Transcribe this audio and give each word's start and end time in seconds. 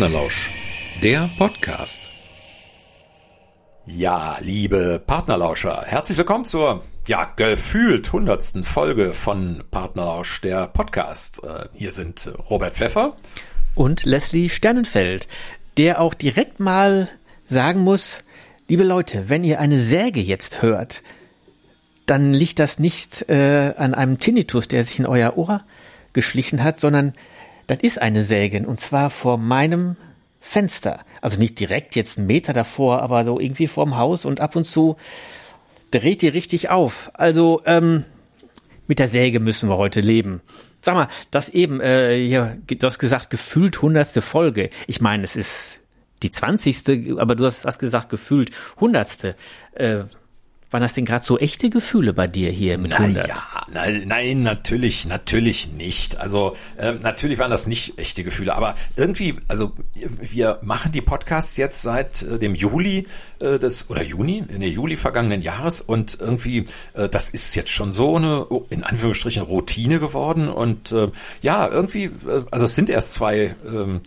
Partnerlausch, 0.00 0.50
der 1.02 1.28
Podcast. 1.36 2.08
Ja, 3.84 4.38
liebe 4.40 4.98
Partnerlauscher, 5.06 5.82
herzlich 5.84 6.16
willkommen 6.16 6.46
zur 6.46 6.82
ja 7.06 7.30
gefühlt 7.36 8.10
hundertsten 8.10 8.64
Folge 8.64 9.12
von 9.12 9.62
Partnerlausch, 9.70 10.40
der 10.40 10.68
Podcast. 10.68 11.44
Äh, 11.44 11.66
hier 11.74 11.92
sind 11.92 12.32
Robert 12.48 12.76
Pfeffer 12.76 13.14
und 13.74 14.04
Leslie 14.04 14.48
Sternenfeld, 14.48 15.28
der 15.76 16.00
auch 16.00 16.14
direkt 16.14 16.60
mal 16.60 17.10
sagen 17.46 17.80
muss, 17.80 18.20
liebe 18.68 18.84
Leute, 18.84 19.28
wenn 19.28 19.44
ihr 19.44 19.60
eine 19.60 19.78
Säge 19.78 20.20
jetzt 20.20 20.62
hört, 20.62 21.02
dann 22.06 22.32
liegt 22.32 22.58
das 22.58 22.78
nicht 22.78 23.28
äh, 23.28 23.74
an 23.76 23.92
einem 23.92 24.18
Tinnitus, 24.18 24.66
der 24.66 24.82
sich 24.84 24.98
in 24.98 25.04
euer 25.04 25.36
Ohr 25.36 25.62
geschlichen 26.14 26.64
hat, 26.64 26.80
sondern 26.80 27.12
das 27.70 27.78
ist 27.78 28.02
eine 28.02 28.24
Säge 28.24 28.66
und 28.66 28.80
zwar 28.80 29.10
vor 29.10 29.38
meinem 29.38 29.96
Fenster. 30.40 31.04
Also 31.20 31.38
nicht 31.38 31.60
direkt 31.60 31.94
jetzt 31.94 32.18
einen 32.18 32.26
Meter 32.26 32.52
davor, 32.52 33.00
aber 33.00 33.24
so 33.24 33.38
irgendwie 33.38 33.68
vorm 33.68 33.96
Haus 33.96 34.24
und 34.24 34.40
ab 34.40 34.56
und 34.56 34.64
zu 34.64 34.96
dreht 35.92 36.22
die 36.22 36.28
richtig 36.28 36.68
auf. 36.68 37.12
Also 37.14 37.62
ähm, 37.66 38.04
mit 38.88 38.98
der 38.98 39.06
Säge 39.06 39.38
müssen 39.38 39.68
wir 39.68 39.76
heute 39.76 40.00
leben. 40.00 40.40
Sag 40.82 40.96
mal, 40.96 41.06
das 41.30 41.48
eben, 41.48 41.80
äh, 41.80 42.16
hier, 42.16 42.58
du 42.66 42.86
hast 42.86 42.98
gesagt, 42.98 43.30
gefühlt 43.30 43.80
hundertste 43.80 44.20
Folge. 44.20 44.70
Ich 44.88 45.00
meine, 45.00 45.22
es 45.22 45.36
ist 45.36 45.78
die 46.24 46.32
zwanzigste, 46.32 47.18
aber 47.18 47.36
du 47.36 47.44
hast, 47.44 47.64
hast 47.66 47.78
gesagt, 47.78 48.08
gefühlt 48.08 48.50
hundertste. 48.80 49.36
Äh, 49.74 50.00
waren 50.70 50.82
das 50.82 50.94
denn 50.94 51.04
gerade 51.04 51.24
so 51.24 51.38
echte 51.38 51.68
Gefühle 51.68 52.12
bei 52.12 52.26
dir 52.26 52.50
hier 52.50 52.78
mit 52.78 52.92
naja, 52.92 53.22
100? 53.22 53.30
Nein, 53.72 54.02
nein, 54.06 54.42
natürlich, 54.42 55.06
natürlich 55.06 55.72
nicht. 55.72 56.18
Also 56.18 56.56
ähm, 56.78 56.98
natürlich 57.02 57.38
waren 57.38 57.50
das 57.50 57.66
nicht 57.66 57.98
echte 57.98 58.24
Gefühle, 58.24 58.54
aber 58.54 58.76
irgendwie, 58.96 59.36
also 59.48 59.72
wir 59.94 60.58
machen 60.62 60.92
die 60.92 61.00
Podcasts 61.00 61.56
jetzt 61.56 61.82
seit 61.82 62.22
äh, 62.22 62.38
dem 62.38 62.54
Juli 62.54 63.06
äh, 63.40 63.58
des 63.58 63.90
oder 63.90 64.02
Juni, 64.02 64.44
in 64.48 64.60
der 64.60 64.70
Juli 64.70 64.96
vergangenen 64.96 65.42
Jahres 65.42 65.80
und 65.80 66.18
irgendwie, 66.20 66.66
äh, 66.94 67.08
das 67.08 67.30
ist 67.30 67.54
jetzt 67.56 67.70
schon 67.70 67.92
so 67.92 68.16
eine 68.16 68.46
oh, 68.48 68.66
in 68.70 68.84
Anführungsstrichen 68.84 69.42
Routine 69.42 69.98
geworden 69.98 70.48
und 70.48 70.92
äh, 70.92 71.08
ja, 71.42 71.68
irgendwie, 71.68 72.04
äh, 72.04 72.44
also 72.50 72.66
es 72.66 72.74
sind 72.74 72.90
erst 72.90 73.14
zwei 73.14 73.54
ähm, 73.66 73.96
äh, 73.96 74.00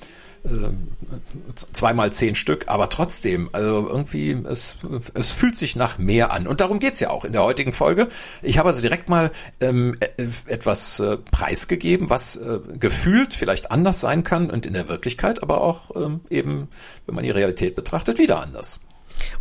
zweimal 1.56 2.12
zehn 2.12 2.36
Stück, 2.36 2.66
aber 2.68 2.90
trotzdem, 2.90 3.50
also 3.54 3.88
irgendwie, 3.88 4.32
es, 4.32 4.78
es 5.14 5.30
fühlt 5.30 5.58
sich 5.58 5.76
nach 5.76 5.98
mehr 5.98 6.32
an. 6.32 6.48
Und 6.48 6.60
darum 6.60 6.80
geht's 6.80 7.00
ja 7.00 7.12
auch 7.12 7.24
in 7.24 7.32
der 7.32 7.44
heutigen 7.44 7.72
Folge. 7.72 8.10
Ich 8.42 8.58
habe 8.58 8.68
also 8.68 8.82
direkt 8.82 9.08
mal 9.08 9.32
ähm, 9.62 9.96
e, 10.02 10.28
etwas 10.48 11.00
äh, 11.00 11.18
preisgegeben, 11.18 12.10
was 12.10 12.36
äh, 12.36 12.60
gefühlt 12.78 13.34
vielleicht 13.34 13.72
anders 13.72 14.02
sein 14.02 14.24
kann 14.24 14.50
und 14.50 14.66
in 14.66 14.74
der 14.74 14.90
Wirklichkeit 14.90 15.42
aber 15.42 15.62
auch 15.62 15.96
ähm, 15.96 16.22
eben, 16.30 16.68
wenn 17.06 17.16
man 17.16 17.24
die 17.24 17.32
Realität 17.32 17.76
betrachtet, 17.76 18.18
wieder 18.18 18.42
anders. 18.42 18.82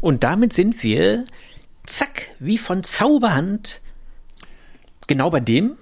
Und 0.01 0.23
damit 0.23 0.53
sind 0.53 0.85
wir, 0.85 1.25
zack, 1.85 2.29
wie 2.39 2.59
von 2.59 2.85
Zauberhand, 2.85 3.81
genau 5.09 5.31
bei 5.31 5.41
dem, 5.41 5.77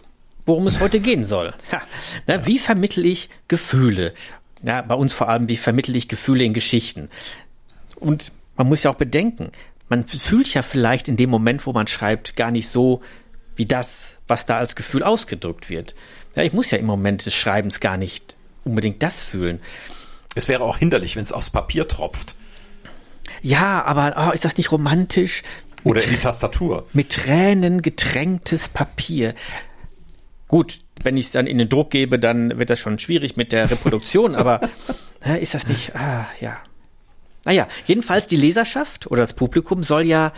worum 0.47 0.67
es 0.67 0.81
heute 0.81 1.01
gehen 1.01 1.25
soll. 1.25 1.53
Ja, 1.71 1.83
na, 2.27 2.47
wie 2.47 2.59
vermittle 2.59 3.05
ich 3.05 3.29
Gefühle? 3.49 4.15
Ja, 4.63 4.83
bei 4.83 4.95
uns 4.95 5.13
vor 5.13 5.29
allem, 5.29 5.49
wie 5.49 5.57
vermittle 5.57 5.97
ich 5.97 6.09
Gefühle 6.09 6.45
in 6.45 6.53
Geschichten? 6.53 7.09
Und 7.97 8.33
man 8.57 8.69
muss 8.69 8.83
ja 8.83 8.91
auch 8.91 8.97
bedenken, 8.97 9.51
man 9.89 10.07
fühlt 10.07 10.53
ja 10.55 10.63
vielleicht 10.63 11.09
in 11.09 11.17
dem 11.17 11.31
Moment, 11.31 11.67
wo 11.67 11.73
man 11.73 11.87
schreibt, 11.87 12.37
gar 12.37 12.51
nicht 12.51 12.69
so 12.69 13.03
wie 13.57 13.67
das, 13.67 14.17
was 14.29 14.47
da 14.47 14.59
als 14.59 14.77
Gefühl 14.77 15.03
ausgedrückt 15.03 15.69
wird. 15.69 15.95
Ja, 16.37 16.43
ich 16.43 16.53
muss 16.53 16.71
ja 16.71 16.79
im 16.79 16.87
Moment 16.87 17.27
des 17.27 17.35
Schreibens 17.35 17.81
gar 17.81 17.97
nicht 17.97 18.37
unbedingt 18.65 19.03
das 19.03 19.21
fühlen. 19.21 19.61
Es 20.35 20.47
wäre 20.47 20.63
auch 20.63 20.79
hinderlich, 20.79 21.17
wenn 21.17 21.25
es 21.25 21.33
aufs 21.33 21.51
Papier 21.51 21.89
tropft. 21.89 22.37
Ja, 23.43 23.83
aber 23.85 24.29
oh, 24.29 24.33
ist 24.33 24.45
das 24.45 24.57
nicht 24.57 24.71
romantisch? 24.71 25.43
Oder 25.83 26.05
in 26.05 26.11
die 26.11 26.17
Tastatur. 26.17 26.87
Mit 26.93 27.11
Tränen 27.11 27.83
getränktes 27.83 28.69
Papier. 28.69 29.35
Gut, 30.47 30.81
wenn 31.03 31.17
ich 31.17 31.27
es 31.27 31.33
dann 31.33 31.47
in 31.47 31.59
den 31.59 31.69
Druck 31.69 31.91
gebe, 31.91 32.19
dann 32.19 32.59
wird 32.59 32.71
das 32.71 32.79
schon 32.79 32.99
schwierig 32.99 33.37
mit 33.37 33.53
der 33.53 33.71
Reproduktion, 33.71 34.35
aber 34.35 34.61
äh, 35.25 35.41
ist 35.43 35.55
das 35.55 35.67
nicht, 35.67 35.95
ah, 35.97 36.27
ja. 36.41 36.59
Naja, 37.45 37.69
jedenfalls 37.87 38.27
die 38.27 38.37
Leserschaft 38.37 39.11
oder 39.11 39.23
das 39.23 39.33
Publikum 39.33 39.83
soll 39.83 40.03
ja 40.03 40.33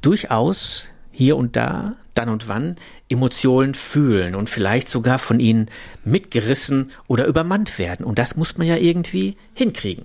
durchaus 0.00 0.88
hier 1.12 1.36
und 1.36 1.56
da, 1.56 1.96
dann 2.14 2.28
und 2.28 2.48
wann 2.48 2.76
Emotionen 3.08 3.74
fühlen 3.74 4.34
und 4.34 4.48
vielleicht 4.48 4.88
sogar 4.88 5.18
von 5.18 5.40
ihnen 5.40 5.70
mitgerissen 6.04 6.92
oder 7.08 7.26
übermannt 7.26 7.78
werden. 7.78 8.04
Und 8.04 8.18
das 8.18 8.36
muss 8.36 8.56
man 8.56 8.66
ja 8.66 8.76
irgendwie 8.76 9.36
hinkriegen. 9.54 10.04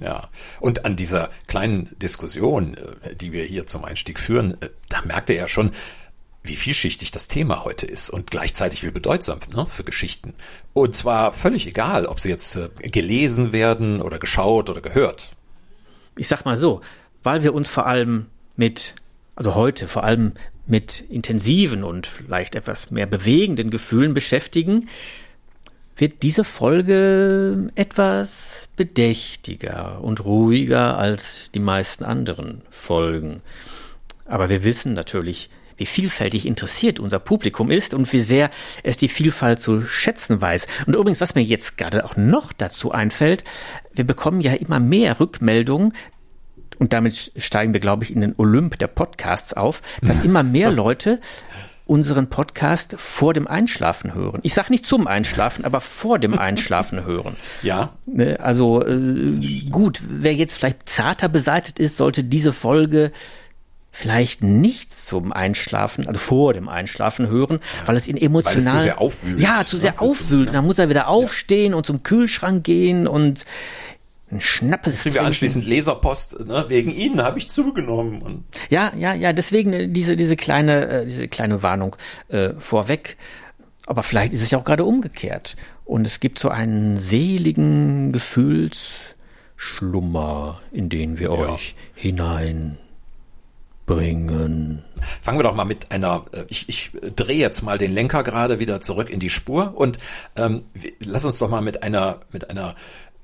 Ja, 0.00 0.28
und 0.60 0.84
an 0.84 0.96
dieser 0.96 1.28
kleinen 1.46 1.94
Diskussion, 2.00 2.76
äh, 3.02 3.14
die 3.14 3.32
wir 3.32 3.44
hier 3.44 3.66
zum 3.66 3.84
Einstieg 3.84 4.18
führen, 4.18 4.60
äh, 4.60 4.70
da 4.88 5.02
merkt 5.02 5.30
er 5.30 5.36
ja 5.36 5.48
schon, 5.48 5.70
wie 6.44 6.56
vielschichtig 6.56 7.10
das 7.10 7.26
Thema 7.26 7.64
heute 7.64 7.86
ist 7.86 8.10
und 8.10 8.30
gleichzeitig 8.30 8.84
wie 8.84 8.90
bedeutsam 8.90 9.38
ne, 9.56 9.64
für 9.64 9.82
Geschichten. 9.82 10.34
Und 10.74 10.94
zwar 10.94 11.32
völlig 11.32 11.66
egal, 11.66 12.04
ob 12.04 12.20
sie 12.20 12.28
jetzt 12.28 12.56
äh, 12.56 12.68
gelesen 12.90 13.52
werden 13.52 14.02
oder 14.02 14.18
geschaut 14.18 14.68
oder 14.68 14.82
gehört. 14.82 15.32
Ich 16.16 16.28
sag 16.28 16.44
mal 16.44 16.58
so, 16.58 16.82
weil 17.22 17.42
wir 17.42 17.54
uns 17.54 17.68
vor 17.68 17.86
allem 17.86 18.26
mit, 18.56 18.94
also 19.34 19.54
heute 19.54 19.88
vor 19.88 20.04
allem 20.04 20.34
mit 20.66 21.00
intensiven 21.00 21.82
und 21.82 22.06
vielleicht 22.06 22.54
etwas 22.54 22.90
mehr 22.90 23.06
bewegenden 23.06 23.70
Gefühlen 23.70 24.12
beschäftigen, 24.12 24.88
wird 25.96 26.22
diese 26.22 26.44
Folge 26.44 27.70
etwas 27.74 28.68
bedächtiger 28.76 30.00
und 30.02 30.24
ruhiger 30.24 30.98
als 30.98 31.50
die 31.54 31.60
meisten 31.60 32.04
anderen 32.04 32.62
Folgen. 32.70 33.40
Aber 34.26 34.48
wir 34.50 34.64
wissen 34.64 34.92
natürlich, 34.92 35.50
wie 35.76 35.86
vielfältig 35.86 36.46
interessiert 36.46 37.00
unser 37.00 37.18
Publikum 37.18 37.70
ist 37.70 37.94
und 37.94 38.12
wie 38.12 38.20
sehr 38.20 38.50
es 38.82 38.96
die 38.96 39.08
Vielfalt 39.08 39.60
zu 39.60 39.82
schätzen 39.82 40.40
weiß. 40.40 40.66
Und 40.86 40.94
übrigens, 40.94 41.20
was 41.20 41.34
mir 41.34 41.42
jetzt 41.42 41.76
gerade 41.76 42.04
auch 42.04 42.16
noch 42.16 42.52
dazu 42.52 42.92
einfällt, 42.92 43.44
wir 43.92 44.04
bekommen 44.04 44.40
ja 44.40 44.52
immer 44.52 44.80
mehr 44.80 45.20
Rückmeldungen, 45.20 45.92
und 46.78 46.92
damit 46.92 47.32
steigen 47.36 47.72
wir, 47.72 47.80
glaube 47.80 48.02
ich, 48.02 48.12
in 48.12 48.20
den 48.20 48.34
Olymp 48.36 48.78
der 48.78 48.88
Podcasts 48.88 49.52
auf, 49.52 49.80
dass 50.02 50.24
immer 50.24 50.42
mehr 50.42 50.70
Leute 50.72 51.20
unseren 51.86 52.30
Podcast 52.30 52.94
vor 52.98 53.34
dem 53.34 53.46
Einschlafen 53.46 54.14
hören. 54.14 54.40
Ich 54.42 54.54
sage 54.54 54.72
nicht 54.72 54.86
zum 54.86 55.06
Einschlafen, 55.06 55.64
aber 55.64 55.80
vor 55.80 56.18
dem 56.18 56.38
Einschlafen 56.38 57.04
hören. 57.04 57.36
Ja. 57.62 57.94
Ne, 58.06 58.40
also 58.40 58.84
äh, 58.84 59.40
gut, 59.70 60.02
wer 60.06 60.34
jetzt 60.34 60.58
vielleicht 60.58 60.88
zarter 60.88 61.28
beseitigt 61.28 61.78
ist, 61.78 61.96
sollte 61.96 62.24
diese 62.24 62.52
Folge 62.52 63.10
vielleicht 63.94 64.42
nicht 64.42 64.92
zum 64.92 65.32
Einschlafen, 65.32 66.08
also 66.08 66.18
vor 66.18 66.52
dem 66.52 66.68
Einschlafen 66.68 67.28
hören, 67.28 67.60
weil 67.86 67.96
es 67.96 68.08
ihn 68.08 68.16
emotional 68.16 68.56
weil 68.56 68.66
es 68.66 68.72
zu 68.72 68.80
sehr 68.80 69.00
aufwühlt. 69.00 69.40
Ja, 69.40 69.64
zu 69.64 69.78
sehr 69.78 69.94
ja, 69.94 70.00
aufwühlt. 70.00 70.48
Und 70.48 70.54
dann 70.54 70.66
muss 70.66 70.78
er 70.78 70.88
wieder 70.88 71.06
aufstehen 71.06 71.70
ja. 71.70 71.78
und 71.78 71.86
zum 71.86 72.02
Kühlschrank 72.02 72.64
gehen 72.64 73.06
und 73.06 73.44
ein 74.32 74.40
Schnappes. 74.40 75.02
Kriegen 75.02 75.14
wir 75.14 75.22
anschließend 75.22 75.64
Leserpost, 75.64 76.44
ne? 76.44 76.64
wegen 76.68 76.90
Ihnen 76.90 77.22
habe 77.22 77.38
ich 77.38 77.50
zugenommen. 77.50 78.20
Und 78.20 78.42
ja, 78.68 78.92
ja, 78.98 79.14
ja, 79.14 79.32
deswegen 79.32 79.72
äh, 79.72 79.86
diese, 79.88 80.16
diese 80.16 80.34
kleine, 80.34 80.88
äh, 80.88 81.06
diese 81.06 81.28
kleine 81.28 81.62
Warnung 81.62 81.94
äh, 82.28 82.50
vorweg. 82.58 83.16
Aber 83.86 84.02
vielleicht 84.02 84.32
ist 84.32 84.42
es 84.42 84.50
ja 84.50 84.58
auch 84.58 84.64
gerade 84.64 84.84
umgekehrt. 84.84 85.54
Und 85.84 86.04
es 86.04 86.18
gibt 86.18 86.40
so 86.40 86.48
einen 86.48 86.98
seligen 86.98 88.10
Gefühlsschlummer, 88.10 90.60
in 90.72 90.88
den 90.88 91.20
wir 91.20 91.28
ja. 91.28 91.54
euch 91.54 91.76
hinein 91.94 92.78
bringen. 93.86 94.84
Fangen 95.22 95.38
wir 95.38 95.42
doch 95.42 95.54
mal 95.54 95.64
mit 95.64 95.90
einer, 95.90 96.24
äh, 96.32 96.44
ich, 96.48 96.68
ich 96.68 96.92
drehe 97.16 97.38
jetzt 97.38 97.62
mal 97.62 97.78
den 97.78 97.92
Lenker 97.92 98.22
gerade 98.22 98.58
wieder 98.58 98.80
zurück 98.80 99.10
in 99.10 99.20
die 99.20 99.30
Spur 99.30 99.74
und 99.76 99.98
ähm, 100.36 100.62
lass 101.00 101.24
uns 101.24 101.38
doch 101.38 101.50
mal 101.50 101.60
mit 101.60 101.82
einer, 101.82 102.20
mit 102.32 102.50
einer 102.50 102.74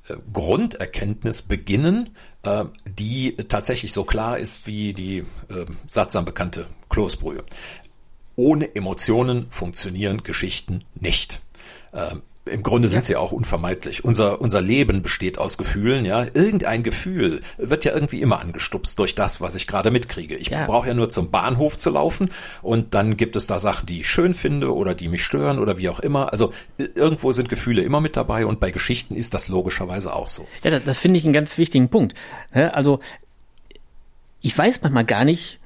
äh, 0.09 0.15
Grunderkenntnis 0.33 1.43
beginnen, 1.43 2.11
äh, 2.43 2.65
die 2.87 3.35
tatsächlich 3.35 3.93
so 3.93 4.05
klar 4.05 4.39
ist 4.39 4.67
wie 4.67 4.93
die 4.93 5.19
äh, 5.19 5.67
sattsam 5.87 6.25
bekannte 6.25 6.67
Kloßbrühe. 6.89 7.45
Ohne 8.37 8.75
Emotionen 8.75 9.47
funktionieren 9.51 10.23
Geschichten 10.23 10.85
nicht. 10.95 11.41
Ähm, 11.93 12.23
im 12.47 12.63
Grunde 12.63 12.89
sind 12.89 13.05
sie 13.05 13.17
auch 13.17 13.33
unvermeidlich. 13.33 14.05
Unser, 14.05 14.41
unser 14.41 14.61
Leben 14.61 15.03
besteht 15.03 15.39
aus 15.39 15.59
Gefühlen, 15.59 16.05
ja. 16.05 16.25
Irgendein 16.35 16.83
Gefühl 16.83 17.41
wird 17.59 17.85
ja 17.85 17.93
irgendwie 17.93 18.23
immer 18.23 18.41
angestupst 18.41 18.99
durch 18.99 19.15
das, 19.15 19.41
was 19.41 19.55
ich 19.55 19.67
gerade 19.67 19.91
mitkriege. 19.91 20.37
Ich 20.37 20.49
ja. 20.49 20.67
brauche 20.67 20.89
ja 20.89 20.95
nur 20.95 21.11
zum 21.11 21.31
Bahnhof 21.31 21.77
zu 21.77 21.91
laufen 21.91 22.31
und 22.63 22.95
dann 22.95 23.17
gibt 23.17 23.37
es 23.37 23.47
da 23.47 23.59
Sachen, 23.59 23.87
die 23.87 24.01
ich 24.01 24.09
schön 24.09 24.35
finde 24.35 24.75
oder 24.75 24.95
die 24.95 25.09
mich 25.09 25.23
stören 25.23 25.59
oder 25.59 25.79
wie 25.79 25.89
auch 25.91 26.01
immer. 26.01 26.33
Also 26.33 26.53
irgendwo 26.79 27.33
sind 27.33 27.49
Gefühle 27.49 27.83
immer 27.83 28.01
mit 28.01 28.17
dabei 28.17 28.47
und 28.47 28.59
bei 28.59 28.71
Geschichten 28.71 29.15
ist 29.15 29.35
das 29.35 29.49
logischerweise 29.49 30.15
auch 30.15 30.29
so. 30.29 30.47
Ja, 30.65 30.71
das, 30.71 30.85
das 30.85 30.99
finde 30.99 31.19
ich 31.19 31.25
einen 31.25 31.35
ganz 31.35 31.59
wichtigen 31.59 31.91
Punkt. 31.91 32.15
Also 32.53 33.01
ich 34.41 34.57
weiß 34.57 34.81
manchmal 34.83 35.05
gar 35.05 35.25
nicht, 35.25 35.60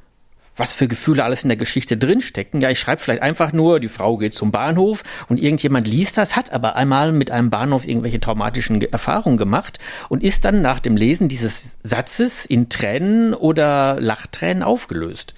was 0.56 0.72
für 0.72 0.88
Gefühle 0.88 1.24
alles 1.24 1.42
in 1.42 1.48
der 1.48 1.56
Geschichte 1.56 1.96
drinstecken. 1.96 2.60
Ja, 2.60 2.70
ich 2.70 2.78
schreibe 2.78 3.00
vielleicht 3.00 3.22
einfach 3.22 3.52
nur, 3.52 3.80
die 3.80 3.88
Frau 3.88 4.16
geht 4.16 4.34
zum 4.34 4.52
Bahnhof 4.52 5.02
und 5.28 5.38
irgendjemand 5.38 5.86
liest 5.86 6.16
das, 6.16 6.36
hat 6.36 6.52
aber 6.52 6.76
einmal 6.76 7.12
mit 7.12 7.30
einem 7.30 7.50
Bahnhof 7.50 7.86
irgendwelche 7.86 8.20
traumatischen 8.20 8.80
Erfahrungen 8.80 9.36
gemacht 9.36 9.78
und 10.08 10.22
ist 10.22 10.44
dann 10.44 10.62
nach 10.62 10.80
dem 10.80 10.96
Lesen 10.96 11.28
dieses 11.28 11.76
Satzes 11.82 12.46
in 12.46 12.68
Tränen 12.68 13.34
oder 13.34 14.00
Lachtränen 14.00 14.62
aufgelöst. 14.62 15.34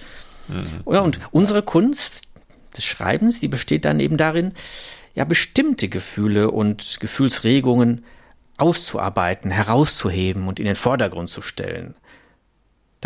Mhm. 0.49 0.93
Ja, 0.93 1.01
und 1.01 1.19
unsere 1.31 1.63
Kunst 1.63 2.23
des 2.77 2.85
Schreibens, 2.85 3.41
die 3.41 3.49
besteht 3.49 3.85
dann 3.85 4.01
eben 4.01 4.17
darin, 4.17 4.53
ja, 5.15 5.25
bestimmte 5.25 5.89
Gefühle 5.89 6.51
und 6.51 6.99
Gefühlsregungen 7.01 8.05
auszuarbeiten, 8.59 9.51
herauszuheben 9.51 10.47
und 10.49 10.61
in 10.61 10.67
den 10.67 10.75
Vordergrund 10.75 11.31
zu 11.31 11.43
stellen. 11.43 11.95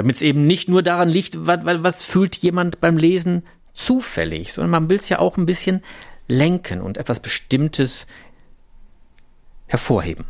Damit 0.01 0.17
es 0.17 0.23
eben 0.23 0.47
nicht 0.47 0.67
nur 0.67 0.83
daran 0.83 1.11
liegt, 1.11 1.47
was, 1.47 1.61
was 1.63 2.03
fühlt 2.03 2.35
jemand 2.37 2.81
beim 2.81 2.97
Lesen 2.97 3.43
zufällig, 3.75 4.55
sondern 4.55 4.71
man 4.71 4.89
will 4.89 4.97
es 4.97 5.11
ja 5.11 5.19
auch 5.19 5.37
ein 5.37 5.45
bisschen 5.45 5.83
lenken 6.27 6.81
und 6.81 6.97
etwas 6.97 7.21
Bestimmtes 7.21 8.07
hervorheben. 9.67 10.25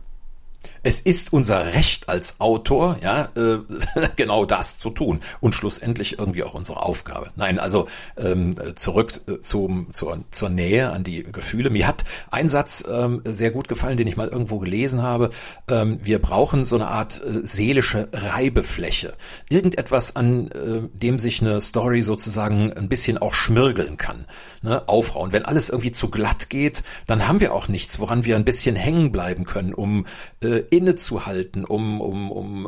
Es 0.82 1.00
ist 1.00 1.32
unser 1.32 1.74
Recht 1.74 2.08
als 2.08 2.40
Autor, 2.40 2.96
ja, 3.02 3.28
äh, 3.36 3.58
genau 4.16 4.46
das 4.46 4.78
zu 4.78 4.90
tun 4.90 5.20
und 5.40 5.54
schlussendlich 5.54 6.18
irgendwie 6.18 6.42
auch 6.42 6.54
unsere 6.54 6.82
Aufgabe. 6.82 7.28
Nein, 7.36 7.58
also 7.58 7.86
ähm, 8.16 8.54
zurück 8.76 9.20
äh, 9.28 9.40
zum, 9.40 9.92
zur, 9.92 10.24
zur 10.30 10.48
Nähe 10.48 10.90
an 10.90 11.04
die 11.04 11.22
Gefühle. 11.22 11.68
Mir 11.68 11.86
hat 11.86 12.04
ein 12.30 12.48
Satz 12.48 12.84
ähm, 12.90 13.20
sehr 13.24 13.50
gut 13.50 13.68
gefallen, 13.68 13.98
den 13.98 14.06
ich 14.06 14.16
mal 14.16 14.28
irgendwo 14.28 14.58
gelesen 14.58 15.02
habe. 15.02 15.30
Ähm, 15.68 15.98
wir 16.02 16.18
brauchen 16.18 16.64
so 16.64 16.76
eine 16.76 16.88
Art 16.88 17.20
äh, 17.22 17.40
seelische 17.42 18.08
Reibefläche, 18.12 19.12
irgendetwas, 19.50 20.16
an 20.16 20.50
äh, 20.50 20.88
dem 20.94 21.18
sich 21.18 21.42
eine 21.42 21.60
Story 21.60 22.00
sozusagen 22.02 22.72
ein 22.72 22.88
bisschen 22.88 23.18
auch 23.18 23.34
schmirgeln 23.34 23.98
kann, 23.98 24.24
ne, 24.62 24.88
aufrauen. 24.88 25.32
Wenn 25.32 25.44
alles 25.44 25.68
irgendwie 25.68 25.92
zu 25.92 26.08
glatt 26.10 26.48
geht, 26.48 26.82
dann 27.06 27.28
haben 27.28 27.40
wir 27.40 27.52
auch 27.52 27.68
nichts, 27.68 28.00
woran 28.00 28.24
wir 28.24 28.36
ein 28.36 28.46
bisschen 28.46 28.76
hängen 28.76 29.12
bleiben 29.12 29.44
können, 29.44 29.74
um 29.74 30.06
äh, 30.42 30.62
innezuhalten, 30.70 31.64
um, 31.64 32.00
um, 32.00 32.30
um 32.30 32.66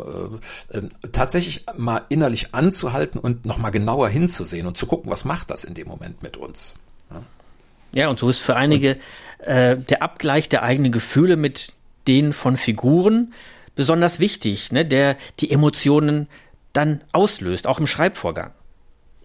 äh, 0.71 0.79
äh, 0.79 0.89
tatsächlich 1.13 1.65
mal 1.77 2.03
innerlich 2.09 2.55
anzuhalten 2.55 3.19
und 3.19 3.47
nochmal 3.47 3.71
genauer 3.71 4.09
hinzusehen 4.09 4.67
und 4.67 4.77
zu 4.77 4.87
gucken, 4.87 5.11
was 5.11 5.25
macht 5.25 5.51
das 5.51 5.65
in 5.65 5.75
dem 5.75 5.89
Moment 5.89 6.23
mit 6.23 6.37
uns. 6.37 6.75
Ja, 7.11 7.23
ja 7.93 8.09
und 8.09 8.19
so 8.19 8.29
ist 8.29 8.41
für 8.41 8.57
einige 8.57 8.99
äh, 9.39 9.77
der 9.77 10.03
Abgleich 10.03 10.49
der 10.49 10.63
eigenen 10.63 10.93
Gefühle 10.93 11.37
mit 11.37 11.75
denen 12.07 12.33
von 12.33 12.57
Figuren 12.57 13.33
besonders 13.75 14.19
wichtig, 14.19 14.73
ne, 14.73 14.85
der 14.85 15.17
die 15.41 15.51
Emotionen 15.51 16.29
dann 16.73 17.03
auslöst, 17.13 17.67
auch 17.67 17.79
im 17.79 17.87
Schreibvorgang. 17.87 18.53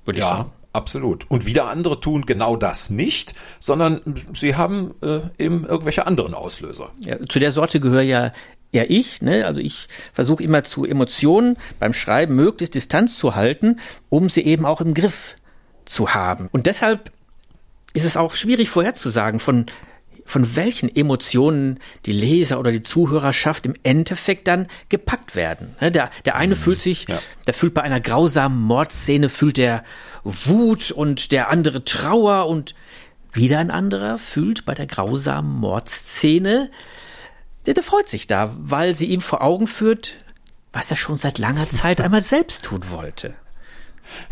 Würde 0.06 0.19
ja, 0.19 0.31
ich 0.31 0.38
sagen. 0.38 0.51
Absolut. 0.77 1.25
Und 1.30 1.47
wieder 1.47 1.69
andere 1.69 2.00
tun 2.00 2.27
genau 2.27 2.56
das 2.56 2.91
nicht, 2.91 3.33
sondern 3.59 4.01
sie 4.33 4.56
haben 4.56 4.94
äh, 5.01 5.21
eben 5.39 5.65
irgendwelche 5.65 6.06
anderen 6.06 6.35
Auslöser. 6.35 6.91
Ja, 7.00 7.18
zu 7.27 7.39
der 7.39 7.51
Sorte 7.51 7.80
gehöre 7.80 8.03
ja 8.03 8.31
ja 8.72 8.84
ich, 8.88 9.22
ne? 9.22 9.46
Also 9.46 9.60
ich 9.60 9.88
versuche 10.14 10.44
immer 10.44 10.64
zu 10.64 10.86
Emotionen 10.86 11.58
beim 11.80 11.94
Schreiben 11.94 12.36
möglichst 12.36 12.75
Distanz 12.75 13.18
zu 13.18 13.36
halten, 13.36 13.80
um 14.10 14.30
sie 14.30 14.42
eben 14.42 14.66
auch 14.66 14.81
im 14.81 14.94
Griff 14.94 15.36
zu 15.86 16.14
haben. 16.14 16.50
Und 16.52 16.68
deshalb 16.68 17.12
ist 17.94 18.06
es 18.06 18.18
auch 18.18 18.36
schwierig 18.36 18.69
vorherzusagen, 18.69 19.40
von 19.40 19.66
von 20.28 20.58
welchen 20.58 20.94
Emotionen 20.94 21.80
die 22.06 22.12
Leser 22.12 22.60
oder 22.60 22.72
die 22.72 22.84
Zuhörerschaft 22.84 23.66
im 23.66 23.75
Endeffekt 23.84 24.50
dann 24.50 24.68
gepackt 24.90 25.36
werden. 25.36 25.75
Ne, 25.80 25.90
der, 25.90 26.12
der 26.25 26.36
eine 26.36 26.54
mhm, 26.54 26.60
fühlt 26.60 26.81
sich, 26.81 27.08
ja. 27.08 27.19
der 27.48 27.54
fühlt 27.54 27.74
bei 27.74 27.81
einer 27.81 28.02
grausamen 28.02 28.62
Mordszene, 28.62 29.30
fühlt 29.30 29.56
der 29.56 29.86
Wut 30.25 30.92
und 30.92 31.31
der 31.31 31.50
andere 31.50 31.86
Trauer 31.86 32.48
und 32.48 32.75
wieder 33.31 33.60
ein 33.60 33.72
anderer 33.72 34.18
fühlt 34.18 34.66
bei 34.66 34.74
der 34.74 34.86
grausamen 34.86 35.60
Mordszene 35.60 36.72
der, 37.68 37.74
der 37.74 37.84
freut 37.84 38.10
sich 38.10 38.25
da, 38.28 38.54
weil 38.58 38.96
sie 38.96 39.08
ihm 39.08 39.22
vor 39.22 39.44
Augen 39.44 39.68
führt, 39.68 40.16
was 40.72 40.90
er 40.90 40.96
schon 40.98 41.18
seit 41.18 41.38
langer 41.38 41.69
Zeit 41.69 42.02
einmal 42.02 42.22
selbst 42.22 42.64
tun 42.64 42.90
wollte. 42.90 43.36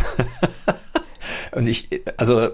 Und 1.56 1.68
ich, 1.68 1.88
also 2.18 2.50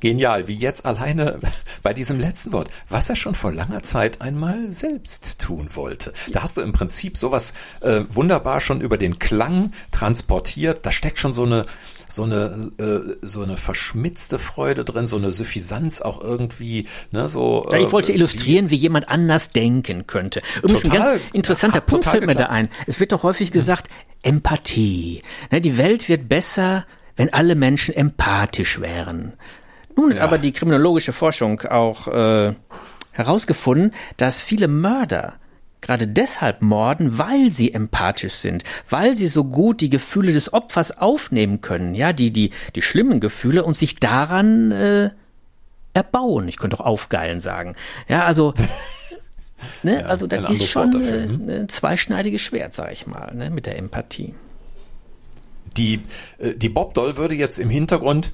genial, 0.00 0.48
wie 0.48 0.54
jetzt 0.54 0.86
alleine 0.86 1.40
bei 1.82 1.92
diesem 1.92 2.18
letzten 2.18 2.52
Wort, 2.52 2.70
was 2.88 3.08
er 3.10 3.16
schon 3.16 3.34
vor 3.34 3.52
langer 3.52 3.82
Zeit 3.82 4.22
einmal 4.22 4.66
selbst 4.66 5.40
tun 5.40 5.68
wollte. 5.74 6.12
Da 6.32 6.42
hast 6.42 6.56
du 6.56 6.62
im 6.62 6.72
Prinzip 6.72 7.18
sowas 7.18 7.52
äh, 7.80 8.02
wunderbar 8.08 8.60
schon 8.60 8.80
über 8.80 8.96
den 8.96 9.18
Klang 9.18 9.72
transportiert. 9.90 10.86
Da 10.86 10.92
steckt 10.92 11.18
schon 11.18 11.32
so 11.32 11.44
eine 11.44 11.66
so 12.08 12.22
eine 12.22 12.70
äh, 12.78 13.16
so 13.20 13.42
eine 13.42 13.56
verschmitzte 13.56 14.38
Freude 14.38 14.84
drin, 14.84 15.06
so 15.06 15.16
eine 15.16 15.32
Suffisanz 15.32 16.00
auch 16.00 16.22
irgendwie, 16.22 16.86
ne, 17.10 17.28
so. 17.28 17.68
Ja, 17.70 17.78
ich 17.78 17.92
wollte 17.92 18.12
äh, 18.12 18.14
illustrieren, 18.14 18.66
wie, 18.66 18.76
wie, 18.76 18.76
jemand 18.76 19.08
anders 19.08 19.50
denken 19.50 20.06
könnte. 20.06 20.40
Übrigens 20.62 20.82
total, 20.82 21.00
ein 21.00 21.18
ganz 21.18 21.34
interessanter 21.34 21.80
Punkt 21.80 22.04
fällt 22.04 22.26
mir 22.26 22.34
da 22.34 22.46
ein. 22.46 22.68
Es 22.86 23.00
wird 23.00 23.12
doch 23.12 23.22
häufig 23.22 23.52
gesagt, 23.52 23.90
Empathie. 24.22 25.22
Ne, 25.50 25.60
die 25.60 25.76
Welt 25.78 26.08
wird 26.08 26.28
besser, 26.28 26.86
wenn 27.16 27.32
alle 27.32 27.54
Menschen 27.54 27.94
empathisch 27.94 28.80
wären. 28.80 29.32
Nun 29.96 30.10
hat 30.10 30.18
ja. 30.18 30.24
aber 30.24 30.38
die 30.38 30.52
kriminologische 30.52 31.12
Forschung 31.12 31.60
auch 31.62 32.08
äh, 32.08 32.54
herausgefunden, 33.12 33.92
dass 34.16 34.40
viele 34.40 34.68
Mörder 34.68 35.34
gerade 35.80 36.06
deshalb 36.06 36.62
morden, 36.62 37.18
weil 37.18 37.52
sie 37.52 37.72
empathisch 37.72 38.34
sind, 38.34 38.64
weil 38.90 39.14
sie 39.14 39.28
so 39.28 39.44
gut 39.44 39.80
die 39.80 39.90
Gefühle 39.90 40.32
des 40.32 40.52
Opfers 40.52 40.98
aufnehmen 40.98 41.60
können, 41.60 41.94
ja, 41.94 42.12
die, 42.12 42.32
die, 42.32 42.50
die 42.74 42.82
schlimmen 42.82 43.20
Gefühle 43.20 43.64
und 43.64 43.76
sich 43.76 43.96
daran 43.96 44.72
äh, 44.72 45.10
erbauen. 45.94 46.48
Ich 46.48 46.56
könnte 46.56 46.78
auch 46.80 46.84
aufgeilen 46.84 47.40
sagen. 47.40 47.76
Ja, 48.08 48.24
also, 48.24 48.52
ne, 49.82 50.00
ja, 50.00 50.06
also 50.06 50.26
das 50.26 50.50
ist 50.50 50.68
schon 50.68 50.90
dafür, 50.90 51.14
äh, 51.14 51.24
hm? 51.24 51.48
ein 51.48 51.68
zweischneidiges 51.68 52.42
Schwert, 52.42 52.74
sag 52.74 52.92
ich 52.92 53.06
mal, 53.06 53.34
ne, 53.34 53.50
mit 53.50 53.66
der 53.66 53.78
Empathie. 53.78 54.34
Die, 55.76 56.02
äh, 56.38 56.54
die 56.54 56.68
Bob 56.68 56.94
Doll 56.94 57.16
würde 57.16 57.34
jetzt 57.34 57.58
im 57.58 57.70
Hintergrund 57.70 58.32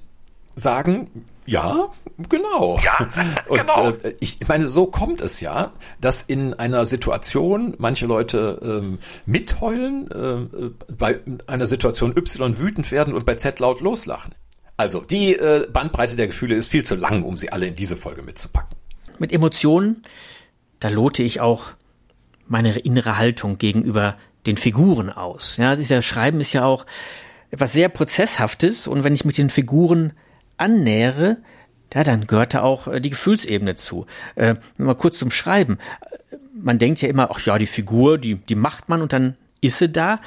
sagen, 0.55 1.27
ja, 1.45 1.89
genau. 2.29 2.79
Ja, 2.83 3.09
genau. 3.49 3.89
Und 3.89 4.05
äh, 4.05 4.15
ich 4.21 4.39
meine, 4.47 4.69
so 4.69 4.87
kommt 4.87 5.21
es 5.21 5.41
ja, 5.41 5.73
dass 6.01 6.23
in 6.23 6.55
einer 6.55 6.87
Situation 6.87 7.75
manche 7.79 8.07
Leute 8.07 8.61
ähm, 8.63 8.99
mitheulen, 9.27 10.11
äh, 10.11 10.71
bei 10.95 11.21
einer 11.47 11.67
Situation 11.67 12.17
Y 12.17 12.59
wütend 12.59 12.93
werden 12.93 13.15
und 13.15 13.27
bei 13.27 13.35
Z 13.35 13.59
laut 13.59 13.81
loslachen. 13.81 14.35
Also 14.77 15.01
die 15.01 15.35
äh, 15.35 15.67
Bandbreite 15.71 16.17
der 16.17 16.29
Gefühle 16.29 16.55
ist 16.55 16.69
viel 16.69 16.85
zu 16.85 16.95
lang, 16.95 17.23
um 17.25 17.37
sie 17.37 17.51
alle 17.51 17.67
in 17.67 17.75
diese 17.75 17.97
Folge 17.97 18.23
mitzupacken. 18.23 18.77
Mit 19.19 19.33
Emotionen, 19.33 20.03
da 20.81 20.89
lote 20.89 21.23
ich 21.23 21.41
auch 21.41 21.67
meine 22.47 22.79
innere 22.79 23.17
Haltung 23.17 23.59
gegenüber 23.59 24.17
den 24.47 24.57
Figuren 24.57 25.11
aus. 25.11 25.57
Ja, 25.57 25.77
dieser 25.77 26.03
Schreiben 26.03 26.41
ist 26.41 26.53
ja 26.53 26.65
auch 26.65 26.85
etwas 27.53 27.73
sehr 27.73 27.89
Prozesshaftes 27.89 28.89
und 28.89 29.05
wenn 29.05 29.15
ich 29.15 29.25
mit 29.25 29.39
den 29.39 29.51
Figuren 29.51 30.15
annähere, 30.57 31.37
ja, 31.95 32.03
dann 32.03 32.27
gehört 32.27 32.55
da 32.55 32.63
auch 32.63 32.89
äh, 32.89 33.01
die 33.01 33.11
Gefühlsebene 33.11 33.77
zu. 33.77 34.07
Äh, 34.35 34.57
mal 34.79 34.95
kurz 34.95 35.19
zum 35.19 35.31
Schreiben. 35.31 35.79
Man 36.55 36.79
denkt 36.79 37.03
ja 37.03 37.09
immer, 37.09 37.31
ach 37.31 37.41
ja, 37.45 37.59
die 37.59 37.67
Figur, 37.67 38.19
die, 38.19 38.37
die 38.37 38.55
macht 38.55 38.89
man 38.89 39.03
und 39.03 39.13
dann 39.13 39.37
ist 39.61 39.79
sie 39.79 39.91
da. 39.91 40.21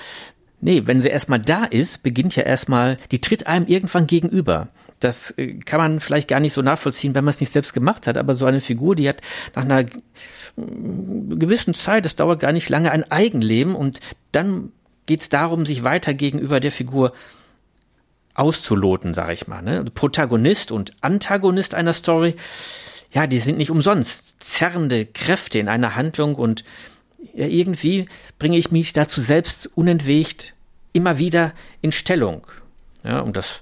Nee, 0.61 0.83
wenn 0.85 0.99
sie 0.99 1.09
erstmal 1.09 1.39
da 1.39 1.65
ist, 1.65 2.03
beginnt 2.03 2.35
ja 2.35 2.43
erstmal, 2.43 2.97
die 3.11 3.21
tritt 3.21 3.47
einem 3.47 3.65
irgendwann 3.65 4.07
gegenüber. 4.07 4.67
Das 4.99 5.31
äh, 5.31 5.55
kann 5.55 5.79
man 5.79 5.99
vielleicht 6.01 6.27
gar 6.27 6.39
nicht 6.39 6.53
so 6.53 6.61
nachvollziehen, 6.61 7.15
wenn 7.15 7.25
man 7.25 7.33
es 7.33 7.39
nicht 7.39 7.53
selbst 7.53 7.73
gemacht 7.73 8.05
hat, 8.05 8.19
aber 8.19 8.35
so 8.35 8.45
eine 8.45 8.61
Figur, 8.61 8.95
die 8.95 9.09
hat 9.09 9.21
nach 9.55 9.63
einer 9.63 9.79
äh, 9.79 9.85
gewissen 10.55 11.73
Zeit, 11.73 12.05
das 12.05 12.15
dauert 12.15 12.39
gar 12.39 12.51
nicht 12.51 12.69
lange, 12.69 12.91
ein 12.91 13.09
Eigenleben 13.09 13.73
und 13.73 13.99
dann 14.31 14.71
geht 15.05 15.21
es 15.21 15.29
darum, 15.29 15.65
sich 15.65 15.83
weiter 15.83 16.13
gegenüber 16.13 16.59
der 16.59 16.71
Figur 16.71 17.13
auszuloten, 18.33 19.13
sage 19.13 19.33
ich 19.33 19.47
mal. 19.47 19.61
Ne? 19.61 19.85
Protagonist 19.85 20.71
und 20.71 20.91
Antagonist 21.01 21.73
einer 21.73 21.93
Story, 21.93 22.35
ja, 23.11 23.27
die 23.27 23.39
sind 23.39 23.57
nicht 23.57 23.71
umsonst 23.71 24.43
zerrende 24.43 25.05
Kräfte 25.05 25.59
in 25.59 25.69
einer 25.69 25.95
Handlung 25.95 26.35
und 26.35 26.63
ja, 27.33 27.47
irgendwie 27.47 28.07
bringe 28.37 28.57
ich 28.57 28.71
mich 28.71 28.93
dazu 28.93 29.21
selbst 29.21 29.69
unentwegt 29.75 30.53
immer 30.93 31.17
wieder 31.17 31.53
in 31.81 31.91
Stellung. 31.91 32.45
Ja, 33.03 33.21
und 33.21 33.37
das, 33.37 33.61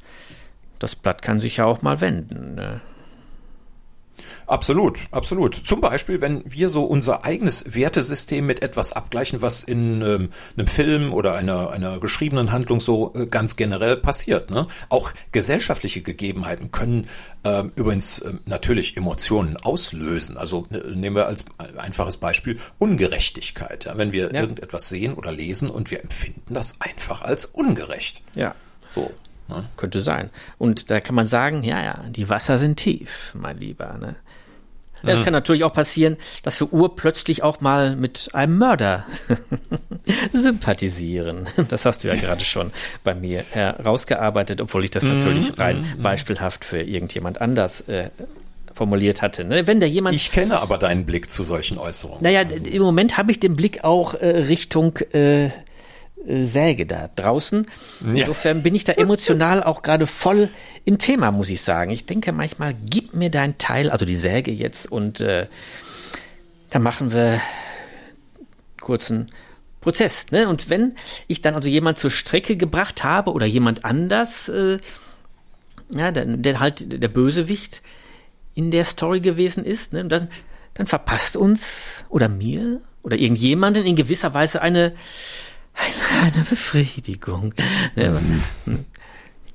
das 0.79 0.95
Blatt 0.95 1.21
kann 1.21 1.39
sich 1.39 1.57
ja 1.57 1.65
auch 1.65 1.81
mal 1.81 2.01
wenden. 2.01 2.55
Ne? 2.55 2.81
Absolut, 4.47 4.99
absolut. 5.11 5.55
Zum 5.55 5.81
Beispiel, 5.81 6.21
wenn 6.21 6.43
wir 6.45 6.69
so 6.69 6.83
unser 6.83 7.25
eigenes 7.25 7.75
Wertesystem 7.75 8.45
mit 8.45 8.61
etwas 8.61 8.93
abgleichen, 8.93 9.41
was 9.41 9.63
in 9.63 10.01
ähm, 10.01 10.29
einem 10.57 10.67
Film 10.67 11.13
oder 11.13 11.35
einer, 11.35 11.71
einer 11.71 11.99
geschriebenen 11.99 12.51
Handlung 12.51 12.81
so 12.81 13.13
äh, 13.15 13.25
ganz 13.25 13.55
generell 13.55 13.97
passiert. 13.97 14.51
Ne? 14.51 14.67
Auch 14.89 15.11
gesellschaftliche 15.31 16.01
Gegebenheiten 16.01 16.71
können 16.71 17.07
ähm, 17.43 17.71
übrigens 17.75 18.23
ähm, 18.23 18.39
natürlich 18.45 18.97
Emotionen 18.97 19.57
auslösen. 19.57 20.37
Also 20.37 20.65
äh, 20.71 20.77
nehmen 20.95 21.15
wir 21.15 21.27
als 21.27 21.45
einfaches 21.77 22.17
Beispiel 22.17 22.59
Ungerechtigkeit. 22.77 23.85
Ja? 23.85 23.97
Wenn 23.97 24.13
wir 24.13 24.33
ja. 24.33 24.41
irgendetwas 24.41 24.89
sehen 24.89 25.13
oder 25.13 25.31
lesen 25.31 25.69
und 25.69 25.91
wir 25.91 26.01
empfinden 26.01 26.53
das 26.53 26.79
einfach 26.79 27.21
als 27.21 27.45
ungerecht. 27.45 28.21
Ja. 28.35 28.55
So. 28.89 29.11
Ne? 29.53 29.63
Könnte 29.77 30.01
sein. 30.01 30.29
Und 30.57 30.91
da 30.91 30.99
kann 30.99 31.15
man 31.15 31.25
sagen, 31.25 31.63
ja, 31.63 31.83
ja, 31.83 32.03
die 32.09 32.29
Wasser 32.29 32.57
sind 32.57 32.77
tief, 32.77 33.33
mein 33.35 33.57
Lieber. 33.57 33.97
Ne? 33.99 34.15
Es 35.03 35.19
mhm. 35.19 35.23
kann 35.23 35.33
natürlich 35.33 35.63
auch 35.63 35.73
passieren, 35.73 36.17
dass 36.43 36.59
wir 36.59 36.71
urplötzlich 36.71 37.43
auch 37.43 37.59
mal 37.59 37.95
mit 37.95 38.29
einem 38.33 38.57
Mörder 38.57 39.05
sympathisieren. 40.33 41.49
Das 41.67 41.85
hast 41.85 42.03
du 42.03 42.07
ja 42.07 42.15
gerade 42.15 42.45
schon 42.45 42.71
bei 43.03 43.13
mir 43.13 43.43
herausgearbeitet, 43.51 44.61
obwohl 44.61 44.85
ich 44.85 44.91
das 44.91 45.03
mhm. 45.03 45.17
natürlich 45.17 45.59
rein 45.59 45.85
mhm. 45.97 46.01
beispielhaft 46.01 46.63
für 46.63 46.81
irgendjemand 46.81 47.41
anders 47.41 47.81
äh, 47.81 48.09
formuliert 48.73 49.21
hatte. 49.21 49.43
Ne? 49.43 49.67
Wenn 49.67 49.81
da 49.81 49.87
jemand. 49.87 50.15
Ich 50.15 50.31
kenne 50.31 50.59
aber 50.61 50.77
deinen 50.77 51.05
Blick 51.05 51.29
zu 51.29 51.43
solchen 51.43 51.77
Äußerungen. 51.77 52.23
Naja, 52.23 52.41
also. 52.41 52.63
im 52.63 52.81
Moment 52.81 53.17
habe 53.17 53.31
ich 53.31 53.39
den 53.39 53.57
Blick 53.57 53.83
auch 53.83 54.13
äh, 54.13 54.25
Richtung 54.27 54.97
äh, 55.13 55.45
äh, 55.45 55.51
Säge 56.25 56.85
da 56.85 57.09
draußen. 57.15 57.65
Insofern 58.01 58.63
bin 58.63 58.75
ich 58.75 58.83
da 58.85 58.93
emotional 58.93 59.63
auch 59.63 59.81
gerade 59.81 60.07
voll 60.07 60.49
im 60.85 60.97
Thema, 60.97 61.31
muss 61.31 61.49
ich 61.49 61.61
sagen. 61.61 61.91
Ich 61.91 62.05
denke 62.05 62.31
manchmal, 62.31 62.75
gib 62.85 63.13
mir 63.13 63.29
dein 63.29 63.57
Teil, 63.57 63.89
also 63.89 64.05
die 64.05 64.15
Säge 64.15 64.51
jetzt, 64.51 64.91
und 64.91 65.19
äh, 65.19 65.47
dann 66.69 66.81
machen 66.81 67.11
wir 67.11 67.41
kurzen 68.79 69.27
Prozess. 69.81 70.27
Ne? 70.31 70.47
Und 70.47 70.69
wenn 70.69 70.95
ich 71.27 71.41
dann 71.41 71.55
also 71.55 71.67
jemand 71.67 71.97
zur 71.97 72.11
Strecke 72.11 72.55
gebracht 72.55 73.03
habe 73.03 73.31
oder 73.31 73.45
jemand 73.45 73.83
anders, 73.83 74.49
äh, 74.49 74.79
ja, 75.89 76.11
der, 76.11 76.25
der 76.25 76.59
halt 76.59 77.01
der 77.01 77.07
Bösewicht 77.09 77.81
in 78.55 78.71
der 78.71 78.85
Story 78.85 79.19
gewesen 79.19 79.65
ist, 79.65 79.93
ne? 79.93 80.05
dann, 80.05 80.29
dann 80.73 80.87
verpasst 80.87 81.35
uns 81.35 82.05
oder 82.09 82.29
mir 82.29 82.81
oder 83.03 83.17
irgendjemanden 83.17 83.85
in 83.85 83.95
gewisser 83.95 84.33
Weise 84.33 84.61
eine 84.61 84.93
eine 85.75 86.43
Befriedigung. 86.49 87.53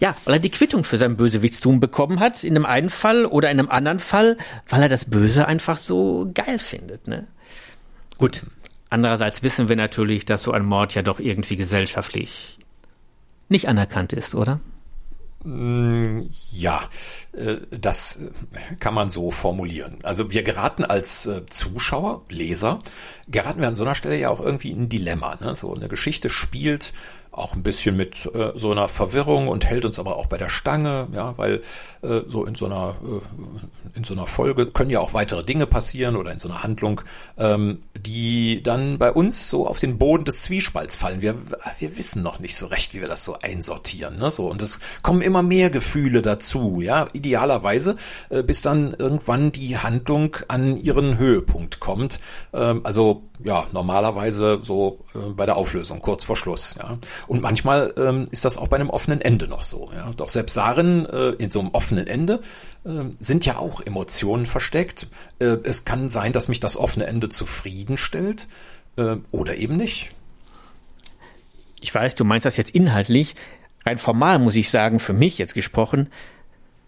Ja, 0.00 0.14
weil 0.24 0.34
er 0.34 0.40
die 0.40 0.50
Quittung 0.50 0.84
für 0.84 0.96
sein 0.96 1.16
Bösewichtstum 1.16 1.80
bekommen 1.80 2.20
hat, 2.20 2.44
in 2.44 2.56
einem 2.56 2.66
einen 2.66 2.90
Fall 2.90 3.26
oder 3.26 3.50
in 3.50 3.58
einem 3.58 3.68
anderen 3.68 3.98
Fall, 3.98 4.36
weil 4.68 4.82
er 4.82 4.88
das 4.88 5.06
Böse 5.06 5.48
einfach 5.48 5.76
so 5.76 6.30
geil 6.34 6.60
findet. 6.60 7.08
Ne? 7.08 7.26
Gut, 8.16 8.42
andererseits 8.90 9.42
wissen 9.42 9.68
wir 9.68 9.74
natürlich, 9.74 10.24
dass 10.24 10.44
so 10.44 10.52
ein 10.52 10.62
Mord 10.62 10.94
ja 10.94 11.02
doch 11.02 11.18
irgendwie 11.18 11.56
gesellschaftlich 11.56 12.58
nicht 13.48 13.68
anerkannt 13.68 14.12
ist, 14.12 14.34
oder? 14.36 14.60
Mm, 15.44 16.22
ja, 16.50 16.82
äh, 17.32 17.58
das 17.70 18.18
kann 18.80 18.94
man 18.94 19.08
so 19.08 19.30
formulieren. 19.30 19.98
Also 20.02 20.30
wir 20.32 20.42
geraten 20.42 20.84
als 20.84 21.26
äh, 21.26 21.46
Zuschauer, 21.46 22.22
Leser, 22.28 22.80
geraten 23.28 23.60
wir 23.60 23.68
an 23.68 23.76
so 23.76 23.84
einer 23.84 23.94
Stelle 23.94 24.18
ja 24.18 24.30
auch 24.30 24.40
irgendwie 24.40 24.70
in 24.70 24.82
ein 24.82 24.88
Dilemma. 24.88 25.36
Ne? 25.40 25.54
So 25.54 25.74
eine 25.74 25.88
Geschichte 25.88 26.28
spielt 26.28 26.92
auch 27.32 27.54
ein 27.54 27.62
bisschen 27.62 27.96
mit 27.96 28.28
äh, 28.34 28.52
so 28.54 28.70
einer 28.70 28.88
Verwirrung 28.88 29.48
und 29.48 29.64
hält 29.64 29.84
uns 29.84 29.98
aber 29.98 30.16
auch 30.16 30.26
bei 30.26 30.38
der 30.38 30.48
Stange, 30.48 31.08
ja, 31.12 31.36
weil 31.36 31.62
äh, 32.02 32.20
so 32.26 32.44
in 32.44 32.54
so 32.54 32.66
einer 32.66 32.96
äh, 33.02 33.96
in 33.96 34.04
so 34.04 34.14
einer 34.14 34.26
Folge 34.26 34.66
können 34.66 34.90
ja 34.90 35.00
auch 35.00 35.14
weitere 35.14 35.42
Dinge 35.42 35.66
passieren 35.66 36.16
oder 36.16 36.32
in 36.32 36.38
so 36.38 36.48
einer 36.48 36.62
Handlung, 36.62 37.00
ähm, 37.36 37.80
die 37.98 38.62
dann 38.62 38.98
bei 38.98 39.12
uns 39.12 39.50
so 39.50 39.66
auf 39.66 39.78
den 39.78 39.98
Boden 39.98 40.24
des 40.24 40.42
Zwiespalts 40.42 40.96
fallen. 40.96 41.22
Wir 41.22 41.36
wir 41.78 41.96
wissen 41.96 42.22
noch 42.22 42.40
nicht 42.40 42.56
so 42.56 42.66
recht, 42.66 42.94
wie 42.94 43.00
wir 43.00 43.08
das 43.08 43.24
so 43.24 43.38
einsortieren, 43.40 44.18
ne, 44.18 44.30
so 44.30 44.48
und 44.48 44.62
es 44.62 44.80
kommen 45.02 45.22
immer 45.22 45.42
mehr 45.42 45.70
Gefühle 45.70 46.22
dazu, 46.22 46.80
ja, 46.80 47.06
idealerweise 47.12 47.96
äh, 48.30 48.42
bis 48.42 48.62
dann 48.62 48.94
irgendwann 48.98 49.52
die 49.52 49.78
Handlung 49.78 50.36
an 50.48 50.76
ihren 50.76 51.18
Höhepunkt 51.18 51.80
kommt. 51.80 52.20
Ähm, 52.52 52.80
also 52.84 53.27
ja, 53.44 53.66
normalerweise 53.72 54.60
so 54.62 54.98
äh, 55.14 55.30
bei 55.30 55.46
der 55.46 55.56
Auflösung, 55.56 56.00
kurz 56.00 56.24
vor 56.24 56.36
Schluss. 56.36 56.74
Ja. 56.78 56.98
Und 57.26 57.42
manchmal 57.42 57.92
ähm, 57.96 58.26
ist 58.30 58.44
das 58.44 58.58
auch 58.58 58.68
bei 58.68 58.76
einem 58.76 58.90
offenen 58.90 59.20
Ende 59.20 59.46
noch 59.48 59.62
so. 59.62 59.90
Ja. 59.94 60.12
Doch 60.16 60.28
selbst 60.28 60.56
darin, 60.56 61.06
äh, 61.06 61.30
in 61.30 61.50
so 61.50 61.60
einem 61.60 61.70
offenen 61.70 62.06
Ende, 62.06 62.40
äh, 62.84 63.04
sind 63.20 63.46
ja 63.46 63.58
auch 63.58 63.80
Emotionen 63.80 64.46
versteckt. 64.46 65.08
Äh, 65.38 65.56
es 65.64 65.84
kann 65.84 66.08
sein, 66.08 66.32
dass 66.32 66.48
mich 66.48 66.60
das 66.60 66.76
offene 66.76 67.06
Ende 67.06 67.28
zufriedenstellt 67.28 68.48
äh, 68.96 69.16
oder 69.30 69.56
eben 69.56 69.76
nicht. 69.76 70.10
Ich 71.80 71.94
weiß, 71.94 72.14
du 72.16 72.24
meinst 72.24 72.44
das 72.44 72.56
jetzt 72.56 72.70
inhaltlich. 72.70 73.34
Rein 73.86 73.98
formal 73.98 74.38
muss 74.38 74.56
ich 74.56 74.70
sagen, 74.70 74.98
für 74.98 75.12
mich 75.12 75.38
jetzt 75.38 75.54
gesprochen, 75.54 76.08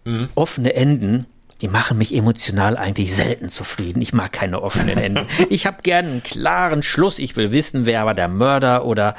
mhm. 0.03 0.29
offene 0.35 0.73
Enden 0.73 1.25
die 1.61 1.67
machen 1.67 1.97
mich 1.97 2.13
emotional 2.13 2.75
eigentlich 2.75 3.15
selten 3.15 3.49
zufrieden. 3.49 4.01
Ich 4.01 4.13
mag 4.13 4.31
keine 4.31 4.61
offenen 4.61 4.97
Enden. 4.97 5.27
Ich 5.49 5.65
habe 5.65 5.81
gern 5.83 6.05
einen 6.05 6.23
klaren 6.23 6.81
Schluss. 6.81 7.19
Ich 7.19 7.35
will 7.35 7.51
wissen, 7.51 7.85
wer 7.85 8.05
war 8.05 8.13
der 8.13 8.27
Mörder 8.27 8.85
oder 8.85 9.15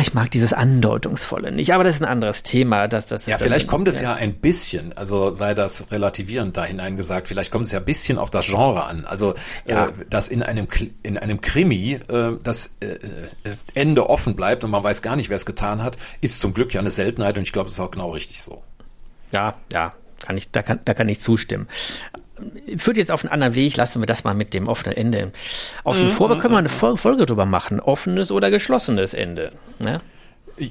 ich 0.00 0.14
mag 0.14 0.30
dieses 0.30 0.52
Andeutungsvolle 0.52 1.50
nicht. 1.50 1.74
Aber 1.74 1.82
das 1.84 1.96
ist 1.96 2.02
ein 2.02 2.08
anderes 2.08 2.42
Thema. 2.42 2.88
Das, 2.88 3.06
das 3.06 3.26
ja, 3.26 3.36
vielleicht 3.36 3.66
kommt 3.66 3.88
es 3.88 4.00
ja 4.00 4.14
ein 4.14 4.34
bisschen, 4.34 4.96
also 4.96 5.30
sei 5.30 5.54
das 5.54 5.90
relativierend 5.90 6.56
da 6.56 6.64
hinein 6.64 6.96
gesagt, 6.96 7.28
vielleicht 7.28 7.50
kommt 7.50 7.66
es 7.66 7.72
ja 7.72 7.80
ein 7.80 7.84
bisschen 7.84 8.18
auf 8.18 8.30
das 8.30 8.46
Genre 8.46 8.84
an. 8.84 9.04
Also 9.04 9.34
ja. 9.66 9.86
äh, 9.86 9.92
dass 10.08 10.28
in 10.28 10.42
einem 10.42 10.68
in 11.02 11.18
einem 11.18 11.40
Krimi 11.40 11.98
äh, 12.08 12.32
das 12.42 12.74
äh, 12.80 12.86
äh, 12.86 13.56
Ende 13.74 14.08
offen 14.08 14.36
bleibt 14.36 14.64
und 14.64 14.70
man 14.70 14.84
weiß 14.84 15.02
gar 15.02 15.16
nicht, 15.16 15.28
wer 15.28 15.36
es 15.36 15.46
getan 15.46 15.82
hat, 15.82 15.96
ist 16.20 16.40
zum 16.40 16.54
Glück 16.54 16.72
ja 16.74 16.80
eine 16.80 16.90
Seltenheit 16.90 17.36
und 17.36 17.44
ich 17.44 17.52
glaube, 17.52 17.66
das 17.66 17.74
ist 17.74 17.80
auch 17.80 17.90
genau 17.90 18.10
richtig 18.10 18.40
so. 18.42 18.62
Ja, 19.32 19.54
ja, 19.72 19.94
kann 20.20 20.36
ich, 20.36 20.50
da 20.50 20.62
kann, 20.62 20.80
da 20.84 20.94
kann 20.94 21.08
ich 21.08 21.20
zustimmen. 21.20 21.68
Führt 22.76 22.96
jetzt 22.96 23.10
auf 23.10 23.22
einen 23.22 23.32
anderen 23.32 23.54
Weg, 23.54 23.76
lassen 23.76 24.00
wir 24.00 24.06
das 24.06 24.24
mal 24.24 24.34
mit 24.34 24.54
dem 24.54 24.68
offenen 24.68 24.96
Ende 24.96 25.32
außen 25.84 26.06
mhm, 26.06 26.10
vor. 26.10 26.30
Aber 26.30 26.40
können 26.40 26.54
wir 26.54 26.58
eine 26.58 26.68
Folge 26.68 27.26
drüber 27.26 27.44
machen. 27.44 27.80
Offenes 27.80 28.30
oder 28.30 28.50
geschlossenes 28.50 29.12
Ende. 29.12 29.52
Ne? 29.78 29.98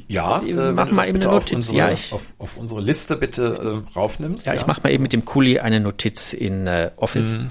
Ja, 0.08 0.41
äh, 0.41 0.72
mach 0.72 0.91
mal 0.91 1.08
eben 1.08 1.18
eine 1.18 1.32
Notiz. 1.32 1.51
Auf 1.51 1.56
unsere, 1.56 1.77
ja, 1.77 1.91
ich, 1.91 2.13
auf, 2.13 2.34
auf, 2.38 2.58
unsere 2.58 2.82
Liste 2.82 3.15
bitte 3.15 3.84
äh, 3.86 3.98
raufnimmst. 3.98 4.46
Ja, 4.46 4.53
ja, 4.53 4.62
ich 4.62 4.68
mach 4.68 4.84
mal 4.84 4.91
eben 4.91 5.03
mit 5.03 5.13
dem 5.13 5.25
Kuli 5.25 5.60
eine 5.60 5.79
Notiz 5.79 6.34
in 6.34 6.68
äh, 6.68 6.91
Office. 6.98 7.38
Mhm. 7.38 7.50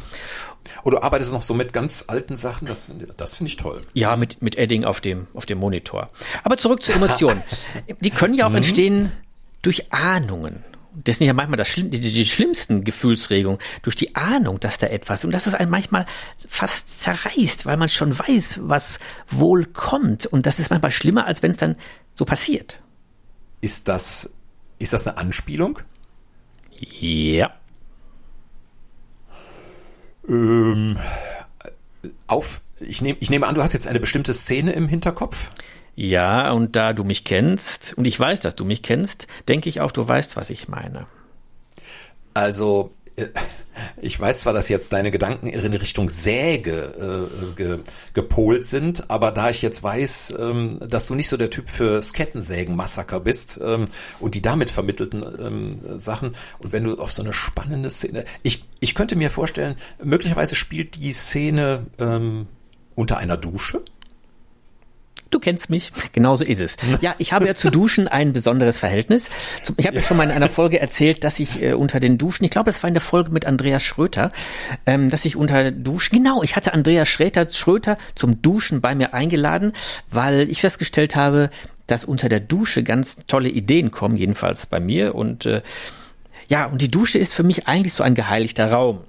Oder 0.84 1.02
arbeitest 1.02 1.32
du 1.32 1.36
noch 1.36 1.42
so 1.42 1.54
mit 1.54 1.72
ganz 1.72 2.04
alten 2.08 2.36
Sachen? 2.36 2.66
Das, 2.66 2.90
das 3.16 3.36
finde 3.36 3.48
ich 3.50 3.56
toll. 3.56 3.80
Ja, 3.94 4.16
mit, 4.16 4.42
mit 4.42 4.56
Edding 4.56 4.84
auf 4.84 5.00
dem, 5.00 5.26
auf 5.34 5.46
dem 5.46 5.58
Monitor. 5.58 6.10
Aber 6.44 6.56
zurück 6.56 6.82
zur 6.82 6.94
Emotionen. 6.94 7.42
Die 8.00 8.10
können 8.10 8.34
ja 8.34 8.46
auch 8.46 8.50
mhm. 8.50 8.56
entstehen 8.56 9.12
durch 9.62 9.92
Ahnungen 9.92 10.64
das 11.04 11.18
sind 11.18 11.26
ja 11.26 11.32
manchmal 11.32 11.56
das 11.56 11.68
Schlimm, 11.68 11.90
die, 11.90 12.00
die, 12.00 12.24
schlimmsten 12.24 12.84
Gefühlsregungen 12.84 13.58
durch 13.82 13.96
die 13.96 14.14
Ahnung, 14.16 14.60
dass 14.60 14.78
da 14.78 14.86
etwas 14.86 15.24
und 15.24 15.32
dass 15.32 15.46
es 15.46 15.54
einen 15.54 15.70
manchmal 15.70 16.06
fast 16.48 17.02
zerreißt, 17.02 17.66
weil 17.66 17.76
man 17.76 17.88
schon 17.88 18.18
weiß, 18.18 18.60
was 18.62 18.98
wohl 19.28 19.66
kommt 19.66 20.26
und 20.26 20.46
das 20.46 20.58
ist 20.58 20.70
manchmal 20.70 20.90
schlimmer, 20.90 21.26
als 21.26 21.42
wenn 21.42 21.50
es 21.50 21.56
dann 21.56 21.76
so 22.14 22.24
passiert. 22.24 22.80
Ist 23.60 23.88
das 23.88 24.32
ist 24.78 24.92
das 24.92 25.06
eine 25.06 25.18
Anspielung? 25.18 25.80
Ja. 26.78 27.54
Ähm, 30.28 30.98
auf 32.26 32.60
ich 32.80 33.02
nehme 33.02 33.18
ich 33.20 33.30
nehme 33.30 33.46
an, 33.46 33.54
du 33.54 33.62
hast 33.62 33.72
jetzt 33.72 33.88
eine 33.88 34.00
bestimmte 34.00 34.34
Szene 34.34 34.72
im 34.72 34.88
Hinterkopf. 34.88 35.50
Ja, 36.00 36.52
und 36.52 36.76
da 36.76 36.92
du 36.92 37.02
mich 37.02 37.24
kennst, 37.24 37.94
und 37.94 38.04
ich 38.04 38.20
weiß, 38.20 38.38
dass 38.38 38.54
du 38.54 38.64
mich 38.64 38.84
kennst, 38.84 39.26
denke 39.48 39.68
ich 39.68 39.80
auch, 39.80 39.90
du 39.90 40.06
weißt, 40.06 40.36
was 40.36 40.48
ich 40.48 40.68
meine. 40.68 41.08
Also, 42.34 42.94
äh, 43.16 43.26
ich 44.00 44.18
weiß 44.20 44.38
zwar, 44.38 44.52
dass 44.52 44.68
jetzt 44.68 44.92
deine 44.92 45.10
Gedanken 45.10 45.48
in 45.48 45.74
Richtung 45.74 46.08
Säge 46.08 47.28
äh, 47.50 47.54
ge, 47.56 47.78
gepolt 48.12 48.64
sind, 48.64 49.10
aber 49.10 49.32
da 49.32 49.50
ich 49.50 49.60
jetzt 49.60 49.82
weiß, 49.82 50.36
ähm, 50.38 50.78
dass 50.88 51.08
du 51.08 51.16
nicht 51.16 51.28
so 51.28 51.36
der 51.36 51.50
Typ 51.50 51.68
für 51.68 52.00
Kettensägen-Massaker 52.00 53.18
bist 53.18 53.58
ähm, 53.60 53.88
und 54.20 54.36
die 54.36 54.42
damit 54.42 54.70
vermittelten 54.70 55.24
ähm, 55.40 55.98
Sachen 55.98 56.36
und 56.60 56.70
wenn 56.70 56.84
du 56.84 56.94
auf 57.00 57.10
so 57.10 57.24
eine 57.24 57.32
spannende 57.32 57.90
Szene, 57.90 58.24
ich, 58.44 58.64
ich 58.78 58.94
könnte 58.94 59.16
mir 59.16 59.30
vorstellen, 59.30 59.74
möglicherweise 60.00 60.54
spielt 60.54 60.94
die 60.94 61.10
Szene 61.10 61.86
ähm, 61.98 62.46
unter 62.94 63.18
einer 63.18 63.36
Dusche. 63.36 63.82
Du 65.30 65.38
kennst 65.38 65.68
mich, 65.68 65.92
genauso 66.12 66.44
ist 66.44 66.60
es. 66.60 66.76
Ja, 67.00 67.14
ich 67.18 67.32
habe 67.32 67.46
ja 67.46 67.54
zu 67.54 67.70
Duschen 67.70 68.08
ein 68.08 68.32
besonderes 68.32 68.78
Verhältnis. 68.78 69.28
Ich 69.76 69.86
habe 69.86 69.96
ja 69.96 70.02
schon 70.02 70.16
mal 70.16 70.24
in 70.24 70.30
einer 70.30 70.48
Folge 70.48 70.80
erzählt, 70.80 71.22
dass 71.22 71.38
ich 71.38 71.62
äh, 71.62 71.74
unter 71.74 72.00
den 72.00 72.18
Duschen, 72.18 72.44
ich 72.44 72.50
glaube, 72.50 72.70
es 72.70 72.82
war 72.82 72.88
in 72.88 72.94
der 72.94 73.00
Folge 73.02 73.30
mit 73.30 73.44
Andreas 73.44 73.82
Schröter, 73.84 74.32
ähm, 74.86 75.10
dass 75.10 75.24
ich 75.24 75.36
unter 75.36 75.70
Duschen, 75.70 76.16
genau, 76.16 76.42
ich 76.42 76.56
hatte 76.56 76.72
Andreas 76.72 77.08
Schröter, 77.08 77.48
Schröter 77.50 77.98
zum 78.14 78.40
Duschen 78.40 78.80
bei 78.80 78.94
mir 78.94 79.12
eingeladen, 79.12 79.74
weil 80.10 80.50
ich 80.50 80.60
festgestellt 80.60 81.14
habe, 81.14 81.50
dass 81.86 82.04
unter 82.04 82.28
der 82.28 82.40
Dusche 82.40 82.82
ganz 82.82 83.16
tolle 83.26 83.48
Ideen 83.48 83.90
kommen, 83.90 84.16
jedenfalls 84.16 84.66
bei 84.66 84.80
mir. 84.80 85.14
Und 85.14 85.46
äh, 85.46 85.62
ja, 86.48 86.66
und 86.66 86.80
die 86.80 86.90
Dusche 86.90 87.18
ist 87.18 87.34
für 87.34 87.42
mich 87.42 87.68
eigentlich 87.68 87.94
so 87.94 88.02
ein 88.02 88.14
geheiligter 88.14 88.70
Raum. 88.70 89.00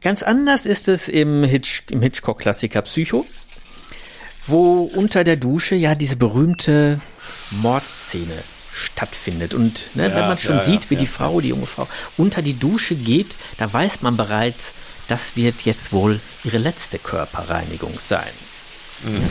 Ganz 0.00 0.22
anders 0.22 0.66
ist 0.66 0.88
es 0.88 1.08
im, 1.08 1.44
Hitch, 1.44 1.82
im 1.90 2.02
Hitchcock-Klassiker 2.02 2.82
Psycho 2.82 3.26
wo 4.50 4.82
unter 4.94 5.24
der 5.24 5.36
Dusche 5.36 5.74
ja 5.74 5.94
diese 5.94 6.16
berühmte 6.16 7.00
Mordszene 7.62 8.34
stattfindet. 8.72 9.54
Und 9.54 9.82
ne, 9.94 10.08
ja, 10.08 10.14
wenn 10.14 10.28
man 10.28 10.38
schon 10.38 10.56
ja, 10.56 10.64
sieht, 10.64 10.90
wie 10.90 10.94
ja, 10.94 11.00
die 11.00 11.06
Frau, 11.06 11.40
die 11.40 11.48
junge 11.48 11.66
Frau, 11.66 11.86
unter 12.16 12.42
die 12.42 12.58
Dusche 12.58 12.94
geht, 12.94 13.36
da 13.58 13.72
weiß 13.72 14.02
man 14.02 14.16
bereits, 14.16 14.72
das 15.08 15.20
wird 15.34 15.62
jetzt 15.64 15.92
wohl 15.92 16.20
ihre 16.44 16.58
letzte 16.58 16.98
Körperreinigung 16.98 17.92
sein. 18.06 18.30
Mhm. 19.04 19.28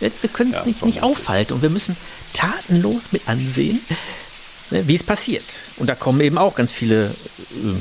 Wir, 0.00 0.10
wir 0.20 0.30
können 0.30 0.52
es 0.52 0.66
nicht, 0.66 0.84
nicht 0.84 1.02
aufhalten 1.02 1.54
und 1.54 1.62
wir 1.62 1.70
müssen 1.70 1.96
tatenlos 2.32 3.02
mit 3.12 3.28
ansehen, 3.28 3.80
ne, 4.70 4.86
wie 4.88 4.96
es 4.96 5.02
passiert. 5.02 5.44
Und 5.76 5.86
da 5.86 5.94
kommen 5.94 6.20
eben 6.20 6.38
auch 6.38 6.54
ganz 6.54 6.72
viele 6.72 7.06
äh, 7.06 7.74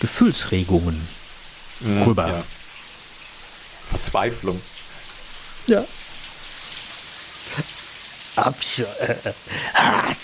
Gefühlsregungen 0.00 1.00
rüber. 2.06 2.28
Ja. 2.28 2.44
Verzweiflung. 3.90 4.60
Ja. 5.66 5.84
Abscheu, 8.36 8.82
äh, 9.00 9.30
Hass, 9.74 10.18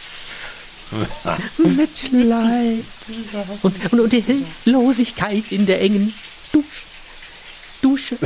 Mitleid 1.59 2.85
und, 3.63 3.93
und, 3.93 4.01
und 4.01 4.13
die 4.13 4.21
Hilflosigkeit 4.21 5.53
in 5.53 5.67
der 5.67 5.81
engen 5.81 6.13
Dusch, 6.53 6.85
Dusche. 7.81 8.17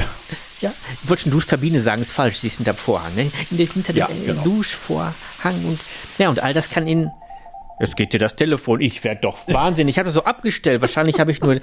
Ja, 0.60 0.72
ich 1.02 1.08
wollte 1.08 1.24
schon 1.24 1.32
Duschkabine 1.32 1.82
sagen, 1.82 2.02
ist 2.02 2.10
falsch, 2.10 2.38
sie 2.38 2.46
ist 2.46 2.56
hinter 2.56 2.72
dem 2.72 2.78
Vorhang, 2.78 3.14
ne? 3.14 3.30
Hinter 3.50 3.92
dem 3.92 3.96
Ja, 3.96 4.06
engen 4.06 4.26
genau. 4.26 4.42
Duschvorhang 4.42 5.14
und 5.64 5.80
ja, 6.18 6.30
und 6.30 6.40
all 6.40 6.54
das 6.54 6.70
kann 6.70 6.86
Ihnen. 6.86 7.10
Jetzt 7.80 7.96
geht 7.96 8.12
dir 8.12 8.18
das 8.18 8.36
Telefon, 8.36 8.80
ich 8.80 9.02
werde 9.02 9.22
doch 9.22 9.48
wahnsinnig. 9.48 9.94
Ich 9.94 9.98
habe 9.98 10.06
das 10.06 10.14
so 10.14 10.24
abgestellt. 10.24 10.80
Wahrscheinlich 10.80 11.18
habe 11.18 11.32
ich 11.32 11.40
nur 11.40 11.60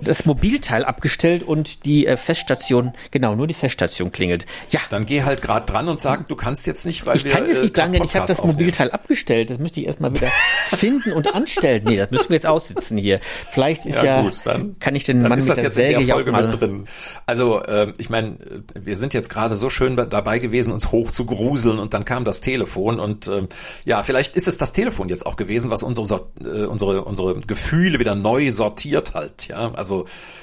das 0.00 0.26
Mobilteil 0.26 0.84
abgestellt 0.84 1.42
und 1.42 1.84
die 1.84 2.06
äh, 2.06 2.16
Feststation, 2.16 2.92
genau, 3.10 3.34
nur 3.34 3.46
die 3.46 3.54
Feststation 3.54 4.12
klingelt. 4.12 4.46
Ja, 4.70 4.80
Dann 4.90 5.06
geh 5.06 5.22
halt 5.22 5.42
gerade 5.42 5.66
dran 5.66 5.88
und 5.88 6.00
sag, 6.00 6.28
du 6.28 6.36
kannst 6.36 6.66
jetzt 6.66 6.86
nicht, 6.86 7.06
weil 7.06 7.16
ich 7.16 7.24
wir 7.24 7.32
kann 7.32 7.46
jetzt 7.46 7.58
äh, 7.58 7.62
nicht 7.62 7.74
grad 7.74 7.84
sagen, 7.84 7.92
denn 7.92 8.04
ich 8.04 8.16
habe 8.16 8.26
das 8.26 8.38
aufnehmen. 8.38 8.54
Mobilteil 8.58 8.90
abgestellt. 8.90 9.50
Das 9.50 9.58
müsste 9.58 9.80
ich 9.80 9.86
erstmal 9.86 10.14
wieder 10.14 10.30
finden 10.66 11.12
und 11.12 11.34
anstellen. 11.34 11.82
Nee, 11.86 11.96
das 11.96 12.10
müssen 12.10 12.28
wir 12.28 12.36
jetzt 12.36 12.46
aussitzen 12.46 12.96
hier. 12.98 13.20
Vielleicht 13.52 13.86
ist 13.86 13.96
ja, 13.96 14.04
Ja, 14.04 14.22
gut, 14.22 14.40
dann, 14.44 14.78
kann 14.78 14.94
ich 14.94 15.04
den 15.04 15.20
dann 15.20 15.28
Mann 15.28 15.38
ist 15.38 15.44
mit 15.44 15.50
das 15.50 15.56
der 15.58 15.64
jetzt 15.64 15.78
in 15.78 15.82
Säge 15.84 15.98
der 15.98 16.06
ja 16.06 16.14
auch 16.14 16.18
Folge 16.18 16.32
mit 16.32 16.60
drin. 16.60 16.84
Also, 17.26 17.62
äh, 17.62 17.92
ich 17.98 18.10
meine, 18.10 18.38
wir 18.74 18.96
sind 18.96 19.14
jetzt 19.14 19.30
gerade 19.30 19.56
so 19.56 19.70
schön 19.70 19.96
dabei 19.96 20.38
gewesen, 20.38 20.72
uns 20.72 20.90
hoch 20.92 21.10
zu 21.10 21.26
gruseln 21.26 21.78
und 21.78 21.94
dann 21.94 22.04
kam 22.04 22.24
das 22.24 22.40
Telefon 22.40 22.98
und 23.00 23.28
ähm, 23.28 23.48
ja, 23.84 24.02
vielleicht 24.02 24.36
ist 24.36 24.48
es 24.48 24.58
das 24.58 24.72
Telefon 24.72 25.08
jetzt 25.08 25.26
auch 25.26 25.36
gewesen, 25.36 25.70
was 25.70 25.82
unsere 25.82 26.26
äh, 26.40 26.64
unsere 26.64 27.04
unsere 27.04 27.40
Gefühle 27.40 27.98
wieder 27.98 28.14
neu 28.14 28.50
sortiert 28.50 29.14
halt. 29.14 29.48
Ja, 29.48 29.72
also 29.74 29.83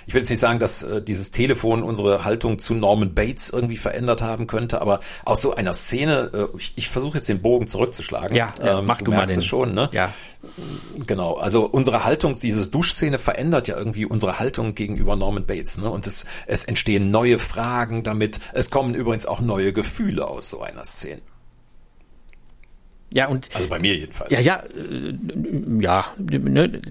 ich 0.07 0.13
will 0.13 0.21
jetzt 0.21 0.29
nicht 0.29 0.39
sagen, 0.39 0.59
dass 0.59 0.83
äh, 0.83 1.01
dieses 1.01 1.31
Telefon 1.31 1.83
unsere 1.83 2.23
Haltung 2.23 2.59
zu 2.59 2.73
Norman 2.73 3.13
Bates 3.13 3.49
irgendwie 3.49 3.77
verändert 3.77 4.21
haben 4.21 4.47
könnte, 4.47 4.81
aber 4.81 4.99
aus 5.25 5.41
so 5.41 5.55
einer 5.55 5.73
Szene, 5.73 6.31
äh, 6.33 6.57
ich, 6.57 6.73
ich 6.75 6.89
versuche 6.89 7.17
jetzt 7.17 7.29
den 7.29 7.41
Bogen 7.41 7.67
zurückzuschlagen. 7.67 8.35
Ja, 8.35 8.51
ja 8.63 8.81
mach 8.81 8.97
du, 8.97 9.11
mal 9.11 9.17
merkst 9.17 9.35
den. 9.35 9.39
es 9.39 9.45
schon, 9.45 9.73
ne? 9.73 9.89
Ja, 9.91 10.13
Genau, 11.05 11.35
also 11.35 11.65
unsere 11.65 12.03
Haltung, 12.03 12.37
diese 12.39 12.69
Duschszene 12.69 13.19
verändert 13.19 13.67
ja 13.67 13.77
irgendwie 13.77 14.05
unsere 14.05 14.39
Haltung 14.39 14.73
gegenüber 14.73 15.15
Norman 15.15 15.45
Bates, 15.45 15.77
ne? 15.77 15.89
Und 15.89 16.07
es, 16.07 16.25
es 16.47 16.65
entstehen 16.65 17.11
neue 17.11 17.37
Fragen 17.37 18.01
damit. 18.01 18.39
Es 18.53 18.71
kommen 18.71 18.95
übrigens 18.95 19.27
auch 19.27 19.39
neue 19.39 19.71
Gefühle 19.71 20.27
aus 20.27 20.49
so 20.49 20.61
einer 20.61 20.83
Szene. 20.83 21.21
ja 23.13 23.27
und 23.27 23.49
Also 23.53 23.67
bei 23.67 23.77
mir 23.77 23.95
jedenfalls. 23.95 24.31
ja, 24.31 24.39
ja, 24.39 24.63
äh, 24.63 25.13
ja, 25.79 26.05
ne, 26.17 26.81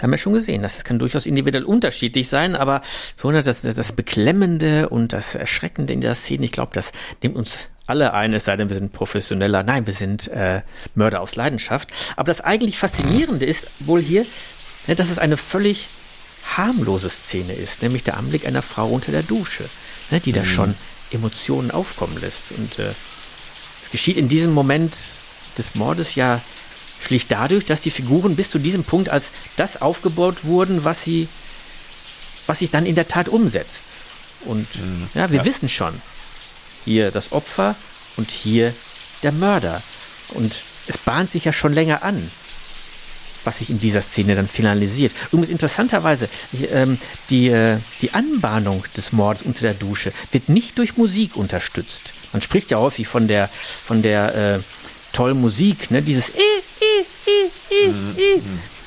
haben 0.00 0.10
wir 0.10 0.18
schon 0.18 0.32
gesehen, 0.32 0.62
das 0.62 0.82
kann 0.84 0.98
durchaus 0.98 1.26
individuell 1.26 1.64
unterschiedlich 1.64 2.28
sein, 2.28 2.56
aber 2.56 2.82
so 3.16 3.30
ne, 3.30 3.42
das, 3.42 3.62
das 3.62 3.92
Beklemmende 3.92 4.88
und 4.88 5.12
das 5.12 5.34
Erschreckende 5.34 5.92
in 5.92 6.00
der 6.00 6.14
Szene, 6.14 6.46
ich 6.46 6.52
glaube, 6.52 6.72
das 6.74 6.92
nimmt 7.22 7.36
uns 7.36 7.58
alle 7.86 8.14
ein, 8.14 8.32
es 8.32 8.44
sei 8.44 8.56
denn, 8.56 8.68
wir 8.68 8.76
sind 8.76 8.92
professioneller, 8.92 9.62
nein, 9.62 9.86
wir 9.86 9.92
sind 9.92 10.28
äh, 10.28 10.62
Mörder 10.94 11.20
aus 11.20 11.34
Leidenschaft. 11.34 11.90
Aber 12.16 12.28
das 12.28 12.40
eigentlich 12.40 12.78
Faszinierende 12.78 13.44
ist 13.44 13.66
wohl 13.80 14.00
hier, 14.00 14.24
ne, 14.86 14.94
dass 14.94 15.10
es 15.10 15.18
eine 15.18 15.36
völlig 15.36 15.86
harmlose 16.56 17.10
Szene 17.10 17.52
ist, 17.52 17.82
nämlich 17.82 18.04
der 18.04 18.16
Anblick 18.16 18.46
einer 18.46 18.62
Frau 18.62 18.88
unter 18.88 19.12
der 19.12 19.22
Dusche, 19.22 19.64
ne, 20.10 20.20
die 20.20 20.32
da 20.32 20.44
schon 20.44 20.74
Emotionen 21.10 21.70
aufkommen 21.70 22.16
lässt. 22.20 22.52
Und 22.56 22.78
äh, 22.78 22.90
es 23.84 23.90
geschieht 23.90 24.16
in 24.16 24.28
diesem 24.28 24.52
Moment 24.52 24.94
des 25.58 25.74
Mordes 25.74 26.14
ja 26.14 26.40
schlicht 27.04 27.30
dadurch, 27.30 27.66
dass 27.66 27.80
die 27.80 27.90
Figuren 27.90 28.36
bis 28.36 28.50
zu 28.50 28.58
diesem 28.58 28.84
Punkt 28.84 29.08
als 29.08 29.26
das 29.56 29.80
aufgebaut 29.80 30.44
wurden, 30.44 30.84
was 30.84 31.02
sie, 31.02 31.28
was 32.46 32.60
sich 32.60 32.70
dann 32.70 32.86
in 32.86 32.94
der 32.94 33.08
Tat 33.08 33.28
umsetzt. 33.28 33.84
Und 34.44 34.66
ja, 35.14 35.28
wir 35.30 35.38
ja. 35.38 35.44
wissen 35.44 35.68
schon, 35.68 35.92
hier 36.84 37.10
das 37.10 37.32
Opfer 37.32 37.74
und 38.16 38.30
hier 38.30 38.72
der 39.22 39.32
Mörder. 39.32 39.82
Und 40.30 40.60
es 40.86 40.98
bahnt 40.98 41.30
sich 41.30 41.44
ja 41.44 41.52
schon 41.52 41.72
länger 41.72 42.02
an, 42.02 42.30
was 43.44 43.58
sich 43.58 43.70
in 43.70 43.80
dieser 43.80 44.02
Szene 44.02 44.34
dann 44.34 44.46
finalisiert. 44.46 45.12
Übrigens 45.32 45.50
interessanterweise, 45.50 46.28
ähm, 46.72 46.98
die, 47.30 47.48
äh, 47.48 47.78
die 48.02 48.12
Anbahnung 48.12 48.84
des 48.96 49.12
Mordes 49.12 49.42
unter 49.42 49.60
der 49.60 49.74
Dusche 49.74 50.12
wird 50.32 50.48
nicht 50.48 50.78
durch 50.78 50.96
Musik 50.96 51.36
unterstützt. 51.36 52.12
Man 52.32 52.42
spricht 52.42 52.70
ja 52.70 52.78
häufig 52.78 53.08
von 53.08 53.28
der, 53.28 53.48
von 53.86 54.02
der 54.02 54.34
äh, 54.34 54.60
tollen 55.12 55.40
Musik, 55.40 55.90
ne? 55.90 56.02
dieses 56.02 56.28
I. 56.30 56.62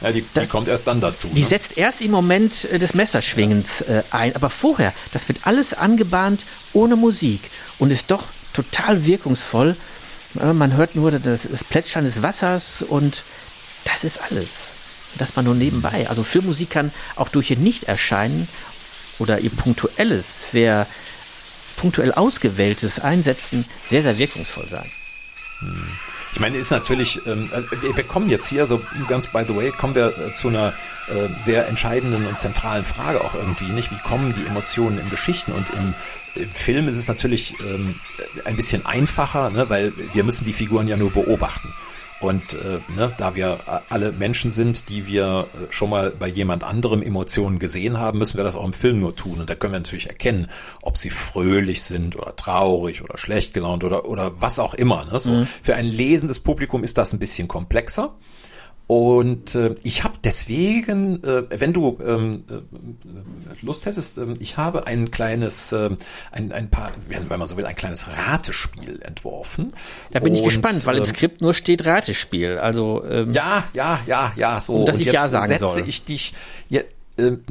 Ja, 0.02 0.12
die, 0.12 0.22
die 0.22 0.48
kommt 0.48 0.68
erst 0.68 0.88
dann 0.88 1.00
dazu. 1.00 1.30
Die 1.34 1.42
ne? 1.42 1.48
setzt 1.48 1.78
erst 1.78 2.02
im 2.02 2.12
Moment 2.12 2.66
äh, 2.66 2.78
des 2.80 2.94
Messerschwingens 2.94 3.82
äh, 3.82 4.04
ein, 4.12 4.36
aber 4.36 4.50
vorher, 4.50 4.94
das 5.14 5.28
wird 5.30 5.40
alles 5.44 5.74
angebahnt 5.74 6.46
ohne 6.74 6.96
Musik 6.96 7.40
und 7.80 7.90
ist 7.92 8.12
doch 8.12 8.24
total 8.54 9.06
wirkungsvoll. 9.06 9.78
Äh, 10.42 10.54
Man 10.54 10.76
hört 10.76 10.96
nur 10.96 11.12
das, 11.12 11.48
das 11.50 11.64
Plätschern 11.64 12.04
des 12.04 12.22
Wassers 12.22 12.82
und 12.82 13.24
das 13.86 14.04
ist 14.04 14.20
alles. 14.30 14.50
Das 15.20 15.36
man 15.36 15.46
nur 15.46 15.56
nebenbei. 15.56 16.10
Also 16.10 16.24
Filmmusik 16.24 16.72
kann 16.72 16.92
auch 17.16 17.30
durch 17.30 17.52
ihr 17.52 17.58
Nicht-Erscheinen 17.58 18.48
oder 19.20 19.40
ihr 19.40 19.52
punktuelles, 19.52 20.52
sehr 20.52 20.88
punktuell 21.78 22.12
ausgewähltes 22.12 23.00
Einsetzen 23.00 23.66
sehr, 23.90 24.04
sehr 24.04 24.18
wirkungsvoll 24.18 24.68
sein. 24.68 24.92
Ich 26.34 26.40
meine, 26.40 26.58
ist 26.58 26.72
natürlich, 26.72 27.22
ähm, 27.28 27.48
äh, 27.54 27.96
wir 27.96 28.04
kommen 28.04 28.28
jetzt 28.28 28.48
hier, 28.48 28.66
so 28.66 28.82
ganz 29.08 29.28
by 29.28 29.44
the 29.48 29.56
way, 29.56 29.70
kommen 29.70 29.94
wir 29.94 30.08
äh, 30.08 30.34
zu 30.34 30.48
einer 30.48 30.74
äh, 31.08 31.30
sehr 31.40 31.68
entscheidenden 31.68 32.26
und 32.26 32.40
zentralen 32.40 32.84
Frage 32.84 33.22
auch 33.22 33.36
irgendwie, 33.36 33.66
nicht? 33.66 33.92
Wie 33.92 34.00
kommen 34.00 34.34
die 34.36 34.48
Emotionen 34.48 35.00
in 35.00 35.10
Geschichten? 35.12 35.52
Und 35.52 35.70
im, 35.70 35.94
im 36.34 36.50
Film 36.50 36.88
ist 36.88 36.98
es 36.98 37.08
natürlich 37.08 37.54
ähm, 37.62 37.94
ein 38.46 38.56
bisschen 38.56 38.84
einfacher, 38.84 39.52
ne? 39.52 39.70
weil 39.70 39.94
wir 40.14 40.24
müssen 40.24 40.46
die 40.46 40.54
Figuren 40.54 40.88
ja 40.88 40.98
nur 40.98 41.12
beobachten. 41.12 41.72
Und 42.24 42.54
äh, 42.54 42.80
ne, 42.96 43.14
da 43.18 43.36
wir 43.36 43.60
alle 43.90 44.12
Menschen 44.12 44.52
sind, 44.52 44.90
die 44.90 45.08
wir 45.08 45.48
äh, 45.54 45.72
schon 45.72 45.90
mal 45.90 46.12
bei 46.12 46.28
jemand 46.28 46.64
anderem 46.64 47.04
Emotionen 47.04 47.60
gesehen 47.60 48.00
haben, 48.00 48.18
müssen 48.18 48.38
wir 48.38 48.44
das 48.44 48.56
auch 48.56 48.66
im 48.66 48.74
Film 48.74 49.00
nur 49.00 49.16
tun. 49.16 49.40
Und 49.40 49.50
da 49.50 49.56
können 49.56 49.74
wir 49.74 49.80
natürlich 49.80 50.08
erkennen, 50.08 50.48
ob 50.82 50.98
sie 50.98 51.10
fröhlich 51.10 51.84
sind 51.84 52.16
oder 52.16 52.36
traurig 52.36 53.04
oder 53.04 53.18
schlecht 53.18 53.54
gelaunt 53.54 53.84
oder, 53.84 54.06
oder 54.06 54.42
was 54.42 54.60
auch 54.60 54.74
immer. 54.74 55.06
Ne? 55.12 55.20
So, 55.20 55.46
Für 55.62 55.76
ein 55.76 55.86
lesendes 55.86 56.40
Publikum 56.40 56.84
ist 56.84 56.98
das 56.98 57.14
ein 57.14 57.20
bisschen 57.20 57.48
komplexer. 57.48 58.16
Und 58.86 59.56
äh, 59.56 59.76
ich 59.84 60.04
habe 60.04 60.16
deswegen, 60.24 61.24
äh, 61.24 61.44
wenn 61.50 61.72
du 61.72 61.98
ähm, 62.06 62.44
äh, 62.50 63.66
Lust 63.66 63.86
hättest, 63.86 64.18
ähm, 64.18 64.36
ich 64.40 64.58
habe 64.58 64.88
ein 64.88 65.10
kleines, 65.10 65.72
äh, 65.72 65.90
ein, 66.32 66.52
ein 66.52 66.70
paar, 66.70 66.92
wenn 67.08 67.26
man 67.28 67.48
so 67.48 67.56
will, 67.56 67.66
ein 67.66 67.76
kleines 67.76 68.08
Ratespiel 68.12 69.02
entworfen. 69.02 69.74
Da 70.12 70.20
bin 70.20 70.34
ich 70.34 70.42
Und, 70.42 70.48
gespannt, 70.48 70.86
weil 70.86 70.98
im 70.98 71.04
ähm, 71.04 71.10
Skript 71.10 71.42
nur 71.42 71.54
steht 71.54 71.86
Ratespiel. 71.86 72.58
Also 72.58 73.04
ähm, 73.06 73.32
ja, 73.32 73.64
ja, 73.74 74.02
ja, 74.06 74.34
ja, 74.36 74.60
so. 74.60 74.74
Und 74.76 74.90
dass 74.90 75.00
ich 75.00 75.06
jetzt 75.06 75.14
Ja 75.14 75.28
sagen 75.28 75.48
setze 75.48 75.66
soll. 75.66 75.88
ich 75.88 76.04
dich. 76.04 76.34
Ja, 76.70 76.82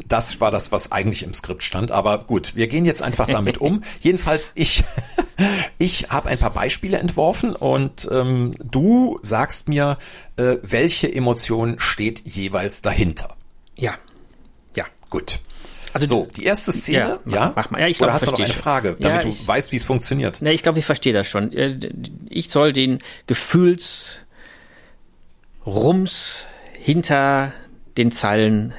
das 0.08 0.40
war 0.40 0.50
das, 0.50 0.72
was 0.72 0.90
eigentlich 0.90 1.22
im 1.22 1.34
Skript 1.34 1.62
stand. 1.62 1.92
Aber 1.92 2.24
gut, 2.24 2.56
wir 2.56 2.66
gehen 2.66 2.84
jetzt 2.84 3.00
einfach 3.02 3.26
damit 3.28 3.58
um. 3.58 3.82
Jedenfalls, 4.00 4.52
ich, 4.56 4.82
ich 5.78 6.10
habe 6.10 6.28
ein 6.30 6.38
paar 6.38 6.52
Beispiele 6.52 6.98
entworfen 6.98 7.54
und 7.54 8.08
ähm, 8.10 8.52
du 8.62 9.18
sagst 9.22 9.68
mir, 9.68 9.98
äh, 10.36 10.56
welche 10.62 11.12
Emotion 11.14 11.76
steht 11.78 12.20
jeweils 12.24 12.82
dahinter. 12.82 13.36
ja, 13.76 13.94
ja. 14.74 14.84
Gut. 15.10 15.38
Also 15.94 16.06
So, 16.06 16.28
die 16.36 16.44
erste 16.44 16.72
Szene, 16.72 16.98
Ja, 16.98 17.20
mach- 17.24 17.34
ja? 17.34 17.52
mach 17.54 17.70
mal. 17.70 17.80
Ja, 17.82 17.86
ich 17.86 17.98
Oder 17.98 18.06
glaub, 18.06 18.14
hast 18.14 18.26
du 18.26 18.30
noch 18.30 18.40
eine. 18.40 18.54
Frage, 18.54 18.96
Ja, 18.98 19.10
damit 19.10 19.24
du 19.24 19.28
ich- 19.28 19.46
weißt, 19.46 19.72
wie 19.72 19.76
es 19.76 19.84
funktioniert? 19.84 20.40
Ne, 20.40 20.54
ich 20.54 20.62
glaube, 20.62 20.78
ich 20.78 20.86
verstehe 20.86 21.12
das 21.12 21.28
schon. 21.28 21.52
Äh, 21.52 21.78
Ich 22.30 22.48
soll 22.48 22.72
den 22.72 23.00
Gefühlsrums 23.26 24.22
hinter 26.78 27.52
den 27.98 28.10
Zeilen 28.10 28.72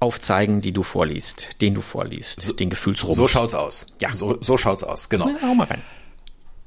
aufzeigen, 0.00 0.60
die 0.62 0.72
du 0.72 0.82
vorliest, 0.82 1.60
den 1.60 1.74
du 1.74 1.82
vorliest, 1.82 2.58
den 2.58 2.70
Gefühlsrums. 2.70 3.16
So 3.16 3.28
schaut's 3.28 3.54
aus. 3.54 3.86
Ja. 4.00 4.12
So, 4.12 4.42
so 4.42 4.56
schaut's 4.56 4.82
aus, 4.82 5.08
genau. 5.08 5.28
Na, 5.28 5.48
hau 5.48 5.54
mal 5.54 5.66
rein. 5.66 5.82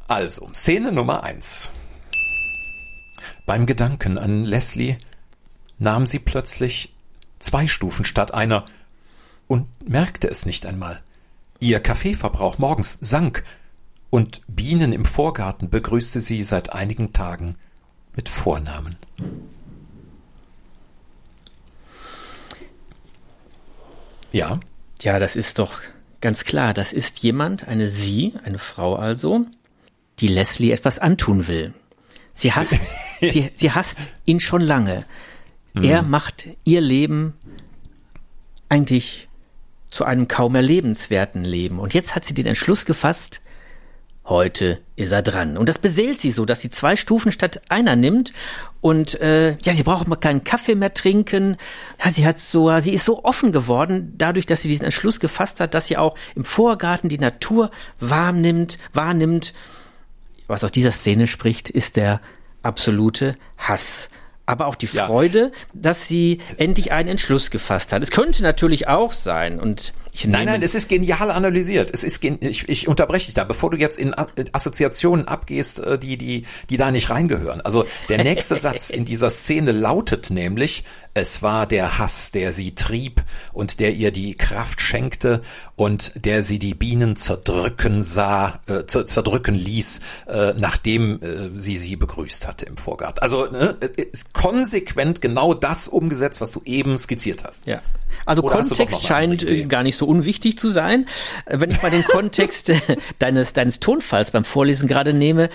Also, 0.07 0.49
Szene 0.53 0.91
Nummer 0.91 1.23
eins. 1.23 1.69
Beim 3.45 3.65
Gedanken 3.65 4.17
an 4.17 4.45
Leslie 4.45 4.97
nahm 5.79 6.05
sie 6.05 6.19
plötzlich 6.19 6.93
zwei 7.39 7.67
Stufen 7.67 8.05
statt 8.05 8.33
einer 8.33 8.65
und 9.47 9.67
merkte 9.89 10.29
es 10.29 10.45
nicht 10.45 10.65
einmal. 10.65 11.01
Ihr 11.59 11.79
Kaffeeverbrauch 11.79 12.57
morgens 12.57 12.97
sank 13.01 13.43
und 14.09 14.41
Bienen 14.47 14.93
im 14.93 15.05
Vorgarten 15.05 15.69
begrüßte 15.69 16.19
sie 16.19 16.43
seit 16.43 16.71
einigen 16.71 17.13
Tagen 17.13 17.55
mit 18.15 18.29
Vornamen. 18.29 18.97
Ja, 24.33 24.59
Ja, 25.01 25.19
das 25.19 25.35
ist 25.35 25.59
doch 25.59 25.73
ganz 26.21 26.43
klar. 26.45 26.73
Das 26.73 26.91
ist 26.93 27.19
jemand, 27.19 27.67
eine 27.67 27.87
Sie, 27.89 28.33
eine 28.43 28.59
Frau 28.59 28.95
also, 28.95 29.41
die 30.19 30.27
Leslie 30.27 30.71
etwas 30.71 30.99
antun 30.99 31.47
will. 31.47 31.73
Sie 32.33 32.51
hasst, 32.55 32.79
sie, 33.21 33.51
sie 33.55 33.71
hasst 33.71 33.99
ihn 34.25 34.39
schon 34.39 34.61
lange. 34.61 35.05
Er 35.81 36.03
Mhm. 36.03 36.09
macht 36.09 36.47
ihr 36.65 36.81
Leben 36.81 37.33
eigentlich 38.69 39.27
zu 39.91 40.05
einem 40.05 40.27
kaum 40.27 40.53
mehr 40.53 40.61
lebenswerten 40.61 41.43
Leben. 41.43 41.79
Und 41.79 41.93
jetzt 41.93 42.15
hat 42.15 42.25
sie 42.25 42.33
den 42.33 42.45
Entschluss 42.47 42.85
gefasst, 42.85 43.41
heute 44.25 44.79
ist 44.95 45.11
er 45.11 45.21
dran. 45.21 45.57
Und 45.57 45.69
das 45.69 45.79
beseelt 45.79 46.19
sie 46.19 46.31
so, 46.31 46.45
dass 46.45 46.61
sie 46.61 46.69
zwei 46.69 46.95
Stufen 46.95 47.31
statt 47.31 47.61
einer 47.69 47.95
nimmt. 47.95 48.33
Und 48.79 49.19
äh, 49.19 49.57
ja, 49.63 49.73
sie 49.73 49.83
braucht 49.83 50.07
mal 50.07 50.15
keinen 50.15 50.43
Kaffee 50.43 50.75
mehr 50.75 50.93
trinken. 50.93 51.57
Ja, 52.03 52.11
sie 52.11 52.25
hat 52.25 52.39
so, 52.39 52.69
sie 52.79 52.93
ist 52.93 53.05
so 53.05 53.23
offen 53.23 53.51
geworden, 53.51 54.13
dadurch, 54.17 54.45
dass 54.45 54.61
sie 54.61 54.69
diesen 54.69 54.85
Entschluss 54.85 55.19
gefasst 55.19 55.59
hat, 55.59 55.73
dass 55.73 55.87
sie 55.87 55.97
auch 55.97 56.15
im 56.35 56.45
Vorgarten 56.45 57.09
die 57.09 57.19
Natur 57.19 57.71
warm 57.99 58.41
nimmt, 58.41 58.77
wahrnimmt. 58.93 59.53
Was 60.47 60.63
aus 60.63 60.71
dieser 60.71 60.91
Szene 60.91 61.27
spricht, 61.27 61.69
ist 61.69 61.95
der 61.95 62.21
absolute 62.61 63.37
Hass. 63.57 64.09
Aber 64.45 64.67
auch 64.67 64.75
die 64.75 64.87
Ja. 64.87 65.07
Freude, 65.07 65.51
dass 65.73 66.07
sie 66.07 66.39
endlich 66.57 66.91
einen 66.91 67.09
Entschluss 67.09 67.49
gefasst 67.49 67.93
hat. 67.93 68.03
Es 68.03 68.11
könnte 68.11 68.43
natürlich 68.43 68.87
auch 68.87 69.13
sein, 69.13 69.59
und 69.59 69.93
ich 70.13 70.25
Nein, 70.27 70.45
nein, 70.45 70.61
es 70.61 70.75
ist 70.75 70.89
genial 70.89 71.31
analysiert. 71.31 71.89
Es 71.91 72.03
ist 72.03 72.19
gen 72.21 72.37
ich, 72.41 72.69
ich 72.69 72.87
unterbreche 72.87 73.25
dich 73.25 73.33
da, 73.33 73.43
bevor 73.43 73.71
du 73.71 73.77
jetzt 73.77 73.97
in 73.97 74.13
Assoziationen 74.53 75.27
abgehst, 75.27 75.79
äh, 75.79 75.97
die 75.97 76.17
die 76.17 76.45
die 76.69 76.77
da 76.77 76.91
nicht 76.91 77.09
reingehören. 77.09 77.61
Also 77.61 77.85
der 78.09 78.23
nächste 78.23 78.55
Satz 78.57 78.89
in 78.89 79.05
dieser 79.05 79.29
Szene 79.29 79.71
lautet 79.71 80.29
nämlich: 80.29 80.83
Es 81.15 81.41
war 81.41 81.65
der 81.65 81.97
Hass, 81.97 82.31
der 82.31 82.51
sie 82.51 82.75
trieb 82.75 83.23
und 83.53 83.79
der 83.79 83.93
ihr 83.93 84.11
die 84.11 84.35
Kraft 84.35 84.81
schenkte 84.81 85.41
und 85.75 86.11
der 86.25 86.43
sie 86.43 86.59
die 86.59 86.75
Bienen 86.75 87.15
zerdrücken 87.15 88.03
sah, 88.03 88.61
äh, 88.67 88.83
zer- 88.85 89.05
zerdrücken 89.07 89.55
ließ, 89.55 90.01
äh, 90.27 90.53
nachdem 90.57 91.21
äh, 91.23 91.49
sie 91.57 91.75
sie 91.77 91.95
begrüßt 91.95 92.47
hatte 92.47 92.65
im 92.65 92.77
Vorgarten. 92.77 93.19
Also 93.23 93.47
ne, 93.47 93.75
konsequent 94.33 95.21
genau 95.21 95.53
das 95.53 95.87
umgesetzt, 95.87 96.41
was 96.41 96.51
du 96.51 96.61
eben 96.65 96.97
skizziert 96.97 97.43
hast. 97.43 97.65
Ja. 97.65 97.81
Also 98.25 98.43
Oder 98.43 98.55
Kontext 98.55 99.05
scheint 99.05 99.47
äh, 99.49 99.65
gar 99.65 99.83
nicht 99.83 99.97
so 99.97 100.05
unwichtig 100.05 100.57
zu 100.57 100.69
sein. 100.69 101.07
Äh, 101.45 101.59
Wenn 101.59 101.69
ich 101.69 101.81
mal 101.81 101.91
den 101.91 102.03
Kontext 102.03 102.69
äh, 102.69 102.79
deines, 103.19 103.53
deines 103.53 103.79
Tonfalls 103.79 104.31
beim 104.31 104.43
Vorlesen 104.45 104.87
gerade 104.87 105.13
nehme, 105.13 105.49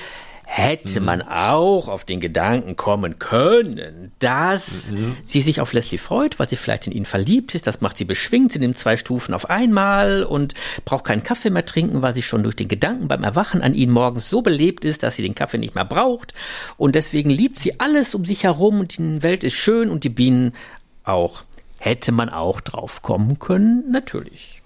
hätte 0.51 1.01
man 1.01 1.21
auch 1.21 1.89
auf 1.89 2.07
den 2.07 2.21
Gedanken 2.21 2.75
kommen 2.75 3.19
können, 3.19 4.13
dass 4.19 4.91
sie 5.23 5.43
sich 5.43 5.61
auf 5.61 5.75
Leslie 5.75 5.99
freut, 5.99 6.39
weil 6.39 6.49
sie 6.49 6.57
vielleicht 6.57 6.87
in 6.87 6.95
ihn 6.95 7.05
verliebt 7.05 7.55
ist. 7.55 7.67
Das 7.67 7.83
macht 7.83 7.99
sie 7.99 8.07
beschwingt. 8.07 8.53
Sie 8.53 8.59
nimmt 8.59 8.79
zwei 8.79 8.97
Stufen 8.97 9.35
auf 9.35 9.51
einmal 9.51 10.25
und 10.25 10.55
braucht 10.87 11.05
keinen 11.05 11.23
Kaffee 11.23 11.51
mehr 11.51 11.67
trinken, 11.67 12.01
weil 12.01 12.15
sie 12.15 12.23
schon 12.23 12.43
durch 12.43 12.57
den 12.57 12.67
Gedanken 12.67 13.09
beim 13.09 13.25
Erwachen 13.25 13.61
an 13.61 13.75
ihn 13.75 13.91
morgens 13.91 14.31
so 14.31 14.41
belebt 14.41 14.87
ist, 14.87 15.03
dass 15.03 15.17
sie 15.17 15.23
den 15.23 15.35
Kaffee 15.35 15.59
nicht 15.59 15.75
mehr 15.75 15.85
braucht. 15.85 16.33
Und 16.79 16.95
deswegen 16.95 17.29
liebt 17.29 17.59
sie 17.59 17.79
alles 17.79 18.15
um 18.15 18.25
sich 18.25 18.45
herum 18.45 18.81
und 18.81 18.97
die 18.97 19.23
Welt 19.23 19.45
ist 19.45 19.55
schön 19.55 19.91
und 19.91 20.03
die 20.03 20.09
Bienen 20.09 20.55
auch. 21.05 21.43
Hätte 21.79 22.13
man 22.13 22.29
auch 22.29 22.61
drauf 22.61 23.03
kommen 23.03 23.39
können, 23.39 23.91
natürlich. 23.91 24.63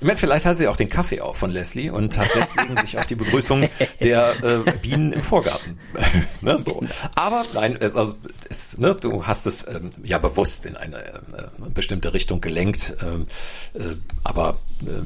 Ich 0.00 0.06
meine, 0.06 0.16
vielleicht 0.16 0.46
hat 0.46 0.56
sie 0.56 0.68
auch 0.68 0.76
den 0.76 0.88
Kaffee 0.88 1.20
auf 1.20 1.36
von 1.36 1.50
Leslie 1.50 1.90
und 1.90 2.16
hat 2.16 2.28
deswegen 2.34 2.76
sich 2.78 2.98
auf 2.98 3.06
die 3.06 3.14
Begrüßung 3.14 3.68
der 4.00 4.34
äh, 4.42 4.72
Bienen 4.78 5.12
im 5.12 5.22
Vorgarten. 5.22 5.78
ne, 6.40 6.58
so. 6.58 6.82
Aber 7.14 7.44
nein, 7.54 7.76
es, 7.80 7.94
also, 7.94 8.14
es, 8.48 8.78
ne, 8.78 8.94
du 8.94 9.26
hast 9.26 9.46
es 9.46 9.66
ähm, 9.68 9.90
ja 10.02 10.18
bewusst 10.18 10.66
in 10.66 10.76
eine 10.76 10.98
äh, 10.98 11.70
bestimmte 11.74 12.14
Richtung 12.14 12.40
gelenkt, 12.40 12.94
ähm, 13.02 13.26
äh, 13.74 13.96
aber 14.24 14.58
äh, 14.86 15.02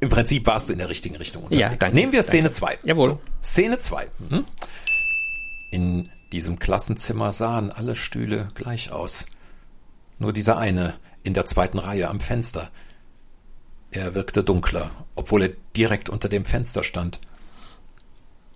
im 0.00 0.08
Prinzip 0.08 0.46
warst 0.46 0.68
du 0.68 0.72
in 0.72 0.78
der 0.78 0.88
richtigen 0.88 1.16
Richtung 1.16 1.44
unterwegs. 1.44 1.60
Ja, 1.60 1.76
danke, 1.76 1.94
Nehmen 1.94 2.12
wir 2.12 2.22
Szene 2.22 2.50
2. 2.50 2.78
Jawohl. 2.84 3.18
Szene 3.42 3.78
2. 3.78 4.08
Mhm. 4.30 4.44
In 5.70 6.08
diesem 6.32 6.58
Klassenzimmer 6.58 7.32
sahen 7.32 7.70
alle 7.70 7.94
Stühle 7.94 8.48
gleich 8.54 8.90
aus. 8.90 9.26
Nur 10.22 10.32
dieser 10.32 10.56
eine 10.56 10.94
in 11.24 11.34
der 11.34 11.46
zweiten 11.46 11.80
Reihe 11.80 12.08
am 12.08 12.20
Fenster. 12.20 12.70
Er 13.90 14.14
wirkte 14.14 14.44
dunkler, 14.44 14.92
obwohl 15.16 15.42
er 15.42 15.50
direkt 15.76 16.08
unter 16.08 16.28
dem 16.28 16.44
Fenster 16.44 16.84
stand. 16.84 17.18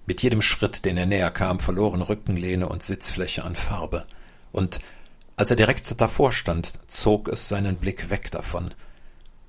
Mit 0.07 0.23
jedem 0.23 0.43
Schritt, 0.43 0.85
den 0.85 0.97
er 0.97 1.07
näher 1.07 1.33
kam, 1.33 1.59
verloren 1.59 2.03
Rückenlehne 2.03 2.69
und 2.69 2.85
Sitzfläche 2.85 3.43
an 3.43 3.57
Farbe. 3.57 4.07
Und 4.53 4.79
als 5.35 5.51
er 5.51 5.57
direkt 5.57 6.01
davor 6.01 6.31
stand, 6.31 6.89
zog 6.89 7.27
es 7.27 7.49
seinen 7.49 7.79
Blick 7.79 8.11
weg 8.11 8.31
davon. 8.31 8.73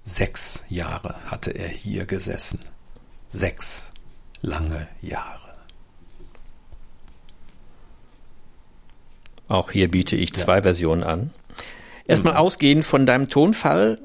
Sechs 0.01 0.65
Jahre 0.69 1.17
hatte 1.27 1.51
er 1.51 1.67
hier 1.67 2.07
gesessen. 2.07 2.61
Sechs 3.29 3.91
lange 4.41 4.87
Jahre. 5.01 5.53
Auch 9.47 9.69
hier 9.69 9.91
biete 9.91 10.15
ich 10.15 10.33
zwei 10.33 10.63
Versionen 10.63 11.03
an. 11.03 11.31
Erstmal 12.07 12.37
ausgehend 12.37 12.85
von 12.85 13.05
deinem 13.05 13.29
Tonfall. 13.29 13.99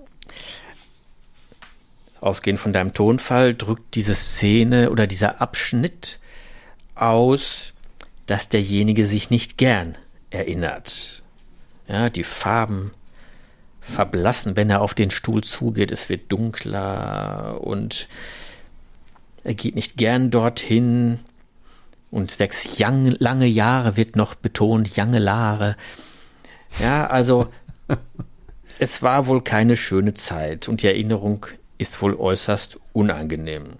Ausgehend 2.21 2.61
von 2.61 2.73
deinem 2.73 2.95
Tonfall 2.95 3.55
drückt 3.55 3.95
diese 3.95 4.15
Szene 4.15 4.91
oder 4.91 5.07
dieser 5.07 5.41
Abschnitt 5.41 6.19
aus, 6.95 7.73
dass 8.27 8.49
derjenige 8.49 9.07
sich 9.07 9.31
nicht 9.31 9.57
gern 9.57 9.99
erinnert. 10.31 11.23
Ja, 11.89 12.11
die 12.11 12.25
Farben 12.25 12.93
verblassen, 13.81 14.57
wenn 14.57 14.71
er 14.71 14.81
auf 14.81 14.95
den 14.95 15.11
Stuhl 15.11 15.43
zugeht. 15.43 15.91
Es 15.91 16.09
wird 16.09 16.31
dunkler 16.31 17.61
und 17.61 18.09
er 19.45 19.55
geht 19.55 19.75
nicht 19.75 19.97
gern 19.97 20.31
dorthin. 20.31 21.21
Und 22.11 22.31
sechs 22.31 22.79
young, 22.79 23.07
lange 23.19 23.47
Jahre 23.47 23.97
wird 23.97 24.17
noch 24.17 24.35
betont, 24.35 24.97
lange 24.97 25.21
Jahre. 25.21 25.77
Ja, 26.81 27.07
also 27.07 27.49
es 28.79 29.03
war 29.03 29.27
wohl 29.27 29.43
keine 29.43 29.77
schöne 29.77 30.15
Zeit 30.15 30.69
und 30.69 30.83
die 30.83 30.87
Erinnerung 30.87 31.47
ist 31.79 32.01
wohl 32.03 32.15
äußerst 32.15 32.79
unangenehm. 32.93 33.75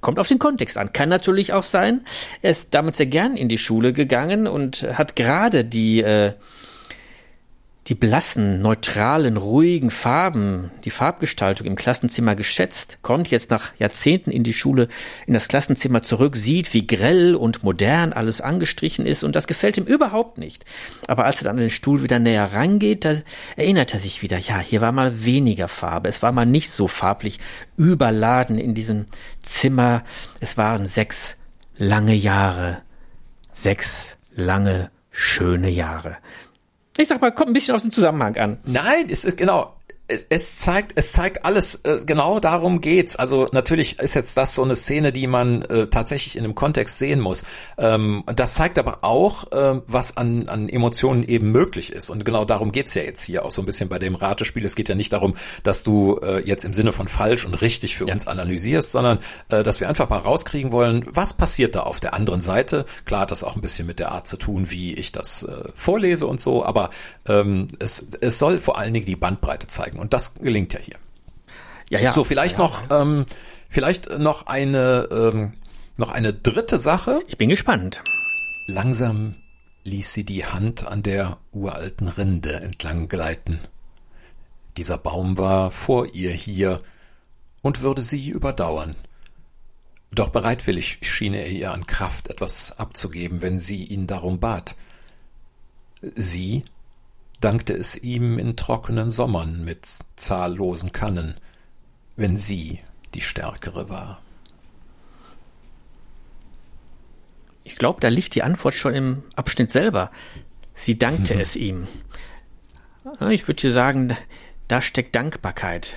Kommt 0.00 0.18
auf 0.18 0.28
den 0.28 0.38
Kontext 0.38 0.78
an. 0.78 0.92
Kann 0.92 1.10
natürlich 1.10 1.52
auch 1.52 1.62
sein, 1.62 2.06
er 2.40 2.52
ist 2.52 2.68
damals 2.72 2.96
sehr 2.96 3.06
gern 3.06 3.36
in 3.36 3.48
die 3.48 3.58
Schule 3.58 3.92
gegangen 3.92 4.46
und 4.46 4.82
hat 4.82 5.14
gerade 5.14 5.64
die, 5.64 6.00
äh, 6.00 6.32
die 7.90 7.96
blassen, 7.96 8.62
neutralen, 8.62 9.36
ruhigen 9.36 9.90
Farben, 9.90 10.70
die 10.84 10.90
Farbgestaltung 10.90 11.66
im 11.66 11.74
Klassenzimmer 11.74 12.36
geschätzt, 12.36 12.98
kommt 13.02 13.28
jetzt 13.32 13.50
nach 13.50 13.72
Jahrzehnten 13.80 14.30
in 14.30 14.44
die 14.44 14.52
Schule, 14.52 14.86
in 15.26 15.34
das 15.34 15.48
Klassenzimmer 15.48 16.00
zurück, 16.04 16.36
sieht, 16.36 16.72
wie 16.72 16.86
grell 16.86 17.34
und 17.34 17.64
modern 17.64 18.12
alles 18.12 18.40
angestrichen 18.40 19.06
ist 19.06 19.24
und 19.24 19.34
das 19.34 19.48
gefällt 19.48 19.76
ihm 19.76 19.86
überhaupt 19.86 20.38
nicht. 20.38 20.64
Aber 21.08 21.24
als 21.24 21.40
er 21.40 21.44
dann 21.46 21.56
an 21.56 21.62
den 21.62 21.70
Stuhl 21.70 22.04
wieder 22.04 22.20
näher 22.20 22.52
rangeht, 22.52 23.04
da 23.04 23.16
erinnert 23.56 23.92
er 23.92 23.98
sich 23.98 24.22
wieder, 24.22 24.38
ja, 24.38 24.60
hier 24.60 24.80
war 24.80 24.92
mal 24.92 25.24
weniger 25.24 25.66
Farbe, 25.66 26.08
es 26.08 26.22
war 26.22 26.30
mal 26.30 26.46
nicht 26.46 26.70
so 26.70 26.86
farblich 26.86 27.40
überladen 27.76 28.58
in 28.58 28.74
diesem 28.74 29.06
Zimmer. 29.42 30.04
Es 30.38 30.56
waren 30.56 30.86
sechs 30.86 31.36
lange 31.76 32.14
Jahre, 32.14 32.82
sechs 33.50 34.16
lange, 34.32 34.92
schöne 35.10 35.70
Jahre. 35.70 36.18
Ich 37.00 37.08
sag 37.08 37.22
mal, 37.22 37.32
kommt 37.32 37.48
ein 37.48 37.54
bisschen 37.54 37.74
auf 37.74 37.80
den 37.80 37.92
Zusammenhang 37.92 38.36
an. 38.36 38.58
Nein, 38.66 39.08
ist 39.08 39.36
genau. 39.38 39.74
Es, 40.10 40.26
es 40.28 40.58
zeigt, 40.58 40.92
es 40.96 41.12
zeigt 41.12 41.44
alles. 41.44 41.76
Äh, 41.84 42.00
genau 42.04 42.40
darum 42.40 42.80
geht's. 42.80 43.16
Also 43.16 43.46
natürlich 43.52 43.98
ist 43.98 44.14
jetzt 44.14 44.36
das 44.36 44.54
so 44.54 44.62
eine 44.62 44.76
Szene, 44.76 45.12
die 45.12 45.26
man 45.26 45.62
äh, 45.62 45.86
tatsächlich 45.86 46.36
in 46.36 46.44
einem 46.44 46.54
Kontext 46.54 46.98
sehen 46.98 47.20
muss. 47.20 47.44
Ähm, 47.78 48.24
das 48.34 48.54
zeigt 48.54 48.78
aber 48.78 49.04
auch, 49.04 49.50
äh, 49.52 49.80
was 49.86 50.16
an, 50.16 50.48
an 50.48 50.68
Emotionen 50.68 51.22
eben 51.22 51.52
möglich 51.52 51.92
ist. 51.92 52.10
Und 52.10 52.24
genau 52.24 52.44
darum 52.44 52.72
geht's 52.72 52.94
ja 52.94 53.02
jetzt 53.02 53.22
hier 53.22 53.44
auch 53.44 53.50
so 53.50 53.62
ein 53.62 53.66
bisschen 53.66 53.88
bei 53.88 53.98
dem 53.98 54.14
Ratespiel. 54.14 54.64
Es 54.64 54.74
geht 54.74 54.88
ja 54.88 54.94
nicht 54.94 55.12
darum, 55.12 55.34
dass 55.62 55.82
du 55.82 56.18
äh, 56.22 56.46
jetzt 56.46 56.64
im 56.64 56.74
Sinne 56.74 56.92
von 56.92 57.06
falsch 57.08 57.44
und 57.44 57.54
richtig 57.60 57.96
für 57.96 58.06
uns 58.06 58.26
analysierst, 58.26 58.90
sondern 58.90 59.18
äh, 59.48 59.62
dass 59.62 59.80
wir 59.80 59.88
einfach 59.88 60.08
mal 60.08 60.18
rauskriegen 60.18 60.72
wollen, 60.72 61.06
was 61.10 61.32
passiert 61.32 61.74
da 61.74 61.82
auf 61.82 62.00
der 62.00 62.14
anderen 62.14 62.42
Seite. 62.42 62.84
Klar 63.04 63.22
hat 63.22 63.30
das 63.30 63.44
auch 63.44 63.54
ein 63.54 63.62
bisschen 63.62 63.86
mit 63.86 63.98
der 64.00 64.10
Art 64.10 64.26
zu 64.26 64.36
tun, 64.36 64.70
wie 64.70 64.94
ich 64.94 65.12
das 65.12 65.44
äh, 65.44 65.68
vorlese 65.74 66.26
und 66.26 66.40
so, 66.40 66.64
aber 66.64 66.90
ähm, 67.28 67.68
es, 67.78 68.06
es 68.20 68.38
soll 68.38 68.58
vor 68.58 68.78
allen 68.78 68.92
Dingen 68.92 69.06
die 69.06 69.16
Bandbreite 69.16 69.66
zeigen. 69.68 69.99
Und 70.00 70.14
das 70.14 70.34
gelingt 70.34 70.72
ja 70.72 70.80
hier. 70.80 70.96
Ja, 71.90 72.00
ja. 72.00 72.12
So, 72.12 72.24
vielleicht 72.24 72.56
noch, 72.56 72.84
ähm, 72.90 73.26
vielleicht 73.68 74.18
noch 74.18 74.46
eine, 74.46 75.08
ähm, 75.10 75.52
noch 75.96 76.10
eine 76.10 76.32
dritte 76.32 76.78
Sache. 76.78 77.20
Ich 77.28 77.36
bin 77.36 77.50
gespannt. 77.50 78.02
Langsam 78.66 79.34
ließ 79.84 80.12
sie 80.12 80.24
die 80.24 80.46
Hand 80.46 80.86
an 80.86 81.02
der 81.02 81.36
uralten 81.52 82.08
Rinde 82.08 82.54
entlang 82.54 83.08
gleiten. 83.08 83.58
Dieser 84.76 84.96
Baum 84.96 85.36
war 85.36 85.70
vor 85.70 86.06
ihr 86.14 86.30
hier 86.30 86.80
und 87.60 87.82
würde 87.82 88.00
sie 88.00 88.30
überdauern. 88.30 88.94
Doch 90.12 90.30
bereitwillig 90.30 90.98
schien 91.02 91.34
er 91.34 91.48
ihr 91.48 91.72
an 91.72 91.86
Kraft 91.86 92.28
etwas 92.28 92.78
abzugeben, 92.78 93.42
wenn 93.42 93.58
sie 93.58 93.84
ihn 93.84 94.06
darum 94.06 94.40
bat. 94.40 94.76
Sie 96.14 96.62
dankte 97.40 97.74
es 97.74 97.96
ihm 97.96 98.38
in 98.38 98.56
trockenen 98.56 99.10
Sommern 99.10 99.64
mit 99.64 99.86
zahllosen 100.16 100.92
Kannen, 100.92 101.34
wenn 102.16 102.36
sie 102.36 102.80
die 103.14 103.20
Stärkere 103.20 103.88
war. 103.88 104.20
Ich 107.64 107.76
glaube, 107.76 108.00
da 108.00 108.08
liegt 108.08 108.34
die 108.34 108.42
Antwort 108.42 108.74
schon 108.74 108.94
im 108.94 109.22
Abschnitt 109.36 109.70
selber. 109.70 110.10
Sie 110.74 110.98
dankte 110.98 111.34
mhm. 111.34 111.40
es 111.40 111.56
ihm. 111.56 111.86
Ich 113.30 113.48
würde 113.48 113.60
hier 113.60 113.72
sagen, 113.72 114.16
da 114.68 114.80
steckt 114.80 115.14
Dankbarkeit 115.14 115.96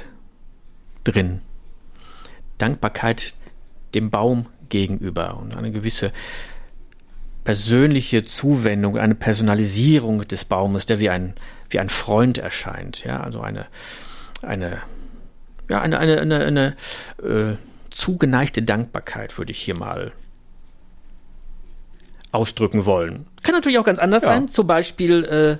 drin. 1.04 1.42
Dankbarkeit 2.58 3.36
dem 3.94 4.10
Baum 4.10 4.48
gegenüber 4.70 5.38
und 5.38 5.56
eine 5.56 5.72
gewisse 5.72 6.12
persönliche 7.44 8.24
Zuwendung, 8.24 8.98
eine 8.98 9.16
Personalisierung 9.16 10.22
des 10.22 10.46
Baumes, 10.46 10.86
der 10.86 11.00
wie 11.00 11.10
ein, 11.10 11.34
wie 11.70 11.80
ein 11.80 11.90
Freund 11.90 12.38
erscheint. 12.38 13.04
Ja, 13.04 13.20
also 13.20 13.42
eine, 13.42 13.68
eine, 14.42 14.82
ja, 15.70 15.82
eine, 15.82 16.00
eine, 16.00 16.22
eine, 16.22 16.46
eine 16.46 16.76
äh, 17.22 17.56
zugeneigte 17.90 18.64
Dankbarkeit 18.64 19.38
würde 19.38 19.52
ich 19.52 19.60
hier 19.60 19.76
mal 19.76 20.14
ausdrücken 22.32 22.86
wollen. 22.86 23.28
Kann 23.44 23.54
natürlich 23.54 23.78
auch 23.78 23.86
ganz 23.86 24.00
anders 24.00 24.24
ja. 24.24 24.30
sein. 24.30 24.48
Zum 24.48 24.66
Beispiel, 24.66 25.24
äh, 25.26 25.58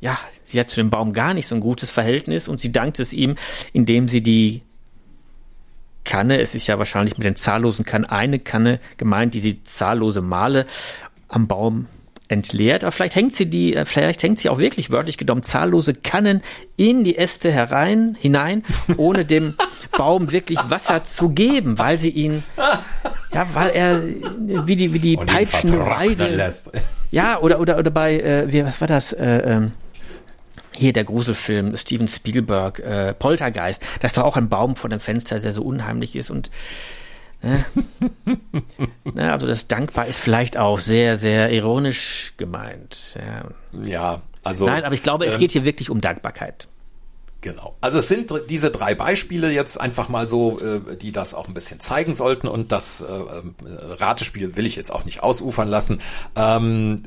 ja, 0.00 0.18
sie 0.44 0.58
hat 0.58 0.68
zu 0.68 0.76
dem 0.76 0.90
Baum 0.90 1.12
gar 1.12 1.34
nicht 1.34 1.46
so 1.46 1.54
ein 1.54 1.60
gutes 1.60 1.90
Verhältnis 1.90 2.48
und 2.48 2.60
sie 2.60 2.72
dankt 2.72 2.98
es 2.98 3.12
ihm, 3.12 3.36
indem 3.72 4.08
sie 4.08 4.22
die 4.22 4.62
Kanne, 6.08 6.40
es 6.40 6.54
ist 6.54 6.66
ja 6.66 6.78
wahrscheinlich 6.78 7.18
mit 7.18 7.26
den 7.26 7.36
zahllosen 7.36 7.84
Kannen 7.84 8.06
eine 8.06 8.38
Kanne 8.38 8.80
gemeint, 8.96 9.34
die 9.34 9.40
sie 9.40 9.62
zahllose 9.62 10.22
Male 10.22 10.64
am 11.28 11.46
Baum 11.46 11.86
entleert, 12.28 12.82
aber 12.82 12.92
vielleicht 12.92 13.14
hängt 13.14 13.34
sie 13.34 13.44
die, 13.46 13.76
äh, 13.76 13.84
vielleicht 13.84 14.22
hängt 14.22 14.38
sie 14.38 14.48
auch 14.48 14.58
wirklich 14.58 14.90
wörtlich 14.90 15.18
genommen 15.18 15.42
zahllose 15.42 15.92
Kannen 15.92 16.42
in 16.76 17.04
die 17.04 17.18
Äste 17.18 17.52
herein, 17.52 18.16
hinein, 18.18 18.64
ohne 18.96 19.26
dem 19.26 19.54
Baum 19.98 20.32
wirklich 20.32 20.58
Wasser 20.68 21.04
zu 21.04 21.28
geben, 21.28 21.78
weil 21.78 21.98
sie 21.98 22.10
ihn, 22.10 22.42
ja, 23.34 23.46
weil 23.52 23.70
er 23.70 24.02
wie 24.66 24.76
die 24.76 24.94
wie 24.94 24.98
die 24.98 25.16
peitschende 25.16 25.78
Weide, 25.78 26.28
lässt. 26.28 26.72
ja, 27.10 27.38
oder 27.38 27.60
oder 27.60 27.78
oder 27.78 27.90
bei, 27.90 28.18
äh, 28.18 28.50
wie, 28.50 28.64
was 28.64 28.80
war 28.80 28.88
das? 28.88 29.12
Äh, 29.12 29.42
ähm, 29.44 29.72
hier 30.78 30.92
der 30.92 31.04
Gruselfilm 31.04 31.76
Steven 31.76 32.08
Spielberg, 32.08 32.78
äh, 32.78 33.14
Poltergeist, 33.14 33.82
da 34.00 34.06
ist 34.06 34.16
doch 34.16 34.24
auch 34.24 34.36
ein 34.36 34.48
Baum 34.48 34.76
vor 34.76 34.90
dem 34.90 35.00
Fenster, 35.00 35.40
der 35.40 35.52
so 35.52 35.62
unheimlich 35.62 36.16
ist 36.16 36.30
und 36.30 36.50
ne? 37.42 37.64
ne, 39.14 39.32
also 39.32 39.46
das 39.46 39.66
dankbar 39.68 40.06
ist 40.06 40.18
vielleicht 40.18 40.56
auch 40.56 40.78
sehr, 40.78 41.16
sehr 41.16 41.50
ironisch 41.50 42.34
gemeint. 42.36 43.18
Ja, 43.18 43.48
ja 43.84 44.22
also. 44.42 44.66
Nein, 44.66 44.84
aber 44.84 44.94
ich 44.94 45.02
glaube, 45.02 45.26
es 45.26 45.34
ähm, 45.34 45.40
geht 45.40 45.52
hier 45.52 45.64
wirklich 45.64 45.90
um 45.90 46.00
Dankbarkeit. 46.00 46.68
Genau. 47.40 47.76
Also 47.80 47.98
es 47.98 48.08
sind 48.08 48.32
diese 48.50 48.72
drei 48.72 48.96
Beispiele 48.96 49.52
jetzt 49.52 49.80
einfach 49.80 50.08
mal 50.08 50.26
so, 50.26 50.58
äh, 50.58 50.96
die 50.96 51.12
das 51.12 51.34
auch 51.34 51.46
ein 51.46 51.54
bisschen 51.54 51.78
zeigen 51.78 52.12
sollten 52.12 52.48
und 52.48 52.72
das 52.72 53.00
äh, 53.00 53.06
äh, 53.06 53.42
Ratespiel 53.64 54.56
will 54.56 54.66
ich 54.66 54.74
jetzt 54.74 54.90
auch 54.90 55.04
nicht 55.04 55.22
ausufern 55.22 55.68
lassen. 55.68 56.00
Ähm, 56.34 57.02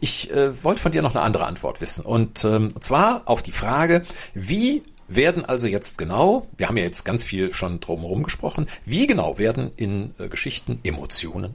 ich 0.00 0.30
wollte 0.62 0.82
von 0.82 0.90
dir 0.90 1.02
noch 1.02 1.14
eine 1.14 1.22
andere 1.22 1.44
Antwort 1.44 1.80
wissen 1.80 2.04
und 2.04 2.44
ähm, 2.44 2.68
zwar 2.80 3.22
auf 3.26 3.42
die 3.42 3.52
Frage, 3.52 4.02
wie 4.34 4.82
werden 5.06 5.44
also 5.44 5.68
jetzt 5.68 5.96
genau, 5.98 6.48
wir 6.56 6.66
haben 6.66 6.76
ja 6.76 6.84
jetzt 6.84 7.04
ganz 7.04 7.22
viel 7.22 7.52
schon 7.52 7.78
drumherum 7.78 8.24
gesprochen, 8.24 8.66
wie 8.84 9.06
genau 9.06 9.38
werden 9.38 9.70
in 9.76 10.14
Geschichten 10.18 10.80
Emotionen 10.82 11.54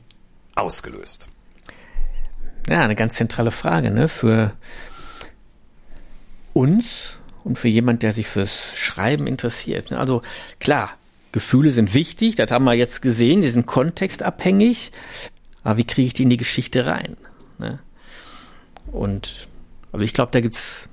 ausgelöst? 0.56 1.28
Ja, 2.70 2.82
eine 2.82 2.96
ganz 2.96 3.16
zentrale 3.16 3.52
Frage, 3.52 3.92
ne? 3.92 4.10
Für 4.10 4.54
uns 6.54 7.18
und 7.46 7.60
für 7.60 7.68
jemand, 7.68 8.04
der 8.04 8.12
sich 8.12 8.28
fürs 8.28 8.76
Schreiben 8.76 9.28
interessiert. 9.28 9.94
Also 9.94 10.24
klar, 10.60 10.98
Gefühle 11.32 11.72
sind 11.72 11.94
wichtig, 11.94 12.36
das 12.36 12.52
haben 12.52 12.66
wir 12.66 12.74
jetzt 12.74 13.02
gesehen, 13.02 13.42
die 13.42 13.50
sind 13.50 13.68
kontextabhängig, 13.68 14.92
aber 15.64 15.78
wie 15.78 15.84
kriege 15.84 16.08
ich 16.08 16.14
die 16.14 16.24
in 16.24 16.32
die 16.32 16.38
Geschichte 16.38 16.88
rein? 16.88 17.16
Ne? 17.60 17.80
Und 18.92 19.48
also 19.92 20.04
ich 20.04 20.14
glaube, 20.14 20.32
da 20.32 20.42
gibt's 20.42 20.90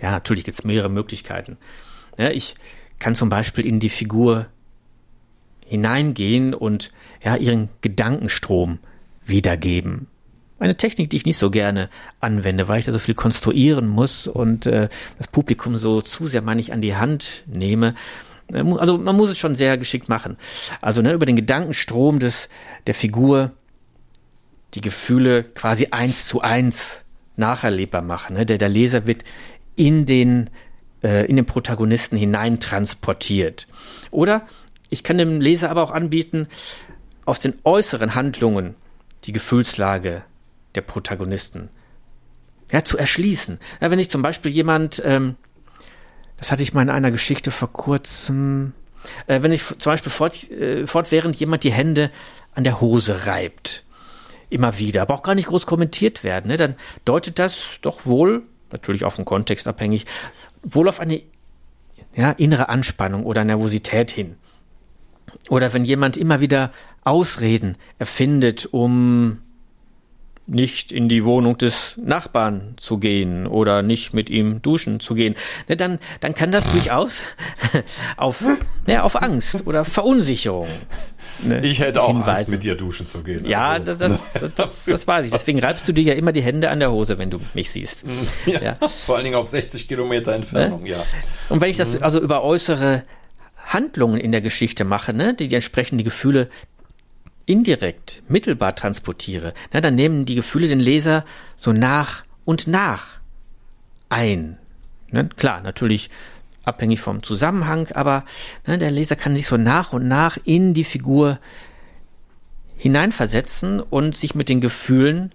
ja 0.00 0.10
natürlich 0.10 0.44
gibt's 0.44 0.64
mehrere 0.64 0.88
Möglichkeiten. 0.88 1.58
Ja, 2.16 2.30
ich 2.30 2.54
kann 2.98 3.14
zum 3.14 3.28
Beispiel 3.28 3.66
in 3.66 3.78
die 3.78 3.90
Figur 3.90 4.46
hineingehen 5.60 6.54
und 6.54 6.90
ja 7.22 7.36
ihren 7.36 7.68
Gedankenstrom 7.82 8.78
wiedergeben 9.26 10.06
eine 10.58 10.76
Technik, 10.76 11.10
die 11.10 11.16
ich 11.18 11.26
nicht 11.26 11.38
so 11.38 11.50
gerne 11.50 11.90
anwende, 12.20 12.68
weil 12.68 12.78
ich 12.78 12.86
da 12.86 12.92
so 12.92 12.98
viel 12.98 13.14
konstruieren 13.14 13.88
muss 13.88 14.26
und 14.26 14.66
äh, 14.66 14.88
das 15.18 15.28
Publikum 15.28 15.76
so 15.76 16.00
zu 16.00 16.26
sehr, 16.26 16.42
meine 16.42 16.60
ich, 16.60 16.72
an 16.72 16.80
die 16.80 16.96
Hand 16.96 17.44
nehme. 17.46 17.94
Also 18.52 18.96
man 18.96 19.16
muss 19.16 19.30
es 19.30 19.38
schon 19.38 19.54
sehr 19.54 19.76
geschickt 19.76 20.08
machen. 20.08 20.36
Also 20.80 21.02
ne, 21.02 21.12
über 21.12 21.26
den 21.26 21.36
Gedankenstrom 21.36 22.18
des 22.18 22.48
der 22.86 22.94
Figur 22.94 23.52
die 24.74 24.80
Gefühle 24.80 25.42
quasi 25.42 25.88
eins 25.90 26.26
zu 26.26 26.40
eins 26.40 27.02
nacherlebbar 27.36 28.02
machen. 28.02 28.36
Ne? 28.36 28.46
Der, 28.46 28.58
der 28.58 28.68
Leser 28.68 29.06
wird 29.06 29.24
in 29.74 30.06
den 30.06 30.50
äh, 31.02 31.26
in 31.26 31.36
den 31.36 31.44
Protagonisten 31.44 32.16
hinein 32.16 32.60
transportiert. 32.60 33.66
Oder 34.10 34.46
ich 34.88 35.02
kann 35.02 35.18
dem 35.18 35.40
Leser 35.40 35.70
aber 35.70 35.82
auch 35.82 35.90
anbieten, 35.90 36.46
aus 37.24 37.40
den 37.40 37.54
äußeren 37.64 38.14
Handlungen 38.14 38.76
die 39.24 39.32
Gefühlslage 39.32 40.22
der 40.76 40.82
Protagonisten 40.82 41.70
ja, 42.72 42.84
zu 42.84 42.98
erschließen. 42.98 43.58
Ja, 43.80 43.90
wenn 43.90 43.98
ich 43.98 44.10
zum 44.10 44.22
Beispiel 44.22 44.50
jemand, 44.50 45.02
ähm, 45.04 45.36
das 46.36 46.52
hatte 46.52 46.62
ich 46.62 46.74
mal 46.74 46.82
in 46.82 46.90
einer 46.90 47.10
Geschichte 47.10 47.50
vor 47.50 47.72
kurzem, 47.72 48.72
äh, 49.26 49.42
wenn 49.42 49.52
ich 49.52 49.64
zum 49.64 49.92
Beispiel 49.92 50.12
fort, 50.12 50.50
äh, 50.50 50.86
fortwährend 50.86 51.36
jemand 51.36 51.64
die 51.64 51.72
Hände 51.72 52.10
an 52.54 52.64
der 52.64 52.80
Hose 52.80 53.26
reibt, 53.26 53.84
immer 54.50 54.78
wieder, 54.78 55.02
aber 55.02 55.14
auch 55.14 55.22
gar 55.22 55.34
nicht 55.34 55.48
groß 55.48 55.66
kommentiert 55.66 56.24
werden, 56.24 56.48
ne, 56.48 56.56
dann 56.56 56.76
deutet 57.04 57.38
das 57.38 57.58
doch 57.82 58.06
wohl, 58.06 58.42
natürlich 58.70 59.04
auch 59.04 59.12
vom 59.12 59.24
Kontext 59.24 59.66
abhängig, 59.66 60.06
wohl 60.62 60.88
auf 60.88 61.00
eine 61.00 61.22
ja, 62.14 62.30
innere 62.32 62.68
Anspannung 62.68 63.24
oder 63.24 63.44
Nervosität 63.44 64.10
hin. 64.10 64.36
Oder 65.48 65.72
wenn 65.72 65.84
jemand 65.84 66.16
immer 66.16 66.40
wieder 66.40 66.72
Ausreden 67.04 67.76
erfindet, 67.98 68.66
um 68.72 69.38
nicht 70.46 70.92
in 70.92 71.08
die 71.08 71.24
Wohnung 71.24 71.58
des 71.58 71.94
Nachbarn 71.96 72.74
zu 72.76 72.98
gehen 72.98 73.46
oder 73.46 73.82
nicht 73.82 74.14
mit 74.14 74.30
ihm 74.30 74.62
duschen 74.62 75.00
zu 75.00 75.14
gehen, 75.14 75.34
ne, 75.68 75.76
dann, 75.76 75.98
dann 76.20 76.34
kann 76.34 76.52
das 76.52 76.70
durchaus 76.70 77.22
auf, 78.16 78.44
ne, 78.86 79.02
auf 79.02 79.20
Angst 79.20 79.66
oder 79.66 79.84
Verunsicherung. 79.84 80.68
Ne, 81.44 81.66
ich 81.66 81.80
hätte 81.80 82.02
auch 82.02 82.08
hinweisen. 82.08 82.30
Angst, 82.30 82.48
mit 82.48 82.62
dir 82.62 82.76
duschen 82.76 83.06
zu 83.06 83.22
gehen. 83.22 83.44
Ja, 83.46 83.70
also. 83.70 83.94
das, 83.94 84.18
das, 84.32 84.54
das, 84.54 84.84
das, 84.86 85.06
weiß 85.06 85.26
ich. 85.26 85.32
Deswegen 85.32 85.58
reibst 85.58 85.86
du 85.88 85.92
dir 85.92 86.04
ja 86.04 86.14
immer 86.14 86.32
die 86.32 86.42
Hände 86.42 86.70
an 86.70 86.78
der 86.78 86.92
Hose, 86.92 87.18
wenn 87.18 87.30
du 87.30 87.40
mich 87.54 87.70
siehst. 87.70 87.98
Ja, 88.46 88.62
ja. 88.62 88.88
Vor 88.88 89.16
allen 89.16 89.24
Dingen 89.24 89.36
auf 89.36 89.48
60 89.48 89.88
Kilometer 89.88 90.32
Entfernung, 90.32 90.84
ne? 90.84 90.90
ja. 90.90 91.04
Und 91.48 91.60
wenn 91.60 91.70
ich 91.70 91.76
das 91.76 91.94
mhm. 91.94 92.02
also 92.02 92.20
über 92.20 92.42
äußere 92.42 93.02
Handlungen 93.66 94.20
in 94.20 94.30
der 94.30 94.40
Geschichte 94.40 94.84
mache, 94.84 95.12
ne, 95.12 95.34
die, 95.34 95.48
die 95.48 95.54
entsprechend 95.54 95.98
die 95.98 96.04
Gefühle 96.04 96.48
indirekt, 97.46 98.22
mittelbar 98.28 98.74
transportiere, 98.74 99.54
na, 99.72 99.80
dann 99.80 99.94
nehmen 99.94 100.24
die 100.24 100.34
Gefühle 100.34 100.68
den 100.68 100.80
Leser 100.80 101.24
so 101.56 101.72
nach 101.72 102.24
und 102.44 102.66
nach 102.66 103.20
ein. 104.08 104.58
Ne? 105.10 105.28
Klar, 105.36 105.60
natürlich 105.60 106.10
abhängig 106.64 107.00
vom 107.00 107.22
Zusammenhang, 107.22 107.88
aber 107.94 108.24
ne, 108.66 108.78
der 108.78 108.90
Leser 108.90 109.16
kann 109.16 109.36
sich 109.36 109.46
so 109.46 109.56
nach 109.56 109.92
und 109.92 110.08
nach 110.08 110.38
in 110.44 110.74
die 110.74 110.84
Figur 110.84 111.38
hineinversetzen 112.76 113.80
und 113.80 114.16
sich 114.16 114.34
mit 114.34 114.48
den 114.48 114.60
Gefühlen 114.60 115.32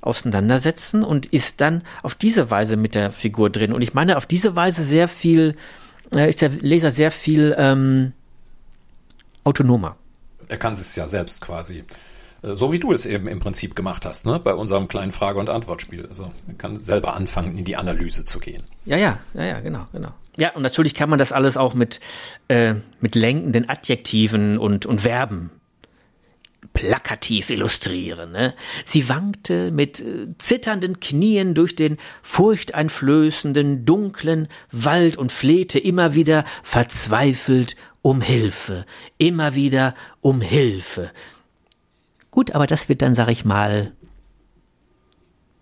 auseinandersetzen 0.00 1.02
und 1.02 1.26
ist 1.26 1.60
dann 1.60 1.82
auf 2.02 2.14
diese 2.14 2.50
Weise 2.50 2.76
mit 2.76 2.94
der 2.94 3.10
Figur 3.10 3.50
drin. 3.50 3.72
Und 3.72 3.82
ich 3.82 3.94
meine, 3.94 4.16
auf 4.16 4.26
diese 4.26 4.54
Weise 4.54 4.84
sehr 4.84 5.08
viel, 5.08 5.56
äh, 6.14 6.28
ist 6.28 6.42
der 6.42 6.50
Leser 6.50 6.92
sehr 6.92 7.10
viel 7.10 7.54
ähm, 7.58 8.12
autonomer 9.42 9.96
er 10.48 10.56
kann 10.56 10.72
es 10.72 10.94
ja 10.96 11.06
selbst 11.06 11.40
quasi. 11.40 11.84
Äh, 12.42 12.54
so 12.54 12.72
wie 12.72 12.78
du 12.78 12.92
es 12.92 13.06
eben 13.06 13.28
im 13.28 13.40
Prinzip 13.40 13.74
gemacht 13.74 14.06
hast, 14.06 14.26
ne? 14.26 14.38
bei 14.38 14.54
unserem 14.54 14.88
kleinen 14.88 15.12
Frage- 15.12 15.38
und 15.38 15.50
Antwortspiel. 15.50 16.06
Also 16.06 16.32
er 16.46 16.54
kann 16.54 16.82
selber 16.82 17.14
anfangen, 17.14 17.56
in 17.58 17.64
die 17.64 17.76
Analyse 17.76 18.24
zu 18.24 18.38
gehen. 18.38 18.62
Ja, 18.84 18.96
ja, 18.96 19.18
ja, 19.34 19.44
ja, 19.44 19.60
genau, 19.60 19.84
genau. 19.92 20.12
Ja, 20.36 20.54
und 20.54 20.62
natürlich 20.62 20.94
kann 20.94 21.10
man 21.10 21.18
das 21.18 21.32
alles 21.32 21.56
auch 21.56 21.74
mit, 21.74 22.00
äh, 22.48 22.74
mit 23.00 23.14
lenkenden 23.14 23.68
Adjektiven 23.68 24.58
und, 24.58 24.86
und 24.86 25.02
Verben 25.02 25.50
plakativ 26.72 27.50
illustrieren. 27.50 28.32
Ne? 28.32 28.54
Sie 28.84 29.08
wankte 29.08 29.70
mit 29.72 30.00
äh, 30.00 30.28
zitternden 30.38 31.00
Knien 31.00 31.54
durch 31.54 31.74
den 31.74 31.96
furchteinflößenden, 32.22 33.84
dunklen 33.84 34.48
Wald 34.70 35.16
und 35.16 35.32
flehte 35.32 35.78
immer 35.78 36.14
wieder 36.14 36.44
verzweifelt 36.62 37.74
um 38.02 38.20
Hilfe, 38.20 38.84
immer 39.18 39.54
wieder 39.54 39.94
um 40.20 40.40
Hilfe. 40.40 41.10
Gut, 42.30 42.52
aber 42.52 42.66
das 42.66 42.88
wird 42.88 43.02
dann, 43.02 43.14
sag 43.14 43.28
ich 43.28 43.44
mal, 43.44 43.92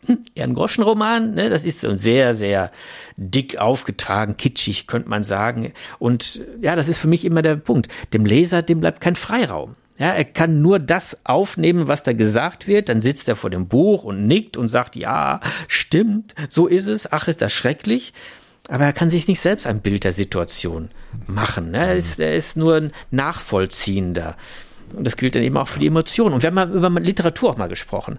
hm, 0.07 0.25
eher 0.35 0.45
ein 0.45 0.55
Groschenroman, 0.55 1.35
ne? 1.35 1.51
Das 1.51 1.65
ist 1.65 1.81
so 1.81 1.97
sehr, 1.97 2.35
sehr 2.35 2.71
dick 3.17 3.59
aufgetragen, 3.59 4.37
kitschig, 4.37 4.87
könnte 4.87 5.09
man 5.09 5.23
sagen. 5.23 5.73
Und 5.99 6.41
ja, 6.61 6.77
das 6.77 6.89
ist 6.89 6.99
für 6.99 7.09
mich 7.09 7.25
immer 7.25 7.43
der 7.43 7.57
Punkt. 7.57 7.89
Dem 8.13 8.25
Leser, 8.25 8.63
dem 8.63 8.81
bleibt 8.81 9.01
kein 9.01 9.17
Freiraum. 9.17 9.75
Ja, 9.99 10.13
er 10.13 10.25
kann 10.25 10.61
nur 10.61 10.79
das 10.79 11.19
aufnehmen, 11.25 11.89
was 11.89 12.03
da 12.03 12.13
gesagt 12.13 12.67
wird. 12.67 12.89
Dann 12.91 13.01
sitzt 13.01 13.29
er 13.29 13.37
vor 13.37 13.51
dem 13.51 13.67
Buch 13.67 14.05
und 14.05 14.27
nickt 14.27 14.57
und 14.57 14.69
sagt, 14.69 14.95
ja, 14.95 15.41
stimmt, 15.69 16.35
so 16.51 16.67
ist 16.67 16.87
es. 16.87 17.11
Ach, 17.11 17.29
ist 17.29 17.41
das 17.41 17.53
schrecklich. 17.53 18.13
Aber 18.69 18.85
er 18.85 18.93
kann 18.93 19.11
sich 19.11 19.29
nicht 19.29 19.41
selbst 19.41 19.67
ein 19.67 19.81
Bild 19.81 20.05
der 20.05 20.13
Situation 20.13 20.91
machen. 21.27 21.71
Ne? 21.71 21.79
Er, 21.79 21.97
ist, 21.97 22.19
er 22.19 22.35
ist 22.35 22.57
nur 22.57 22.77
ein 22.77 22.93
Nachvollziehender. 23.11 24.37
Und 24.95 25.07
das 25.07 25.17
gilt 25.17 25.35
dann 25.35 25.43
eben 25.43 25.57
auch 25.57 25.69
für 25.69 25.79
die 25.79 25.87
Emotionen. 25.87 26.35
Und 26.35 26.43
wir 26.43 26.49
haben 26.49 26.55
mal 26.55 26.71
über 26.71 26.91
Literatur 26.91 27.51
auch 27.51 27.57
mal 27.57 27.69
gesprochen. 27.69 28.19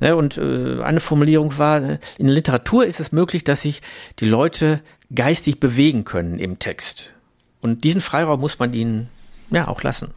Ne? 0.00 0.16
Und 0.16 0.38
äh, 0.38 0.82
eine 0.82 1.00
Formulierung 1.00 1.56
war, 1.58 1.98
in 2.18 2.28
Literatur 2.28 2.84
ist 2.84 3.00
es 3.00 3.12
möglich, 3.12 3.44
dass 3.44 3.62
sich 3.62 3.80
die 4.18 4.28
Leute 4.28 4.80
geistig 5.14 5.60
bewegen 5.60 6.04
können 6.04 6.38
im 6.38 6.58
Text. 6.58 7.12
Und 7.60 7.84
diesen 7.84 8.00
Freiraum 8.00 8.40
muss 8.40 8.58
man 8.58 8.72
ihnen 8.74 9.08
ja 9.50 9.68
auch 9.68 9.82
lassen. 9.82 10.12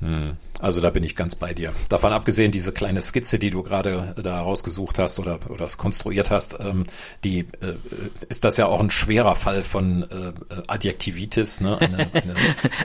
Hm. 0.00 0.36
Also 0.60 0.80
da 0.80 0.90
bin 0.90 1.02
ich 1.02 1.16
ganz 1.16 1.34
bei 1.34 1.52
dir. 1.52 1.72
Davon 1.88 2.12
abgesehen, 2.12 2.52
diese 2.52 2.72
kleine 2.72 3.02
Skizze, 3.02 3.38
die 3.38 3.50
du 3.50 3.62
gerade 3.62 4.14
da 4.22 4.40
rausgesucht 4.40 4.98
hast 4.98 5.18
oder, 5.18 5.38
oder 5.50 5.66
konstruiert 5.76 6.30
hast, 6.30 6.56
ähm, 6.60 6.84
die 7.24 7.40
äh, 7.40 7.74
ist 8.28 8.44
das 8.44 8.56
ja 8.56 8.66
auch 8.66 8.80
ein 8.80 8.90
schwerer 8.90 9.34
Fall 9.34 9.64
von 9.64 10.04
äh, 10.04 10.32
Adjektivitis, 10.66 11.60
ne? 11.60 11.78
Eine, 11.78 11.96
eine 12.12 12.34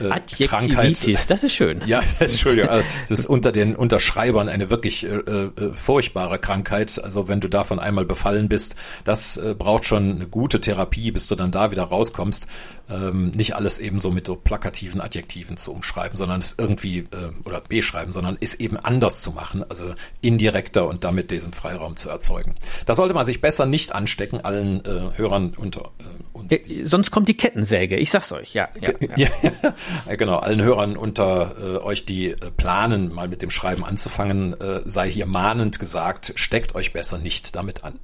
äh, 0.00 0.10
Adjektivitis, 0.10 1.04
Krankheit. 1.04 1.30
das 1.30 1.44
ist 1.44 1.54
schön. 1.54 1.80
Ja, 1.86 2.02
Entschuldigung, 2.18 2.70
also 2.70 2.84
das 3.08 3.20
ist 3.20 3.26
unter 3.26 3.52
den 3.52 3.76
Unterschreibern 3.76 4.48
eine 4.48 4.70
wirklich 4.70 5.04
äh, 5.04 5.16
äh, 5.16 5.50
furchtbare 5.74 6.38
Krankheit. 6.38 7.00
Also 7.02 7.28
wenn 7.28 7.40
du 7.40 7.48
davon 7.48 7.78
einmal 7.78 8.04
befallen 8.04 8.48
bist, 8.48 8.74
das 9.04 9.36
äh, 9.36 9.54
braucht 9.56 9.84
schon 9.84 10.16
eine 10.16 10.26
gute 10.26 10.60
Therapie, 10.60 11.12
bis 11.12 11.28
du 11.28 11.36
dann 11.36 11.50
da 11.50 11.70
wieder 11.70 11.84
rauskommst. 11.84 12.46
Ähm, 12.90 13.30
nicht 13.30 13.54
alles 13.54 13.78
eben 13.78 14.00
so 14.00 14.10
mit 14.10 14.26
so 14.26 14.34
plakativen 14.34 15.00
Adjektiven 15.00 15.56
zu 15.56 15.72
umschreiben, 15.72 16.16
sondern 16.16 16.40
es 16.40 16.56
irgendwie 16.58 16.98
äh, 16.98 17.30
oder 17.44 17.59
B 17.68 17.82
schreiben, 17.82 18.12
sondern 18.12 18.36
es 18.40 18.54
eben 18.54 18.76
anders 18.76 19.22
zu 19.22 19.32
machen, 19.32 19.64
also 19.68 19.94
indirekter 20.20 20.88
und 20.88 21.04
damit 21.04 21.30
diesen 21.30 21.52
Freiraum 21.52 21.96
zu 21.96 22.08
erzeugen. 22.08 22.54
Da 22.86 22.94
sollte 22.94 23.14
man 23.14 23.26
sich 23.26 23.40
besser 23.40 23.66
nicht 23.66 23.92
anstecken, 23.92 24.40
allen 24.44 24.84
äh, 24.84 25.16
Hörern 25.16 25.54
unter 25.56 25.90
äh, 25.98 26.22
uns. 26.32 26.52
Äh, 26.52 26.84
sonst 26.84 27.10
kommt 27.10 27.28
die 27.28 27.36
Kettensäge, 27.36 27.96
ich 27.96 28.10
sag's 28.10 28.32
euch, 28.32 28.54
ja. 28.54 28.68
Ja, 28.80 28.92
ja. 29.16 29.28
ja 30.06 30.14
genau, 30.16 30.38
allen 30.38 30.62
Hörern 30.62 30.96
unter 30.96 31.56
äh, 31.60 31.78
euch, 31.78 32.06
die 32.06 32.30
äh, 32.30 32.36
planen, 32.56 33.14
mal 33.14 33.28
mit 33.28 33.42
dem 33.42 33.50
Schreiben 33.50 33.84
anzufangen, 33.84 34.58
äh, 34.60 34.80
sei 34.84 35.10
hier 35.10 35.26
mahnend 35.26 35.78
gesagt, 35.78 36.32
steckt 36.36 36.74
euch 36.74 36.92
besser 36.92 37.18
nicht 37.18 37.56
damit 37.56 37.84
an. 37.84 37.98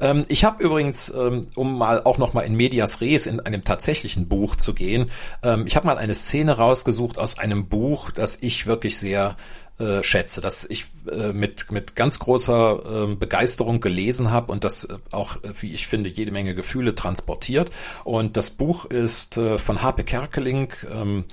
Ähm, 0.00 0.24
ich 0.28 0.44
habe 0.44 0.62
übrigens, 0.62 1.12
ähm, 1.14 1.42
um 1.54 1.76
mal 1.78 2.02
auch 2.04 2.18
noch 2.18 2.32
mal 2.32 2.42
in 2.42 2.54
Medias 2.54 3.00
Res 3.00 3.26
in 3.26 3.40
einem 3.40 3.64
tatsächlichen 3.64 4.28
Buch 4.28 4.56
zu 4.56 4.74
gehen, 4.74 5.10
ähm, 5.42 5.66
ich 5.66 5.76
habe 5.76 5.86
mal 5.86 5.98
eine 5.98 6.14
Szene 6.14 6.56
rausgesucht 6.56 7.18
aus 7.18 7.38
einem 7.38 7.66
Buch, 7.66 8.10
das 8.10 8.38
ich 8.40 8.66
wirklich 8.66 8.91
sehr 8.98 9.36
äh, 9.78 10.02
schätze, 10.02 10.40
dass 10.40 10.64
ich 10.64 10.86
äh, 11.10 11.32
mit, 11.32 11.72
mit 11.72 11.96
ganz 11.96 12.18
großer 12.18 13.08
äh, 13.10 13.14
Begeisterung 13.14 13.80
gelesen 13.80 14.30
habe 14.30 14.52
und 14.52 14.64
das 14.64 14.84
äh, 14.84 14.98
auch, 15.10 15.36
äh, 15.42 15.52
wie 15.60 15.74
ich 15.74 15.86
finde, 15.86 16.10
jede 16.10 16.30
Menge 16.30 16.54
Gefühle 16.54 16.94
transportiert. 16.94 17.70
Und 18.04 18.36
das 18.36 18.50
Buch 18.50 18.84
ist 18.84 19.38
äh, 19.38 19.58
von 19.58 19.82
Harpe 19.82 20.04
Kerkeling, 20.04 20.72
ähm, 20.90 21.24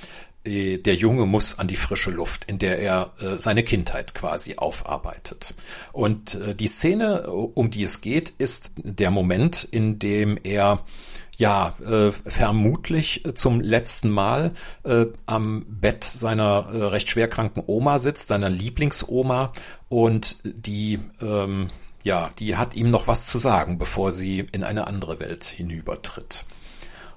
der 0.45 0.95
Junge 0.95 1.25
muss 1.25 1.59
an 1.59 1.67
die 1.67 1.75
frische 1.75 2.11
Luft, 2.11 2.45
in 2.45 2.59
der 2.59 2.79
er 2.79 3.11
äh, 3.19 3.37
seine 3.37 3.63
Kindheit 3.63 4.15
quasi 4.15 4.55
aufarbeitet. 4.55 5.53
Und 5.91 6.35
äh, 6.35 6.55
die 6.55 6.67
Szene, 6.67 7.29
um 7.29 7.69
die 7.69 7.83
es 7.83 7.99
geht, 7.99 8.29
ist 8.37 8.71
der 8.77 9.11
Moment, 9.11 9.67
in 9.69 9.99
dem 9.99 10.39
er 10.41 10.79
ja, 11.39 11.73
äh, 11.79 12.11
vermutlich 12.11 13.23
zum 13.33 13.61
letzten 13.61 14.09
Mal 14.09 14.51
äh, 14.83 15.05
am 15.25 15.65
Bett 15.69 16.03
seiner 16.03 16.67
äh, 16.73 16.83
recht 16.83 17.09
schwerkranken 17.09 17.63
Oma 17.65 17.97
sitzt, 17.97 18.27
seiner 18.27 18.49
Lieblingsoma, 18.49 19.53
und 19.87 20.37
die, 20.43 20.99
ähm, 21.21 21.69
ja, 22.03 22.29
die 22.39 22.57
hat 22.57 22.73
ihm 22.73 22.91
noch 22.91 23.07
was 23.07 23.27
zu 23.27 23.37
sagen, 23.37 23.77
bevor 23.77 24.11
sie 24.11 24.47
in 24.51 24.65
eine 24.65 24.87
andere 24.87 25.21
Welt 25.21 25.45
hinübertritt. 25.45 26.43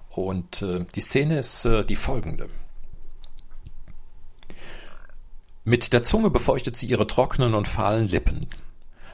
Und 0.09 0.63
äh, 0.63 0.87
die 0.95 1.01
Szene 1.01 1.41
ist 1.41 1.65
äh, 1.65 1.85
die 1.85 1.97
folgende. 1.97 2.49
Mit 5.65 5.93
der 5.93 6.05
Zunge 6.05 6.31
befeuchtet 6.31 6.77
sie 6.77 6.87
ihre 6.87 7.09
trockenen 7.09 7.55
und 7.55 7.67
fahlen 7.67 8.07
Lippen. 8.09 8.47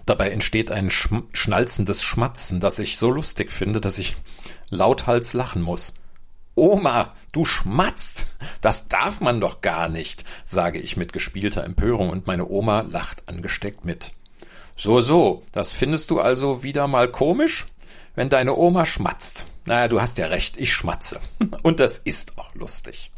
Dabei 0.05 0.31
entsteht 0.31 0.71
ein 0.71 0.91
schm 0.91 1.29
schnalzendes 1.35 2.03
Schmatzen, 2.03 2.61
das 2.61 2.79
ich 2.79 2.97
so 2.97 3.11
lustig 3.11 3.53
finde, 3.53 3.79
dass 3.81 3.99
ich 3.99 4.17
lauthals 4.71 5.33
lachen 5.33 5.63
muss. 5.63 5.95
Oma, 6.55 7.15
du 7.33 7.45
schmatzt! 7.45 8.27
Das 8.61 8.89
darf 8.89 9.21
man 9.21 9.41
doch 9.41 9.61
gar 9.61 9.89
nicht, 9.89 10.25
sage 10.45 10.81
ich 10.81 10.97
mit 10.97 11.13
gespielter 11.13 11.63
Empörung, 11.63 12.11
und 12.11 12.27
meine 12.27 12.49
Oma 12.49 12.81
lacht 12.81 13.29
angesteckt 13.29 13.85
mit. 13.85 14.13
So, 14.75 15.01
so, 15.01 15.43
das 15.53 15.73
findest 15.73 16.11
du 16.11 16.21
also 16.21 16.63
wieder 16.63 16.87
mal 16.89 17.11
komisch? 17.11 17.67
Wenn 18.15 18.29
deine 18.29 18.57
Oma 18.57 18.87
schmatzt. 18.87 19.47
Naja, 19.65 19.87
du 19.87 20.01
hast 20.01 20.19
ja 20.19 20.27
recht, 20.27 20.57
ich 20.57 20.73
schmatze. 20.73 21.21
Und 21.63 21.79
das 21.79 21.99
ist 21.99 22.39
auch 22.39 22.55
lustig. 22.55 23.13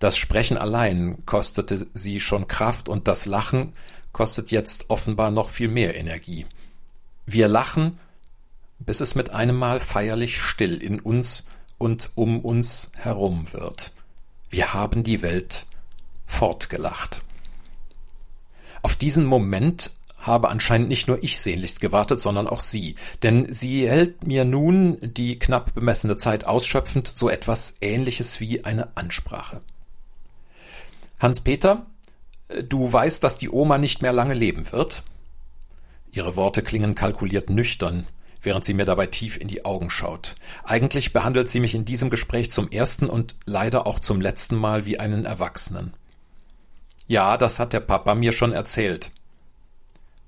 Das 0.00 0.16
Sprechen 0.16 0.56
allein 0.56 1.24
kostete 1.26 1.86
sie 1.92 2.20
schon 2.20 2.48
Kraft 2.48 2.88
und 2.88 3.06
das 3.06 3.26
Lachen 3.26 3.74
kostet 4.12 4.50
jetzt 4.50 4.86
offenbar 4.88 5.30
noch 5.30 5.50
viel 5.50 5.68
mehr 5.68 5.94
Energie. 5.94 6.46
Wir 7.26 7.48
lachen, 7.48 7.98
bis 8.80 9.00
es 9.00 9.14
mit 9.14 9.30
einem 9.30 9.56
Mal 9.56 9.78
feierlich 9.80 10.40
still 10.40 10.82
in 10.82 11.00
uns 11.00 11.44
und 11.78 12.10
um 12.14 12.40
uns 12.40 12.90
herum 12.96 13.46
wird. 13.52 13.92
Wir 14.48 14.74
haben 14.74 15.04
die 15.04 15.22
Welt 15.22 15.66
fortgelacht. 16.26 17.22
Auf 18.82 18.96
diesen 18.96 19.24
Moment 19.24 19.92
habe 20.18 20.48
anscheinend 20.48 20.88
nicht 20.88 21.08
nur 21.08 21.22
ich 21.22 21.40
sehnlichst 21.40 21.80
gewartet, 21.80 22.20
sondern 22.20 22.46
auch 22.46 22.60
sie, 22.60 22.96
denn 23.22 23.52
sie 23.52 23.88
hält 23.88 24.26
mir 24.26 24.44
nun 24.44 24.98
die 25.00 25.38
knapp 25.38 25.74
bemessene 25.74 26.16
Zeit 26.16 26.46
ausschöpfend 26.46 27.08
so 27.08 27.30
etwas 27.30 27.74
Ähnliches 27.80 28.40
wie 28.40 28.64
eine 28.64 28.96
Ansprache. 28.96 29.60
Hans-Peter, 31.20 31.86
Du 32.64 32.92
weißt, 32.92 33.22
dass 33.22 33.38
die 33.38 33.48
Oma 33.48 33.78
nicht 33.78 34.02
mehr 34.02 34.12
lange 34.12 34.34
leben 34.34 34.72
wird? 34.72 35.04
Ihre 36.10 36.34
Worte 36.34 36.62
klingen 36.62 36.96
kalkuliert 36.96 37.48
nüchtern, 37.48 38.06
während 38.42 38.64
sie 38.64 38.74
mir 38.74 38.84
dabei 38.84 39.06
tief 39.06 39.36
in 39.36 39.48
die 39.48 39.64
Augen 39.64 39.90
schaut. 39.90 40.34
Eigentlich 40.64 41.12
behandelt 41.12 41.48
sie 41.48 41.60
mich 41.60 41.74
in 41.74 41.84
diesem 41.84 42.10
Gespräch 42.10 42.50
zum 42.50 42.70
ersten 42.70 43.06
und 43.06 43.34
leider 43.44 43.86
auch 43.86 43.98
zum 43.98 44.20
letzten 44.20 44.56
Mal 44.56 44.86
wie 44.86 44.98
einen 44.98 45.24
Erwachsenen. 45.24 45.94
Ja, 47.06 47.36
das 47.36 47.58
hat 47.58 47.72
der 47.72 47.80
Papa 47.80 48.14
mir 48.14 48.32
schon 48.32 48.52
erzählt. 48.52 49.10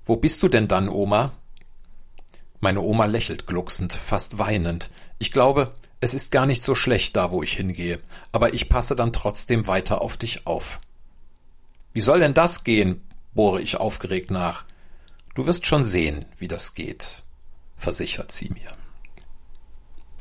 Wo 0.05 0.17
bist 0.17 0.43
du 0.43 0.49
denn 0.49 0.67
dann, 0.67 0.89
Oma? 0.89 1.31
Meine 2.59 2.81
Oma 2.81 3.05
lächelt 3.05 3.47
glucksend, 3.47 3.93
fast 3.93 4.37
weinend. 4.37 4.89
Ich 5.17 5.31
glaube, 5.31 5.73
es 6.01 6.13
ist 6.13 6.31
gar 6.31 6.45
nicht 6.45 6.63
so 6.63 6.75
schlecht 6.75 7.15
da, 7.15 7.31
wo 7.31 7.43
ich 7.43 7.53
hingehe, 7.53 7.99
aber 8.33 8.53
ich 8.53 8.67
passe 8.67 8.95
dann 8.95 9.13
trotzdem 9.13 9.67
weiter 9.67 10.01
auf 10.01 10.17
dich 10.17 10.45
auf. 10.45 10.79
Wie 11.93 12.01
soll 12.01 12.19
denn 12.19 12.33
das 12.33 12.63
gehen? 12.63 13.01
bohre 13.33 13.61
ich 13.61 13.77
aufgeregt 13.77 14.29
nach. 14.29 14.65
Du 15.35 15.47
wirst 15.47 15.65
schon 15.65 15.85
sehen, 15.85 16.25
wie 16.37 16.47
das 16.47 16.75
geht, 16.75 17.23
versichert 17.77 18.31
sie 18.31 18.49
mir. 18.49 18.71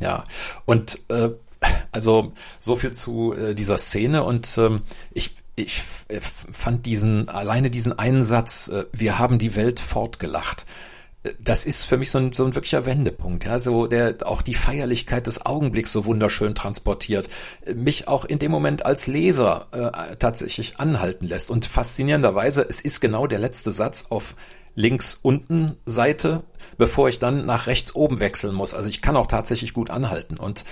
Ja, 0.01 0.25
und 0.65 0.99
äh, 1.09 1.31
also 1.93 2.33
so 2.59 2.77
viel 2.77 2.93
zu 2.93 3.35
äh, 3.35 3.55
dieser 3.55 3.79
Szene 3.79 4.25
und 4.25 4.59
ähm, 4.59 4.83
ich 5.13 5.37
ich 5.55 5.83
fand 5.83 6.87
diesen 6.87 7.29
alleine 7.29 7.71
diesen 7.71 7.99
einen 7.99 8.25
Satz, 8.25 8.69
äh, 8.69 8.87
wir 8.93 9.19
haben 9.19 9.39
die 9.39 9.55
Welt 9.55 9.81
fortgelacht 9.81 10.67
das 11.39 11.67
ist 11.67 11.85
für 11.85 11.97
mich 11.99 12.11
so 12.11 12.19
ein, 12.19 12.33
so 12.33 12.45
ein 12.45 12.55
wirklicher 12.55 12.85
Wendepunkt, 12.85 13.45
ja, 13.45 13.59
so 13.59 13.87
der 13.87 14.17
auch 14.25 14.43
die 14.43 14.55
Feierlichkeit 14.55 15.27
des 15.27 15.47
Augenblicks 15.47 15.93
so 15.93 16.05
wunderschön 16.05 16.55
transportiert, 16.55 17.29
mich 17.73 18.09
auch 18.09 18.25
in 18.25 18.41
dem 18.41 18.51
Moment 18.51 18.85
als 18.85 19.07
Leser 19.07 19.69
äh, 19.71 20.17
tatsächlich 20.17 20.79
anhalten 20.79 21.27
lässt. 21.27 21.51
Und 21.51 21.67
faszinierenderweise, 21.67 22.67
es 22.69 22.81
ist 22.81 23.01
genau 23.01 23.29
der 23.29 23.39
letzte 23.39 23.71
Satz 23.71 24.07
auf 24.11 24.35
links 24.75 25.19
unten 25.21 25.77
Seite, 25.87 26.43
bevor 26.79 27.09
ich 27.09 27.19
dann 27.19 27.47
nach 27.47 27.67
rechts 27.67 27.95
oben 27.95 28.21
wechseln 28.21 28.55
muss. 28.55 28.75
Also 28.75 28.89
ich 28.89 29.03
kann 29.03 29.17
auch 29.17 29.27
tatsächlich 29.27 29.73
gut 29.73 29.91
anhalten 29.91 30.37
und 30.37 30.65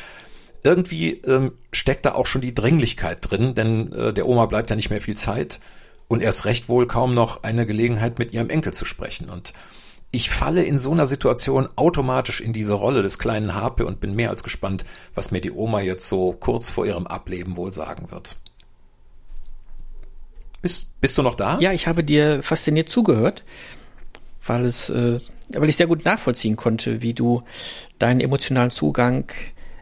irgendwie 0.62 1.12
ähm, 1.12 1.52
steckt 1.72 2.06
da 2.06 2.14
auch 2.14 2.26
schon 2.26 2.42
die 2.42 2.54
Dringlichkeit 2.54 3.30
drin, 3.30 3.54
denn 3.54 3.92
äh, 3.92 4.12
der 4.12 4.26
Oma 4.26 4.46
bleibt 4.46 4.70
ja 4.70 4.76
nicht 4.76 4.90
mehr 4.90 5.00
viel 5.00 5.16
Zeit 5.16 5.60
und 6.08 6.22
erst 6.22 6.44
recht 6.44 6.68
wohl 6.68 6.86
kaum 6.86 7.14
noch 7.14 7.42
eine 7.42 7.66
Gelegenheit 7.66 8.18
mit 8.18 8.32
ihrem 8.32 8.50
Enkel 8.50 8.74
zu 8.74 8.84
sprechen 8.84 9.30
und 9.30 9.54
ich 10.12 10.30
falle 10.30 10.64
in 10.64 10.78
so 10.78 10.90
einer 10.90 11.06
Situation 11.06 11.68
automatisch 11.76 12.40
in 12.40 12.52
diese 12.52 12.72
Rolle 12.72 13.02
des 13.02 13.18
kleinen 13.18 13.54
Harpe 13.54 13.86
und 13.86 14.00
bin 14.00 14.14
mehr 14.14 14.30
als 14.30 14.42
gespannt, 14.42 14.84
was 15.14 15.30
mir 15.30 15.40
die 15.40 15.52
Oma 15.52 15.80
jetzt 15.80 16.08
so 16.08 16.32
kurz 16.32 16.68
vor 16.68 16.84
ihrem 16.84 17.06
Ableben 17.06 17.56
wohl 17.56 17.72
sagen 17.72 18.10
wird. 18.10 18.34
Bist, 20.62 20.88
bist 21.00 21.16
du 21.16 21.22
noch 21.22 21.36
da? 21.36 21.58
Ja, 21.60 21.72
ich 21.72 21.86
habe 21.86 22.04
dir 22.04 22.42
fasziniert 22.42 22.88
zugehört, 22.88 23.44
weil 24.46 24.64
es, 24.64 24.88
äh, 24.88 25.20
weil 25.50 25.68
ich 25.68 25.76
sehr 25.76 25.86
gut 25.86 26.04
nachvollziehen 26.04 26.56
konnte, 26.56 27.02
wie 27.02 27.14
du 27.14 27.42
deinen 27.98 28.20
emotionalen 28.20 28.70
Zugang 28.70 29.30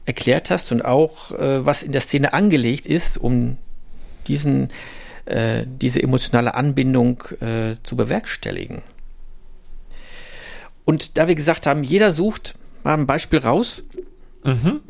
erklärt 0.04 0.50
hast 0.50 0.72
und 0.72 0.84
auch, 0.84 1.32
äh, 1.32 1.64
was 1.64 1.82
in 1.82 1.92
der 1.92 2.00
Szene 2.00 2.32
angelegt 2.32 2.86
ist, 2.86 3.18
um 3.18 3.56
diesen 4.26 4.70
äh, 5.28 5.66
diese 5.66 6.02
emotionale 6.02 6.54
Anbindung 6.54 7.22
äh, 7.40 7.76
zu 7.82 7.96
bewerkstelligen. 7.96 8.82
Und 10.86 11.18
da 11.18 11.28
wir 11.28 11.34
gesagt 11.34 11.66
haben, 11.66 11.84
jeder 11.84 12.12
sucht 12.12 12.54
mal 12.82 12.94
ein 12.94 13.06
Beispiel 13.06 13.40
raus, 13.40 13.82
mhm. 14.42 14.80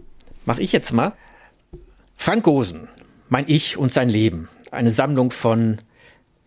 mache 0.47 0.63
ich 0.63 0.71
jetzt 0.71 0.93
mal. 0.93 1.15
Frank 2.15 2.45
Gosen, 2.45 2.89
mein 3.29 3.49
Ich 3.49 3.77
und 3.77 3.93
sein 3.93 4.09
Leben. 4.09 4.49
Eine 4.71 4.91
Sammlung 4.91 5.33
von 5.33 5.79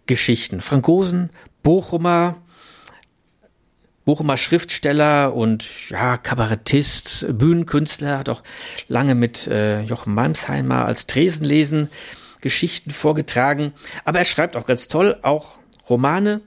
Geschichten. 0.06 0.62
Frank 0.62 0.86
Gosen, 0.86 1.30
Bochumer, 1.62 2.38
Bochumer 4.06 4.38
Schriftsteller 4.38 5.34
und 5.34 5.68
ja, 5.90 6.18
Kabarettist, 6.18 7.26
Bühnenkünstler, 7.30 8.18
hat 8.18 8.30
auch 8.30 8.42
lange 8.88 9.16
mit 9.16 9.48
äh, 9.48 9.82
Jochen 9.84 10.14
Malmsheimer 10.14 10.86
als 10.86 11.08
Tresenlesen 11.08 11.90
Geschichten 12.42 12.90
vorgetragen. 12.92 13.74
Aber 14.04 14.20
er 14.20 14.26
schreibt 14.26 14.58
auch 14.58 14.66
ganz 14.66 14.88
toll, 14.88 15.18
auch 15.22 15.60
Romane. 15.88 16.42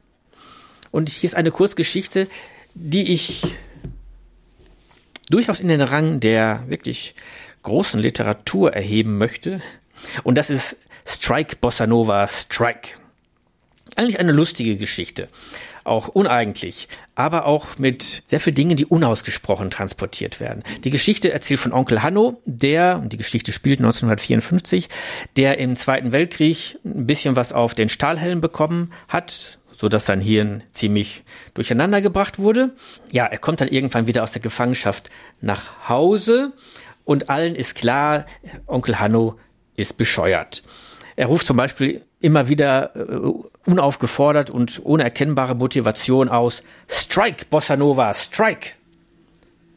Und 0.91 1.09
hier 1.09 1.29
ist 1.29 1.35
eine 1.35 1.51
Kurzgeschichte, 1.51 2.29
die 2.75 3.13
ich 3.13 3.47
durchaus 5.31 5.61
in 5.61 5.69
den 5.69 5.81
Rang 5.81 6.21
der 6.21 6.65
wirklich 6.67 7.15
großen 7.63 8.01
Literatur 8.01 8.73
erheben 8.73 9.19
möchte. 9.19 9.63
Und 10.23 10.37
das 10.37 10.51
ist 10.51 10.77
Strike 11.07 11.57
Bossa 11.57 11.87
Nova 11.87 12.27
Strike. 12.27 12.91
Eigentlich 13.97 14.19
eine 14.19 14.33
lustige 14.33 14.77
Geschichte. 14.77 15.29
Auch 15.85 16.09
uneigentlich, 16.09 16.89
aber 17.15 17.45
auch 17.45 17.79
mit 17.79 18.23
sehr 18.27 18.41
vielen 18.41 18.57
Dingen, 18.57 18.77
die 18.77 18.87
unausgesprochen 18.87 19.71
transportiert 19.71 20.41
werden. 20.41 20.63
Die 20.83 20.91
Geschichte 20.91 21.31
erzählt 21.31 21.61
von 21.61 21.75
Onkel 21.75 22.03
Hanno, 22.03 22.41
der, 22.47 22.99
und 23.03 23.13
die 23.13 23.19
Geschichte 23.19 23.53
spielt 23.53 23.81
1954, 23.81 24.89
der 25.37 25.59
im 25.59 25.77
Zweiten 25.77 26.11
Weltkrieg 26.11 26.79
ein 26.85 27.07
bisschen 27.07 27.37
was 27.37 27.53
auf 27.53 27.75
den 27.75 27.91
Stahlhelm 27.91 28.41
bekommen 28.41 28.93
hat, 29.09 29.59
so 29.77 29.89
dass 29.91 30.07
sein 30.07 30.21
Hirn 30.21 30.63
ziemlich 30.73 31.23
durcheinander 31.53 32.01
gebracht 32.01 32.39
wurde. 32.39 32.75
Ja, 33.13 33.27
er 33.27 33.39
kommt 33.39 33.61
dann 33.61 33.69
irgendwann 33.69 34.07
wieder 34.07 34.23
aus 34.23 34.33
der 34.33 34.43
Gefangenschaft 34.43 35.11
nach 35.43 35.89
Hause 35.89 36.53
und 37.05 37.29
allen 37.29 37.55
ist 37.55 37.75
klar, 37.75 38.25
Onkel 38.67 38.99
Hanno 38.99 39.39
ist 39.77 39.99
bescheuert. 39.99 40.63
Er 41.17 41.27
ruft 41.27 41.47
zum 41.47 41.57
Beispiel 41.57 42.03
immer 42.21 42.49
wieder 42.49 42.95
äh, 42.97 43.71
unaufgefordert 43.71 44.51
und 44.51 44.81
ohne 44.85 45.05
erkennbare 45.05 45.55
Motivation 45.55 46.29
aus 46.29 46.63
Strike, 46.89 47.47
Bossa 47.51 47.77
Nova, 47.77 48.13
Strike. 48.15 48.73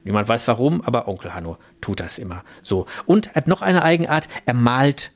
Niemand 0.03 0.29
weiß 0.29 0.47
warum, 0.47 0.81
aber 0.81 1.07
Onkel 1.07 1.33
Hanno 1.33 1.57
tut 1.81 1.99
das 1.99 2.17
immer 2.17 2.43
so. 2.63 2.85
Und 3.05 3.27
er 3.27 3.35
hat 3.35 3.47
noch 3.47 3.61
eine 3.61 3.83
Eigenart, 3.83 4.29
er 4.45 4.53
malt, 4.53 5.11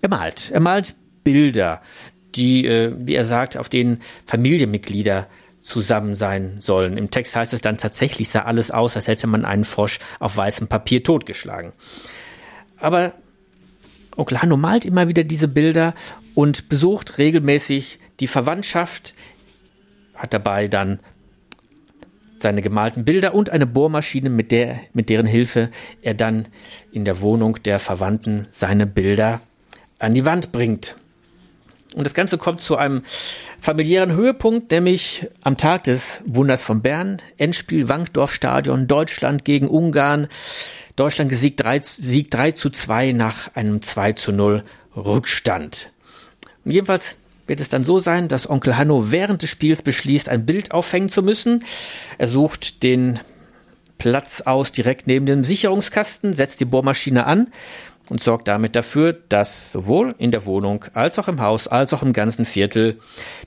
er 0.00 0.10
malt, 0.10 0.50
er 0.50 0.60
malt 0.60 0.94
Bilder, 1.24 1.80
die, 2.34 2.66
äh, 2.66 2.94
wie 2.98 3.14
er 3.14 3.24
sagt, 3.24 3.56
auf 3.56 3.68
denen 3.68 4.02
Familienmitglieder 4.26 5.28
zusammen 5.60 6.14
sein 6.14 6.60
sollen. 6.60 6.98
Im 6.98 7.10
Text 7.10 7.36
heißt 7.36 7.54
es 7.54 7.60
dann 7.60 7.78
tatsächlich 7.78 8.28
sah 8.28 8.42
alles 8.42 8.70
aus, 8.70 8.96
als 8.96 9.06
hätte 9.06 9.26
man 9.28 9.44
einen 9.44 9.64
Frosch 9.64 10.00
auf 10.18 10.36
weißem 10.36 10.66
Papier 10.66 11.04
totgeschlagen. 11.04 11.72
Aber 12.78 13.12
Onkel 14.16 14.42
Hanno 14.42 14.56
malt 14.56 14.84
immer 14.84 15.08
wieder 15.08 15.24
diese 15.24 15.48
Bilder 15.48 15.94
und 16.34 16.68
besucht 16.68 17.18
regelmäßig 17.18 17.98
die 18.20 18.28
Verwandtschaft, 18.28 19.14
hat 20.14 20.34
dabei 20.34 20.68
dann 20.68 21.00
seine 22.42 22.60
gemalten 22.60 23.04
Bilder 23.04 23.34
und 23.34 23.50
eine 23.50 23.66
Bohrmaschine, 23.66 24.28
mit, 24.28 24.52
der, 24.52 24.80
mit 24.92 25.08
deren 25.08 25.26
Hilfe 25.26 25.70
er 26.02 26.14
dann 26.14 26.48
in 26.90 27.04
der 27.04 27.20
Wohnung 27.20 27.56
der 27.64 27.78
Verwandten 27.78 28.48
seine 28.50 28.86
Bilder 28.86 29.40
an 29.98 30.14
die 30.14 30.26
Wand 30.26 30.52
bringt. 30.52 30.96
Und 31.94 32.04
das 32.04 32.14
Ganze 32.14 32.38
kommt 32.38 32.62
zu 32.62 32.76
einem 32.76 33.02
familiären 33.60 34.12
Höhepunkt, 34.12 34.70
nämlich 34.70 35.28
am 35.42 35.56
Tag 35.56 35.84
des 35.84 36.22
Wunders 36.24 36.62
von 36.62 36.82
Bern, 36.82 37.18
Endspiel 37.36 37.88
Wankdorf-Stadion, 37.88 38.88
Deutschland 38.88 39.44
gegen 39.44 39.68
Ungarn. 39.68 40.28
Deutschland 40.96 41.30
gesiegt 41.30 41.62
3, 41.62 41.80
Sieg 41.82 42.30
3 42.30 42.52
zu 42.52 42.70
2 42.70 43.12
nach 43.12 43.54
einem 43.54 43.82
2 43.82 44.12
zu 44.12 44.32
0 44.32 44.64
Rückstand. 44.96 45.90
Und 46.64 46.70
jedenfalls 46.72 47.16
wird 47.46 47.60
es 47.60 47.68
dann 47.68 47.84
so 47.84 47.98
sein, 47.98 48.28
dass 48.28 48.48
Onkel 48.48 48.76
Hanno 48.76 49.10
während 49.10 49.42
des 49.42 49.50
Spiels 49.50 49.82
beschließt, 49.82 50.28
ein 50.28 50.46
Bild 50.46 50.72
aufhängen 50.72 51.08
zu 51.08 51.22
müssen. 51.22 51.64
Er 52.18 52.28
sucht 52.28 52.82
den 52.82 53.18
Platz 53.98 54.40
aus 54.40 54.72
direkt 54.72 55.06
neben 55.06 55.26
dem 55.26 55.44
Sicherungskasten, 55.44 56.34
setzt 56.34 56.60
die 56.60 56.64
Bohrmaschine 56.64 57.26
an 57.26 57.50
und 58.08 58.22
sorgt 58.22 58.48
damit 58.48 58.76
dafür, 58.76 59.12
dass 59.12 59.72
sowohl 59.72 60.14
in 60.18 60.30
der 60.30 60.44
Wohnung 60.44 60.84
als 60.92 61.18
auch 61.18 61.28
im 61.28 61.40
Haus 61.40 61.68
als 61.68 61.92
auch 61.92 62.02
im 62.02 62.12
ganzen 62.12 62.44
Viertel 62.44 62.98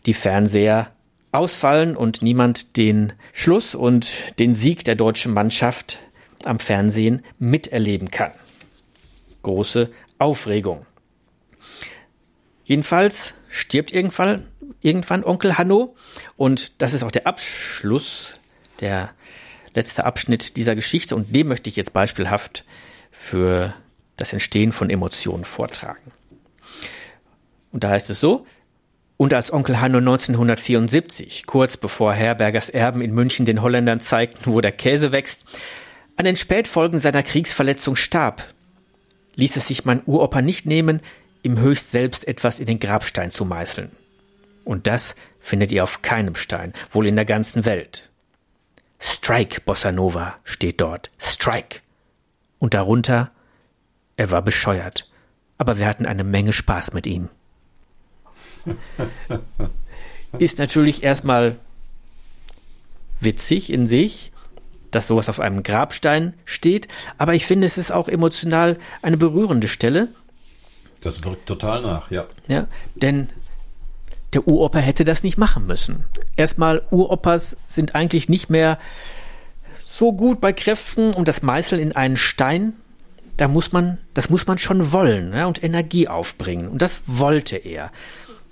die 0.05 0.13
Fernseher 0.13 0.91
ausfallen 1.31 1.97
und 1.97 2.21
niemand 2.21 2.77
den 2.77 3.13
Schluss 3.33 3.75
und 3.75 4.39
den 4.39 4.53
Sieg 4.53 4.85
der 4.85 4.95
deutschen 4.95 5.33
Mannschaft 5.33 5.99
am 6.43 6.59
Fernsehen 6.59 7.23
miterleben 7.39 8.11
kann. 8.11 8.31
Große 9.43 9.91
Aufregung. 10.17 10.85
Jedenfalls 12.63 13.33
stirbt 13.49 13.93
irgendwann, 13.93 14.47
irgendwann 14.81 15.23
Onkel 15.23 15.57
Hanno 15.57 15.95
und 16.35 16.81
das 16.81 16.93
ist 16.93 17.03
auch 17.03 17.11
der 17.11 17.27
Abschluss, 17.27 18.39
der 18.79 19.11
letzte 19.73 20.05
Abschnitt 20.05 20.57
dieser 20.57 20.75
Geschichte 20.75 21.15
und 21.15 21.35
dem 21.35 21.47
möchte 21.47 21.69
ich 21.69 21.75
jetzt 21.75 21.93
beispielhaft 21.93 22.65
für 23.11 23.73
das 24.17 24.33
Entstehen 24.33 24.71
von 24.71 24.89
Emotionen 24.89 25.45
vortragen. 25.45 26.11
Und 27.71 27.83
da 27.83 27.89
heißt 27.89 28.09
es 28.09 28.19
so, 28.19 28.45
und 29.17 29.33
als 29.33 29.53
Onkel 29.53 29.79
Hanno 29.79 29.99
1974, 29.99 31.45
kurz 31.45 31.77
bevor 31.77 32.13
Herbergers 32.13 32.69
Erben 32.69 33.01
in 33.01 33.13
München 33.13 33.45
den 33.45 33.61
Holländern 33.61 34.01
zeigten, 34.01 34.51
wo 34.51 34.59
der 34.59 34.73
Käse 34.73 35.11
wächst, 35.11 35.45
an 36.17 36.25
den 36.25 36.35
Spätfolgen 36.35 36.99
seiner 36.99 37.23
Kriegsverletzung 37.23 37.95
starb, 37.95 38.43
ließ 39.35 39.57
es 39.57 39.67
sich 39.67 39.85
mein 39.85 40.01
Uropa 40.05 40.41
nicht 40.41 40.65
nehmen, 40.65 41.01
ihm 41.43 41.59
höchst 41.59 41.91
selbst 41.91 42.27
etwas 42.27 42.59
in 42.59 42.65
den 42.65 42.79
Grabstein 42.79 43.31
zu 43.31 43.45
meißeln. 43.45 43.91
Und 44.63 44.87
das 44.87 45.15
findet 45.39 45.71
ihr 45.71 45.83
auf 45.83 46.01
keinem 46.01 46.35
Stein, 46.35 46.73
wohl 46.89 47.05
in 47.05 47.15
der 47.15 47.25
ganzen 47.25 47.65
Welt. 47.65 48.09
Strike, 48.99 49.61
Bossa 49.61 49.91
Nova, 49.91 50.37
steht 50.43 50.81
dort. 50.81 51.11
Strike. 51.19 51.81
Und 52.57 52.73
darunter 52.73 53.31
er 54.17 54.31
war 54.31 54.41
bescheuert, 54.41 55.09
aber 55.57 55.77
wir 55.77 55.87
hatten 55.87 56.05
eine 56.05 56.23
Menge 56.23 56.53
Spaß 56.53 56.93
mit 56.93 57.05
ihm. 57.05 57.29
Ist 60.39 60.57
natürlich 60.57 61.03
erstmal 61.03 61.57
witzig 63.19 63.71
in 63.71 63.87
sich, 63.87 64.31
dass 64.95 65.07
sowas 65.07 65.29
auf 65.29 65.39
einem 65.39 65.63
Grabstein 65.63 66.33
steht, 66.45 66.87
aber 67.17 67.33
ich 67.33 67.45
finde, 67.45 67.67
es 67.67 67.77
ist 67.77 67.91
auch 67.91 68.07
emotional 68.07 68.77
eine 69.01 69.17
berührende 69.17 69.67
Stelle. 69.67 70.09
Das 71.01 71.23
wirkt 71.23 71.47
total 71.47 71.81
nach, 71.81 72.09
ja. 72.09 72.25
Ja, 72.47 72.67
denn 72.95 73.29
der 74.33 74.47
Uropa 74.47 74.79
hätte 74.79 75.05
das 75.05 75.23
nicht 75.23 75.37
machen 75.37 75.67
müssen. 75.67 76.05
Erstmal, 76.35 76.81
Uropas 76.89 77.55
sind 77.67 77.95
eigentlich 77.95 78.29
nicht 78.29 78.49
mehr 78.49 78.79
so 79.85 80.13
gut 80.13 80.41
bei 80.41 80.51
Kräften, 80.51 81.13
um 81.13 81.25
das 81.25 81.41
Meißeln 81.41 81.81
in 81.81 81.95
einen 81.95 82.17
Stein 82.17 82.73
da 83.37 83.47
muss 83.47 83.71
man, 83.71 83.97
das 84.13 84.29
muss 84.29 84.47
man 84.47 84.57
schon 84.57 84.91
wollen 84.91 85.33
ja, 85.33 85.45
und 85.45 85.63
Energie 85.63 86.07
aufbringen. 86.07 86.67
Und 86.67 86.81
das 86.81 87.01
wollte 87.05 87.57
er. 87.57 87.91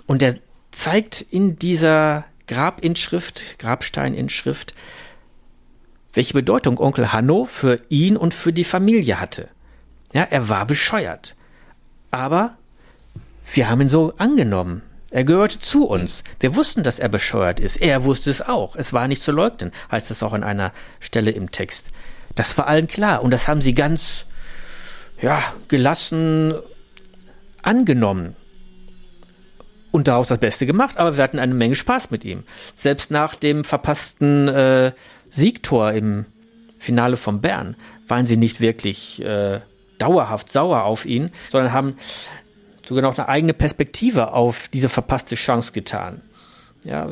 Und 0.06 0.22
er 0.22 0.36
zeigt 0.72 1.22
in 1.22 1.58
dieser 1.58 2.26
Grabinschrift, 2.48 3.60
Grabsteininschrift, 3.60 4.74
welche 6.14 6.34
Bedeutung 6.34 6.80
Onkel 6.80 7.11
Hanno 7.11 7.45
für 7.45 7.82
ihn 7.89 8.16
und 8.16 8.34
für 8.34 8.53
die 8.53 8.64
Familie 8.64 9.20
hatte. 9.20 9.49
Ja, 10.14 10.28
er 10.30 10.47
war 10.49 10.66
bescheuert. 10.66 11.36
Aber 12.11 12.55
wir 13.51 13.70
haben 13.70 13.82
ihn 13.82 13.89
so 13.89 14.14
angenommen. 14.18 14.84
Er 15.09 15.24
gehörte 15.24 15.59
zu 15.59 15.88
uns. 15.88 16.24
Wir 16.39 16.55
wussten, 16.55 16.84
dass 16.84 16.99
er 16.99 17.09
bescheuert 17.09 17.59
ist. 17.59 17.78
Er 17.78 18.03
wusste 18.03 18.30
es 18.30 18.41
auch. 18.41 18.76
Es 18.76 18.93
war 18.93 19.07
nicht 19.07 19.22
zu 19.22 19.32
leugnen, 19.32 19.72
heißt 19.91 20.09
es 20.11 20.24
auch 20.24 20.34
an 20.34 20.43
einer 20.43 20.72
Stelle 20.99 21.32
im 21.32 21.51
Text. 21.51 21.88
Das 22.36 22.57
war 22.57 22.68
allen 22.68 22.88
klar. 22.88 23.22
Und 23.22 23.32
das 23.32 23.47
haben 23.47 23.61
sie 23.61 23.74
ganz 23.74 24.26
ja, 25.22 25.41
gelassen 25.68 26.53
angenommen 27.61 28.36
und 29.91 30.07
daraus 30.07 30.28
das 30.28 30.39
Beste 30.39 30.66
gemacht, 30.66 30.97
aber 30.97 31.18
wir 31.18 31.24
hatten 31.24 31.39
eine 31.39 31.53
Menge 31.53 31.76
Spaß 31.76 32.09
mit 32.09 32.26
ihm. 32.26 32.43
Selbst 32.76 33.11
nach 33.11 33.36
dem 33.36 33.64
verpassten 33.64 34.47
äh, 34.47 34.91
Siegtor 35.34 35.94
im 35.94 36.26
Finale 36.78 37.18
von 37.18 37.42
Bern 37.42 37.76
waren 38.08 38.28
sie 38.28 38.38
nicht 38.38 38.62
wirklich 38.62 39.20
äh, 39.24 39.62
dauerhaft 39.98 40.52
sauer 40.52 40.84
auf 40.84 41.06
ihn, 41.08 41.32
sondern 41.52 41.74
haben 41.74 41.96
sogar 42.88 43.02
noch 43.02 43.18
eine 43.18 43.30
eigene 43.30 43.54
Perspektive 43.56 44.34
auf 44.34 44.68
diese 44.68 44.90
verpasste 44.90 45.34
Chance 45.34 45.72
getan. 45.72 46.22
Ja, 46.84 47.10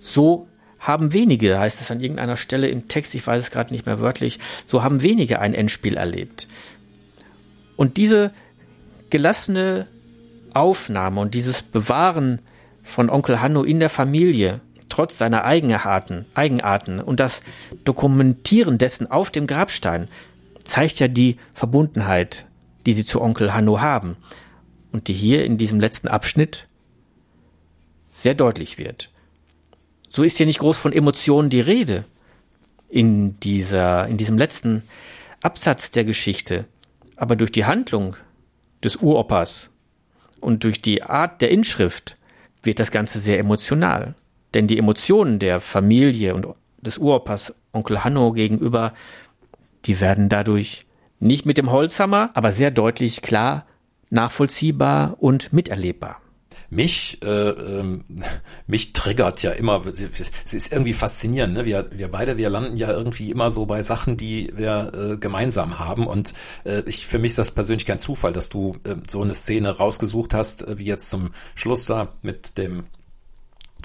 so 0.00 0.46
haben 0.78 1.12
wenige, 1.12 1.58
heißt 1.58 1.80
es 1.80 1.90
an 1.90 2.00
irgendeiner 2.00 2.36
Stelle 2.36 2.68
im 2.68 2.86
Text, 2.86 3.16
ich 3.16 3.26
weiß 3.26 3.42
es 3.42 3.50
gerade 3.50 3.72
nicht 3.72 3.86
mehr 3.86 3.98
wörtlich, 3.98 4.38
so 4.68 4.84
haben 4.84 5.02
wenige 5.02 5.40
ein 5.40 5.52
Endspiel 5.52 5.96
erlebt. 5.96 6.46
Und 7.74 7.96
diese 7.96 8.32
gelassene 9.10 9.88
Aufnahme 10.54 11.20
und 11.20 11.34
dieses 11.34 11.64
Bewahren 11.64 12.40
von 12.84 13.10
Onkel 13.10 13.40
Hanno 13.40 13.64
in 13.64 13.80
der 13.80 13.90
Familie, 13.90 14.60
trotz 14.98 15.16
seiner 15.16 15.44
Eigenarten, 15.44 16.26
Eigenarten 16.34 16.98
und 16.98 17.20
das 17.20 17.40
Dokumentieren 17.84 18.78
dessen 18.78 19.08
auf 19.08 19.30
dem 19.30 19.46
Grabstein, 19.46 20.08
zeigt 20.64 20.98
ja 20.98 21.06
die 21.06 21.36
Verbundenheit, 21.54 22.46
die 22.84 22.94
sie 22.94 23.04
zu 23.04 23.20
Onkel 23.20 23.54
Hanno 23.54 23.80
haben 23.80 24.16
und 24.90 25.06
die 25.06 25.12
hier 25.12 25.44
in 25.44 25.56
diesem 25.56 25.78
letzten 25.78 26.08
Abschnitt 26.08 26.66
sehr 28.08 28.34
deutlich 28.34 28.76
wird. 28.76 29.10
So 30.08 30.24
ist 30.24 30.36
hier 30.36 30.46
nicht 30.46 30.58
groß 30.58 30.76
von 30.76 30.92
Emotionen 30.92 31.48
die 31.48 31.60
Rede 31.60 32.02
in 32.88 33.38
dieser, 33.38 34.08
in 34.08 34.16
diesem 34.16 34.36
letzten 34.36 34.82
Absatz 35.40 35.92
der 35.92 36.06
Geschichte. 36.06 36.64
Aber 37.14 37.36
durch 37.36 37.52
die 37.52 37.66
Handlung 37.66 38.16
des 38.82 38.96
Uropas 38.96 39.70
und 40.40 40.64
durch 40.64 40.82
die 40.82 41.04
Art 41.04 41.40
der 41.40 41.52
Inschrift 41.52 42.16
wird 42.64 42.80
das 42.80 42.90
Ganze 42.90 43.20
sehr 43.20 43.38
emotional. 43.38 44.16
Denn 44.54 44.66
die 44.66 44.78
Emotionen 44.78 45.38
der 45.38 45.60
Familie 45.60 46.34
und 46.34 46.46
des 46.80 46.98
Uropas 46.98 47.54
Onkel 47.72 48.04
Hanno 48.04 48.32
gegenüber, 48.32 48.94
die 49.84 50.00
werden 50.00 50.28
dadurch 50.28 50.86
nicht 51.20 51.46
mit 51.46 51.58
dem 51.58 51.70
Holzhammer, 51.70 52.30
aber 52.34 52.52
sehr 52.52 52.70
deutlich 52.70 53.22
klar 53.22 53.66
nachvollziehbar 54.10 55.16
und 55.20 55.52
miterlebbar 55.52 56.20
mich, 56.70 57.18
äh, 57.22 57.28
ähm, 57.28 58.04
mich 58.66 58.92
triggert 58.92 59.42
ja 59.42 59.52
immer, 59.52 59.84
es 59.86 60.52
ist 60.52 60.72
irgendwie 60.72 60.92
faszinierend, 60.92 61.54
ne? 61.54 61.64
wir, 61.64 61.88
wir 61.92 62.08
beide, 62.08 62.36
wir 62.36 62.50
landen 62.50 62.76
ja 62.76 62.90
irgendwie 62.90 63.30
immer 63.30 63.50
so 63.50 63.66
bei 63.66 63.82
Sachen, 63.82 64.16
die 64.16 64.52
wir 64.54 64.92
äh, 64.94 65.16
gemeinsam 65.16 65.78
haben 65.78 66.06
und 66.06 66.34
äh, 66.64 66.82
ich, 66.86 67.06
für 67.06 67.18
mich 67.18 67.32
ist 67.32 67.38
das 67.38 67.50
persönlich 67.52 67.86
kein 67.86 67.98
Zufall, 67.98 68.32
dass 68.32 68.48
du 68.48 68.76
äh, 68.84 68.96
so 69.08 69.22
eine 69.22 69.34
Szene 69.34 69.70
rausgesucht 69.70 70.34
hast, 70.34 70.66
äh, 70.66 70.78
wie 70.78 70.84
jetzt 70.84 71.10
zum 71.10 71.30
Schluss 71.54 71.86
da 71.86 72.08
mit 72.22 72.58
dem 72.58 72.84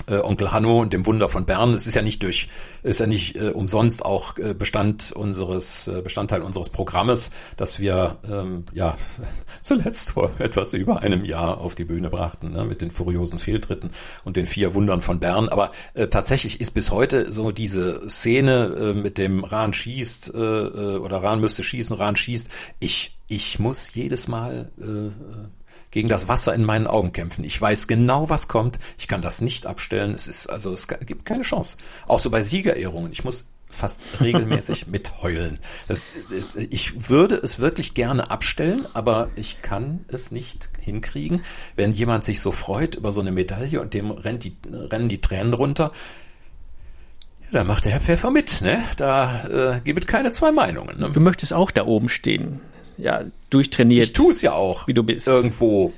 äh, 0.07 0.17
Onkel 0.17 0.51
Hanno 0.51 0.81
und 0.81 0.93
dem 0.93 1.05
Wunder 1.05 1.29
von 1.29 1.45
Bern. 1.45 1.73
Es 1.73 1.87
ist 1.87 1.95
ja 1.95 2.01
nicht 2.01 2.23
durch, 2.23 2.47
ist 2.81 2.99
ja 2.99 3.07
nicht 3.07 3.35
äh, 3.35 3.49
umsonst 3.49 4.03
auch 4.03 4.37
äh, 4.37 4.53
Bestand 4.53 5.11
unseres 5.11 5.87
äh, 5.87 6.01
Bestandteil 6.01 6.41
unseres 6.41 6.69
Programmes, 6.69 7.31
dass 7.57 7.79
wir 7.79 8.17
ähm, 8.29 8.65
ja 8.73 8.97
zuletzt 9.61 10.11
vor 10.11 10.31
etwas 10.39 10.73
über 10.73 11.01
einem 11.01 11.23
Jahr 11.23 11.59
auf 11.59 11.75
die 11.75 11.85
Bühne 11.85 12.09
brachten 12.09 12.51
ne, 12.51 12.65
mit 12.65 12.81
den 12.81 12.91
furiosen 12.91 13.39
Fehltritten 13.39 13.91
und 14.23 14.35
den 14.35 14.47
vier 14.47 14.73
Wundern 14.73 15.01
von 15.01 15.19
Bern. 15.19 15.49
Aber 15.49 15.71
äh, 15.93 16.07
tatsächlich 16.07 16.59
ist 16.59 16.71
bis 16.71 16.91
heute 16.91 17.31
so 17.31 17.51
diese 17.51 18.09
Szene 18.09 18.93
äh, 18.93 18.93
mit 18.93 19.17
dem 19.17 19.43
Rahn 19.43 19.73
schießt 19.73 20.33
äh, 20.33 20.37
äh 20.37 20.97
oder 20.97 21.23
Rahn 21.23 21.39
müsste 21.39 21.63
schießen, 21.63 21.95
Rahn 21.95 22.15
schießt. 22.15 22.49
Ich 22.79 23.17
ich 23.27 23.57
muss 23.57 23.93
jedes 23.95 24.27
Mal 24.27 24.71
äh, 24.79 25.62
gegen 25.93 26.09
das 26.09 26.27
Wasser 26.27 26.55
in 26.55 26.65
meinen 26.65 26.87
Augen 26.87 27.13
kämpfen. 27.13 27.43
Ich 27.43 27.61
weiß 27.61 27.87
genau, 27.87 28.27
was 28.27 28.47
kommt. 28.47 28.79
Ich 28.97 29.07
kann 29.07 29.21
das 29.21 29.41
nicht 29.41 29.67
abstellen. 29.67 30.15
Es 30.15 30.27
ist 30.27 30.47
also 30.47 30.73
es 30.73 30.87
gibt 30.87 31.23
keine 31.23 31.43
Chance. 31.43 31.77
Auch 32.07 32.19
so 32.19 32.31
bei 32.31 32.41
Siegerehrungen. 32.41 33.11
Ich 33.11 33.23
muss 33.23 33.49
fast 33.69 34.01
regelmäßig 34.19 34.87
mitheulen. 34.87 35.59
Das, 35.87 36.13
ich 36.71 37.09
würde 37.09 37.35
es 37.35 37.59
wirklich 37.59 37.93
gerne 37.93 38.31
abstellen, 38.31 38.87
aber 38.93 39.29
ich 39.35 39.61
kann 39.61 40.03
es 40.07 40.31
nicht 40.31 40.69
hinkriegen, 40.81 41.43
wenn 41.75 41.93
jemand 41.93 42.23
sich 42.23 42.41
so 42.41 42.51
freut 42.51 42.95
über 42.95 43.11
so 43.11 43.21
eine 43.21 43.31
Medaille 43.31 43.79
und 43.79 43.93
dem 43.93 44.09
rennt 44.09 44.43
die, 44.43 44.57
rennen 44.71 45.09
die 45.09 45.21
Tränen 45.21 45.53
runter. 45.53 45.91
Ja, 47.43 47.59
da 47.59 47.63
macht 47.65 47.85
der 47.85 47.91
Herr 47.91 48.01
Pfeffer 48.01 48.31
mit, 48.31 48.61
ne? 48.61 48.83
Da 48.97 49.75
äh, 49.75 49.81
gibt 49.81 50.05
es 50.05 50.07
keine 50.07 50.31
zwei 50.31 50.51
Meinungen. 50.51 50.99
Ne? 50.99 51.11
Du 51.11 51.19
möchtest 51.19 51.53
auch 51.53 51.69
da 51.69 51.85
oben 51.85 52.09
stehen 52.09 52.61
ja, 52.97 53.23
durchtrainiert. 53.49 54.07
Ich 54.07 54.13
tue 54.13 54.31
es 54.31 54.41
ja 54.41 54.53
auch. 54.53 54.87
Wie 54.87 54.93
du 54.93 55.03
bist. 55.03 55.27
Irgendwo. 55.27 55.93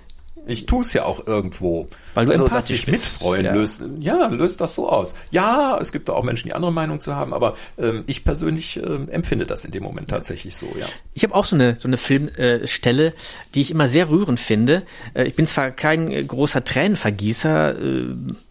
Ich 0.48 0.66
tue 0.66 0.82
es 0.82 0.94
ja 0.94 1.04
auch 1.04 1.26
irgendwo. 1.26 1.88
Weil 2.14 2.26
du 2.26 2.32
also, 2.32 2.48
dass 2.48 2.70
ich 2.70 2.88
mitfreuen 2.88 3.46
ja. 3.46 3.54
löst, 3.54 3.84
ja, 4.00 4.28
löst 4.28 4.62
das 4.62 4.76
so 4.76 4.88
aus. 4.88 5.16
Ja, 5.32 5.78
es 5.82 5.92
gibt 5.92 6.10
auch 6.10 6.24
Menschen, 6.24 6.48
die 6.48 6.54
andere 6.54 6.72
Meinung 6.72 7.00
zu 7.00 7.16
haben, 7.16 7.34
aber 7.34 7.56
ähm, 7.78 8.04
ich 8.06 8.24
persönlich 8.24 8.78
ähm, 8.78 9.10
empfinde 9.10 9.46
das 9.46 9.66
in 9.66 9.72
dem 9.72 9.84
Moment 9.84 10.10
tatsächlich 10.10 10.56
so, 10.56 10.68
ja. 10.80 10.86
Ich 11.14 11.24
habe 11.24 11.34
auch 11.34 11.46
so 11.46 11.56
eine 11.56 11.80
so 11.80 11.88
eine 11.88 11.98
Filmstelle, 11.98 13.08
äh, 13.08 13.12
die 13.56 13.62
ich 13.62 13.72
immer 13.72 13.88
sehr 13.88 14.10
rührend 14.10 14.40
finde. 14.40 14.84
Äh, 15.16 15.26
ich 15.26 15.36
bin 15.36 15.48
zwar 15.48 15.72
kein 15.72 16.12
äh, 16.12 16.24
großer 16.24 16.64
Tränenvergießer 16.64 17.80
äh, 17.80 18.06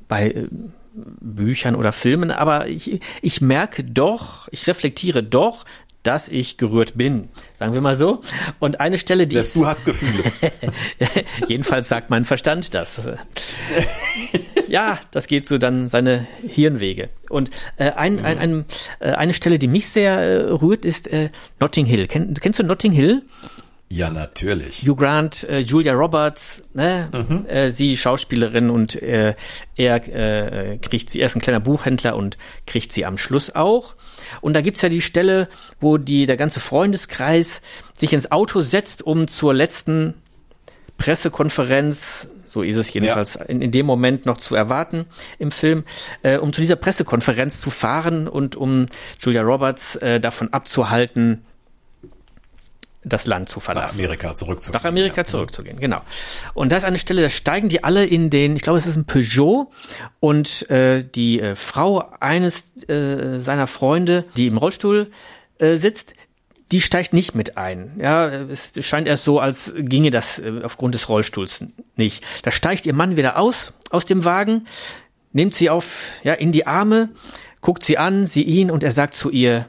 bei 0.09 0.30
äh, 0.30 0.49
Büchern 0.95 1.74
oder 1.74 1.92
Filmen, 1.92 2.30
aber 2.30 2.68
ich, 2.68 3.01
ich 3.20 3.40
merke 3.40 3.82
doch, 3.82 4.49
ich 4.53 4.66
reflektiere 4.66 5.22
doch, 5.22 5.64
dass 6.05 6.28
ich 6.28 6.59
gerührt 6.59 6.96
bin, 6.96 7.28
sagen 7.59 7.74
wir 7.74 7.80
mal 7.80 7.96
so. 7.96 8.20
Und 8.61 8.78
eine 8.78 8.98
Stelle, 8.98 9.26
die 9.26 9.34
Selbst 9.34 9.57
du 9.57 9.66
hast 9.66 9.84
Gefühle. 9.84 10.22
Jedenfalls 11.48 11.88
sagt 11.88 12.11
mein 12.11 12.24
Verstand 12.24 12.74
das. 12.74 13.00
ja, 14.68 15.00
das 15.11 15.26
geht 15.26 15.48
so 15.48 15.59
dann 15.59 15.88
seine 15.88 16.26
Hirnwege. 16.46 17.09
Und 17.30 17.50
äh, 17.76 17.90
ein, 17.90 18.24
ein, 18.24 18.38
ein, 18.38 18.64
äh, 19.00 19.12
eine 19.12 19.32
Stelle, 19.32 19.59
die 19.59 19.66
mich 19.66 19.88
sehr 19.88 20.12
äh, 20.12 20.50
rührt, 20.50 20.84
ist 20.84 21.09
äh, 21.09 21.30
Notting 21.59 21.86
Hill. 21.86 22.07
Kenn, 22.07 22.34
kennst 22.34 22.59
du 22.59 22.64
Notting 22.64 22.92
Hill? 22.92 23.22
Ja, 23.95 24.11
natürlich. 24.11 24.82
Hugh 24.82 24.97
Grant, 24.97 25.45
äh, 25.45 25.61
Julia 25.61 25.92
Roberts, 25.92 26.61
ne? 26.72 27.11
Mhm. 27.12 27.47
Äh, 27.47 27.70
sie 27.70 27.97
Schauspielerin 27.97 28.68
und 28.68 29.01
äh, 29.01 29.36
er 29.76 30.09
äh, 30.09 30.78
kriegt 30.78 31.11
sie, 31.11 31.20
er 31.20 31.26
ist 31.26 31.36
ein 31.36 31.40
kleiner 31.40 31.61
Buchhändler 31.61 32.16
und 32.16 32.36
kriegt 32.66 32.90
sie 32.90 33.07
am 33.07 33.18
Schluss 33.18 33.55
auch. 33.55 33.95
Und 34.40 34.55
da 34.55 34.62
gibt's 34.62 34.82
ja 34.82 34.88
die 34.88 35.01
Stelle, 35.01 35.49
wo 35.78 35.97
die, 35.97 36.26
der 36.26 36.36
ganze 36.36 36.59
Freundeskreis 36.59 37.62
sich 37.97 38.12
ins 38.12 38.32
Auto 38.32 38.62
setzt, 38.62 39.03
um 39.03 39.28
zur 39.28 39.55
letzten 39.55 40.14
Pressekonferenz, 40.99 42.26
so 42.49 42.62
ist 42.62 42.74
es 42.74 42.92
jedenfalls 42.92 43.34
ja. 43.34 43.42
in, 43.42 43.62
in, 43.62 43.70
dem 43.70 43.86
Moment 43.86 44.26
noch 44.26 44.38
zu 44.38 44.57
erwarten 44.57 45.07
im 45.38 45.53
Film, 45.53 45.84
äh, 46.24 46.38
um 46.38 46.53
zu 46.53 46.61
dieser 46.61 46.76
Pressekonferenz 46.76 47.61
zu 47.61 47.70
fahren 47.70 48.26
und 48.26 48.57
um 48.57 48.86
Julia 49.20 49.42
Roberts 49.42 49.95
äh, 49.97 50.18
davon 50.18 50.53
abzuhalten, 50.53 51.45
das 53.05 53.26
Land 53.26 53.48
zu 53.48 53.61
verlassen. 53.61 53.96
Nach 53.96 54.05
Amerika 54.05 54.34
zurückzugehen. 54.34 54.82
Nach 54.82 54.88
Amerika 54.88 55.16
ja. 55.18 55.24
zurückzugehen, 55.24 55.78
genau. 55.78 56.00
Und 56.55 56.72
da 56.72 56.76
ist 56.76 56.84
eine 56.84 56.98
Stelle, 56.98 57.22
da 57.22 57.28
steigen 57.28 57.68
die 57.68 57.84
alle 57.84 58.07
in 58.07 58.30
den, 58.30 58.57
ich 58.57 58.62
glaube, 58.62 58.78
es 58.78 58.86
ist 58.86 58.96
ein 58.96 59.05
Peugeot 59.05 59.70
und 60.20 60.68
äh, 60.70 61.05
die 61.05 61.40
äh, 61.40 61.57
Frau 61.57 62.11
eines 62.20 62.64
äh, 62.88 63.40
seiner 63.40 63.66
Freunde, 63.66 64.24
die 64.36 64.46
im 64.46 64.57
Rollstuhl 64.57 65.11
äh, 65.59 65.76
sitzt, 65.76 66.14
die 66.72 66.80
steigt 66.80 67.12
nicht 67.12 67.34
mit 67.34 67.57
ein. 67.57 67.92
Ja, 68.00 68.26
es 68.28 68.72
scheint 68.80 69.07
erst 69.07 69.24
so, 69.24 69.38
als 69.38 69.72
ginge 69.76 70.11
das 70.11 70.38
äh, 70.38 70.62
aufgrund 70.64 70.94
des 70.94 71.09
Rollstuhls 71.09 71.64
nicht. 71.96 72.24
Da 72.42 72.50
steigt 72.50 72.86
ihr 72.86 72.94
Mann 72.94 73.16
wieder 73.16 73.38
aus, 73.38 73.72
aus 73.90 74.07
dem 74.07 74.24
Wagen, 74.24 74.66
nimmt 75.32 75.55
sie 75.55 75.70
auf, 75.70 76.11
ja, 76.22 76.32
in 76.32 76.52
die 76.52 76.66
Arme, 76.66 77.11
guckt 77.61 77.84
sie 77.84 77.98
an, 77.98 78.26
sie 78.26 78.42
ihn 78.42 78.70
und 78.70 78.82
er 78.82 78.90
sagt 78.90 79.14
zu 79.14 79.30
ihr, 79.30 79.68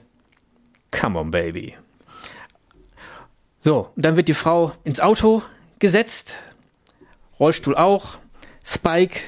Come 0.91 1.19
on, 1.19 1.31
baby. 1.31 1.75
So, 3.65 3.89
und 3.95 4.05
dann 4.05 4.15
wird 4.15 4.27
die 4.27 4.35
Frau 4.35 4.73
ins 4.83 4.99
Auto 4.99 5.41
gesetzt, 5.79 6.33
Rollstuhl 7.39 7.75
auch, 7.75 8.19
Spike, 8.63 9.21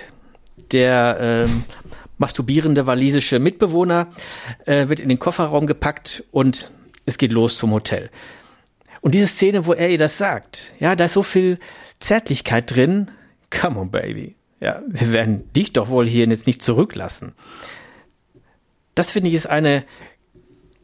der 0.72 1.18
ähm, 1.20 1.64
masturbierende 2.20 2.86
walisische 2.86 3.40
Mitbewohner, 3.40 4.10
äh, 4.66 4.90
wird 4.90 5.00
in 5.00 5.10
den 5.10 5.18
Kofferraum 5.18 5.66
gepackt 5.66 6.24
und 6.30 6.72
es 7.08 7.18
geht 7.18 7.32
los 7.32 7.58
zum 7.58 7.72
Hotel. 7.72 8.12
Und 9.02 9.16
diese 9.16 9.26
Szene, 9.26 9.66
wo 9.66 9.74
er 9.74 9.90
ihr 9.90 9.98
das 9.98 10.20
sagt, 10.20 10.72
ja, 10.80 10.96
da 10.96 11.06
ist 11.06 11.14
so 11.14 11.24
viel 11.24 11.58
Zärtlichkeit 11.98 12.76
drin. 12.76 13.10
Come 13.50 13.80
on, 13.80 13.90
baby. 13.90 14.36
Ja, 14.60 14.84
wir 14.88 15.14
werden 15.14 15.52
dich 15.54 15.74
doch 15.74 15.90
wohl 15.90 16.06
hier 16.06 16.28
jetzt 16.28 16.46
nicht 16.46 16.62
zurücklassen. 16.62 17.34
Das 18.94 19.10
finde 19.10 19.30
ich 19.30 19.34
ist 19.34 19.48
eine 19.48 19.84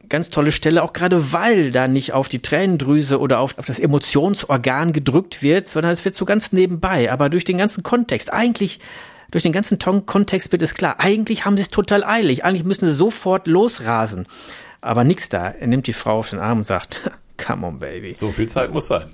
ganz 0.10 0.30
tolle 0.30 0.51
Stelle, 0.51 0.84
auch 0.84 0.93
gerade 0.93 1.34
weil 1.34 1.72
da 1.72 1.88
nicht 1.88 2.14
auf 2.14 2.30
die 2.30 2.41
Tränendrüse 2.41 3.20
oder 3.20 3.39
auf, 3.39 3.58
auf 3.58 3.66
das 3.66 3.80
Emotionsorgan 3.80 4.93
gedrückt 4.93 5.41
wird, 5.41 5.68
sondern 5.68 5.91
es 5.91 6.06
wird 6.06 6.16
so 6.16 6.26
ganz 6.26 6.51
nebenbei. 6.51 7.12
Aber 7.12 7.30
durch 7.30 7.45
den 7.45 7.58
ganzen 7.58 7.84
Kontext, 7.84 8.32
eigentlich 8.32 8.80
durch 9.32 9.43
den 9.43 9.51
ganzen 9.51 9.80
Ton 9.80 10.06
Kontext 10.06 10.51
wird 10.51 10.62
es 10.62 10.76
klar, 10.76 10.97
eigentlich 10.99 11.45
haben 11.45 11.58
sie 11.58 11.64
es 11.64 11.70
total 11.70 12.04
eilig, 12.04 12.45
eigentlich 12.45 12.64
müssen 12.64 12.88
sie 12.88 12.93
sofort 12.93 13.47
losrasen. 13.47 14.28
Aber 14.80 15.04
nix 15.04 15.30
da. 15.30 15.49
Er 15.49 15.66
nimmt 15.68 15.88
die 15.88 15.93
Frau 15.93 16.20
auf 16.20 16.30
den 16.30 16.39
Arm 16.39 16.60
und 16.60 16.66
sagt, 16.66 17.10
come 17.43 17.66
on, 17.66 17.80
baby. 17.80 18.12
So 18.12 18.32
viel 18.32 18.47
Zeit 18.47 18.72
muss 18.72 18.88
sein. 18.88 19.06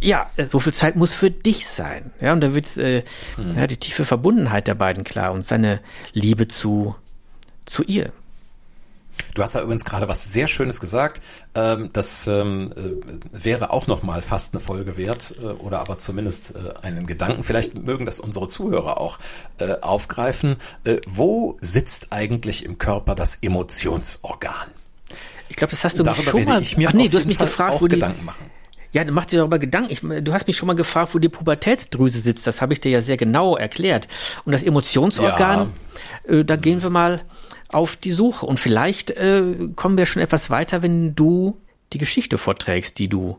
Ja, 0.00 0.30
so 0.48 0.60
viel 0.60 0.72
Zeit 0.72 0.96
muss 0.96 1.12
für 1.12 1.30
dich 1.30 1.66
sein. 1.66 2.12
Ja, 2.20 2.32
und 2.32 2.40
da 2.40 2.54
wird 2.54 2.78
äh, 2.78 3.02
hm. 3.34 3.56
ja, 3.56 3.66
die 3.66 3.76
tiefe 3.76 4.06
Verbundenheit 4.06 4.66
der 4.66 4.74
beiden 4.74 5.04
klar 5.04 5.32
und 5.32 5.44
seine 5.44 5.80
Liebe 6.14 6.48
zu, 6.48 6.94
zu 7.66 7.82
ihr. 7.82 8.12
Du 9.34 9.42
hast 9.42 9.54
ja 9.54 9.62
übrigens 9.62 9.84
gerade 9.84 10.08
was 10.08 10.32
sehr 10.32 10.48
Schönes 10.48 10.80
gesagt. 10.80 11.20
Ähm, 11.54 11.90
das 11.92 12.26
ähm, 12.26 12.72
äh, 12.76 13.44
wäre 13.44 13.70
auch 13.70 13.86
noch 13.86 14.02
mal 14.02 14.22
fast 14.22 14.54
eine 14.54 14.60
Folge 14.60 14.96
wert 14.96 15.34
äh, 15.40 15.46
oder 15.46 15.80
aber 15.80 15.98
zumindest 15.98 16.54
äh, 16.54 16.74
einen 16.82 17.06
Gedanken. 17.06 17.42
Vielleicht 17.42 17.74
mögen 17.74 18.06
das 18.06 18.20
unsere 18.20 18.48
Zuhörer 18.48 19.00
auch 19.00 19.18
aufgreifen. 19.80 20.56
Wo 21.06 21.56
sitzt 21.60 22.12
eigentlich 22.12 22.64
im 22.64 22.78
Körper 22.78 23.14
das 23.14 23.36
Emotionsorgan? 23.36 24.68
Ich 25.48 25.56
glaube, 25.56 25.70
das 25.70 25.84
hast 25.84 25.98
du 25.98 26.02
Darüber 26.02 26.18
mich 26.18 26.30
schon 26.30 26.44
mal. 26.44 26.62
Ich 26.62 26.76
mir 26.76 26.88
Ach 26.88 26.92
nee, 26.92 27.08
du 27.08 27.16
hast 27.16 27.26
mich 27.26 27.38
gefragt, 27.38 27.80
wo 27.80 27.86
die, 27.86 27.96
Gedanken 27.96 28.24
machen. 28.24 28.50
Ja, 28.92 29.04
mach 29.10 29.26
dir 29.26 29.38
darüber 29.38 29.58
Gedanken. 29.58 29.92
Ich, 29.92 30.00
du 30.00 30.32
hast 30.32 30.46
mich 30.46 30.56
schon 30.56 30.66
mal 30.66 30.74
gefragt, 30.74 31.14
wo 31.14 31.18
die 31.18 31.28
Pubertätsdrüse 31.28 32.18
sitzt. 32.18 32.46
Das 32.46 32.60
habe 32.60 32.72
ich 32.72 32.80
dir 32.80 32.90
ja 32.90 33.02
sehr 33.02 33.16
genau 33.16 33.56
erklärt. 33.56 34.08
Und 34.44 34.52
das 34.52 34.62
Emotionsorgan, 34.62 35.72
ja. 36.28 36.34
äh, 36.34 36.44
da 36.44 36.56
gehen 36.56 36.82
wir 36.82 36.90
mal 36.90 37.22
auf 37.68 37.96
die 37.96 38.12
Suche. 38.12 38.46
Und 38.46 38.60
vielleicht 38.60 39.10
äh, 39.10 39.42
kommen 39.74 39.98
wir 39.98 40.06
schon 40.06 40.22
etwas 40.22 40.50
weiter, 40.50 40.82
wenn 40.82 41.14
du 41.14 41.60
die 41.92 41.98
Geschichte 41.98 42.38
vorträgst, 42.38 42.98
die 42.98 43.08
du 43.08 43.38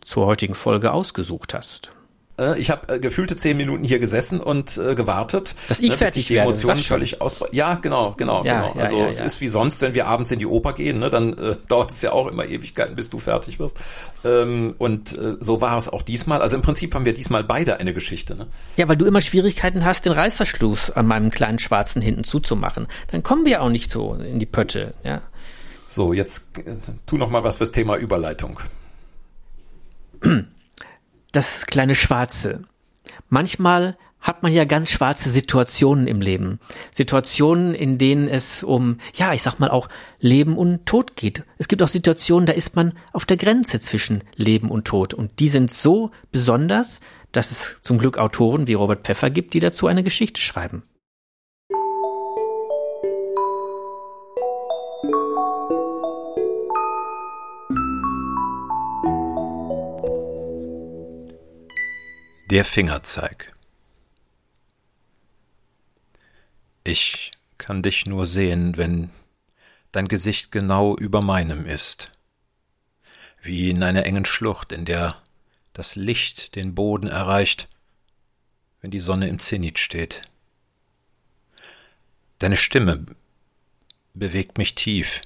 zur 0.00 0.26
heutigen 0.26 0.54
Folge 0.54 0.92
ausgesucht 0.92 1.54
hast. 1.54 1.92
Äh, 2.38 2.58
ich 2.58 2.70
habe 2.70 2.94
äh, 2.94 2.98
gefühlte 2.98 3.36
zehn 3.36 3.56
Minuten 3.56 3.84
hier 3.84 3.98
gesessen 3.98 4.40
und 4.40 4.78
äh, 4.78 4.94
gewartet, 4.94 5.54
dass 5.68 5.80
ich 5.80 5.90
ne, 5.90 5.96
fertig 5.96 6.26
die 6.26 6.34
werde, 6.34 6.48
Emotionen 6.48 6.80
völlig 6.80 7.20
aus. 7.20 7.38
Ja, 7.52 7.74
genau, 7.74 8.14
genau, 8.16 8.44
ja, 8.44 8.54
genau. 8.54 8.74
Ja, 8.74 8.80
also 8.80 8.98
ja, 8.98 9.06
es 9.08 9.20
ist 9.20 9.40
wie 9.40 9.48
sonst, 9.48 9.82
wenn 9.82 9.94
wir 9.94 10.06
abends 10.06 10.30
in 10.30 10.38
die 10.38 10.46
Oper 10.46 10.72
gehen, 10.72 10.98
ne, 10.98 11.10
dann 11.10 11.36
äh, 11.36 11.56
dauert 11.68 11.90
es 11.90 12.02
ja 12.02 12.12
auch 12.12 12.28
immer 12.28 12.46
Ewigkeiten, 12.46 12.96
bis 12.96 13.10
du 13.10 13.18
fertig 13.18 13.58
wirst. 13.58 13.78
Ähm, 14.24 14.74
und 14.78 15.16
äh, 15.18 15.36
so 15.40 15.60
war 15.60 15.76
es 15.76 15.88
auch 15.88 16.02
diesmal. 16.02 16.40
Also 16.40 16.56
im 16.56 16.62
Prinzip 16.62 16.94
haben 16.94 17.04
wir 17.04 17.12
diesmal 17.12 17.44
beide 17.44 17.78
eine 17.80 17.92
Geschichte. 17.92 18.36
Ne? 18.36 18.46
Ja, 18.76 18.88
weil 18.88 18.96
du 18.96 19.06
immer 19.06 19.20
Schwierigkeiten 19.20 19.84
hast, 19.84 20.04
den 20.04 20.12
Reißverschluss 20.12 20.90
an 20.90 21.06
meinem 21.06 21.30
kleinen 21.30 21.58
schwarzen 21.58 22.00
hinten 22.02 22.24
zuzumachen. 22.24 22.86
Dann 23.10 23.22
kommen 23.22 23.44
wir 23.44 23.62
auch 23.62 23.70
nicht 23.70 23.90
so 23.90 24.14
in 24.14 24.38
die 24.38 24.46
Pötte. 24.46 24.94
Ja. 25.02 25.22
So, 25.86 26.12
jetzt 26.12 26.58
äh, 26.58 26.76
tu 27.06 27.16
noch 27.16 27.30
mal 27.30 27.42
was 27.42 27.56
fürs 27.56 27.72
Thema 27.72 27.96
Überleitung. 27.96 28.60
Das 31.38 31.66
kleine 31.66 31.94
Schwarze. 31.94 32.64
Manchmal 33.28 33.96
hat 34.18 34.42
man 34.42 34.50
ja 34.50 34.64
ganz 34.64 34.90
schwarze 34.90 35.30
Situationen 35.30 36.08
im 36.08 36.20
Leben. 36.20 36.58
Situationen, 36.92 37.76
in 37.76 37.96
denen 37.96 38.26
es 38.26 38.64
um, 38.64 38.98
ja, 39.14 39.32
ich 39.32 39.42
sag 39.42 39.60
mal 39.60 39.70
auch 39.70 39.88
Leben 40.18 40.58
und 40.58 40.84
Tod 40.84 41.14
geht. 41.14 41.44
Es 41.56 41.68
gibt 41.68 41.80
auch 41.80 41.86
Situationen, 41.86 42.44
da 42.44 42.54
ist 42.54 42.74
man 42.74 42.92
auf 43.12 43.24
der 43.24 43.36
Grenze 43.36 43.78
zwischen 43.78 44.24
Leben 44.34 44.68
und 44.68 44.88
Tod. 44.88 45.14
Und 45.14 45.38
die 45.38 45.48
sind 45.48 45.70
so 45.70 46.10
besonders, 46.32 46.98
dass 47.30 47.52
es 47.52 47.76
zum 47.82 47.98
Glück 47.98 48.18
Autoren 48.18 48.66
wie 48.66 48.74
Robert 48.74 49.06
Pfeffer 49.06 49.30
gibt, 49.30 49.54
die 49.54 49.60
dazu 49.60 49.86
eine 49.86 50.02
Geschichte 50.02 50.40
schreiben. 50.40 50.82
Der 62.50 62.64
Fingerzeig. 62.64 63.54
Ich 66.82 67.32
kann 67.58 67.82
dich 67.82 68.06
nur 68.06 68.26
sehen, 68.26 68.78
wenn 68.78 69.10
dein 69.92 70.08
Gesicht 70.08 70.50
genau 70.50 70.96
über 70.96 71.20
meinem 71.20 71.66
ist, 71.66 72.10
wie 73.42 73.68
in 73.68 73.82
einer 73.82 74.06
engen 74.06 74.24
Schlucht, 74.24 74.72
in 74.72 74.86
der 74.86 75.22
das 75.74 75.94
Licht 75.94 76.54
den 76.54 76.74
Boden 76.74 77.06
erreicht, 77.06 77.68
wenn 78.80 78.90
die 78.90 79.00
Sonne 79.00 79.28
im 79.28 79.40
Zenit 79.40 79.78
steht. 79.78 80.22
Deine 82.38 82.56
Stimme 82.56 83.04
bewegt 84.14 84.56
mich 84.56 84.74
tief. 84.74 85.20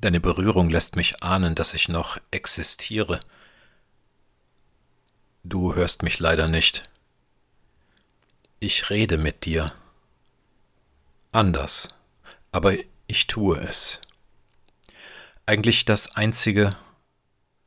Deine 0.00 0.20
Berührung 0.20 0.70
lässt 0.70 0.96
mich 0.96 1.22
ahnen, 1.22 1.54
dass 1.54 1.74
ich 1.74 1.90
noch 1.90 2.16
existiere– 2.30 3.20
Du 5.48 5.76
hörst 5.76 6.02
mich 6.02 6.18
leider 6.18 6.48
nicht. 6.48 6.90
Ich 8.58 8.90
rede 8.90 9.16
mit 9.16 9.44
dir. 9.44 9.72
Anders, 11.30 11.94
aber 12.50 12.74
ich 13.06 13.28
tue 13.28 13.56
es. 13.60 14.00
Eigentlich 15.46 15.84
das 15.84 16.16
Einzige, 16.16 16.76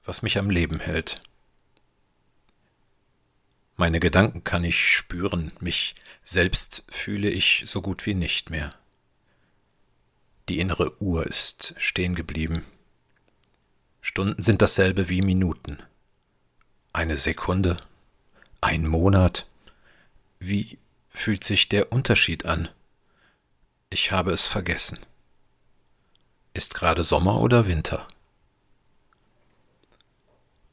was 0.04 0.24
mich 0.24 0.38
am 0.38 0.50
Leben 0.50 0.82
hält. 0.82 1.22
Meine 3.78 4.02
Gedanken 4.02 4.44
kann 4.44 4.66
ich 4.66 4.86
spüren, 4.86 5.54
mich 5.62 5.96
selbst 6.22 6.84
fühle 6.90 7.30
ich 7.30 7.64
so 7.66 7.82
gut 7.82 8.06
wie 8.06 8.14
nicht 8.14 8.50
mehr. 8.50 8.76
Die 10.50 10.60
innere 10.60 11.02
Uhr 11.02 11.26
ist 11.26 11.76
stehen 11.78 12.14
geblieben. 12.14 12.66
Stunden 14.02 14.44
sind 14.44 14.62
dasselbe 14.62 15.08
wie 15.08 15.22
Minuten. 15.22 15.82
Eine 17.00 17.16
Sekunde? 17.16 17.78
Ein 18.60 18.86
Monat? 18.86 19.46
Wie 20.38 20.78
fühlt 21.10 21.46
sich 21.46 21.70
der 21.70 21.94
Unterschied 21.94 22.46
an? 22.46 22.68
Ich 23.90 24.12
habe 24.12 24.34
es 24.34 24.48
vergessen. 24.48 25.00
Ist 26.54 26.74
gerade 26.74 27.06
Sommer 27.06 27.40
oder 27.40 27.68
Winter? 27.68 28.06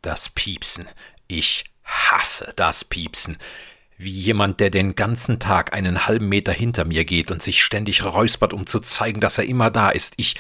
Das 0.02 0.28
Piepsen. 0.28 0.86
Ich 1.28 1.66
hasse 1.84 2.52
das 2.56 2.84
Piepsen. 2.84 3.38
Wie 3.96 4.10
jemand, 4.10 4.58
der 4.58 4.70
den 4.70 4.96
ganzen 4.96 5.38
Tag 5.38 5.74
einen 5.74 6.08
halben 6.08 6.28
Meter 6.28 6.52
hinter 6.52 6.84
mir 6.86 7.04
geht 7.04 7.30
und 7.30 7.40
sich 7.40 7.62
ständig 7.62 8.02
räuspert, 8.04 8.52
um 8.52 8.66
zu 8.66 8.80
zeigen, 8.80 9.20
dass 9.20 9.38
er 9.38 9.44
immer 9.44 9.70
da 9.70 9.90
ist. 9.90 10.14
Ich, 10.16 10.34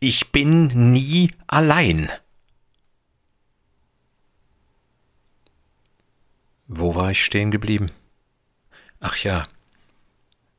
ich 0.00 0.32
bin 0.32 0.92
nie 0.92 1.30
allein. 1.46 2.10
Wo 6.66 6.94
war 6.94 7.10
ich 7.10 7.22
stehen 7.22 7.50
geblieben? 7.50 7.90
Ach 9.00 9.16
ja, 9.18 9.46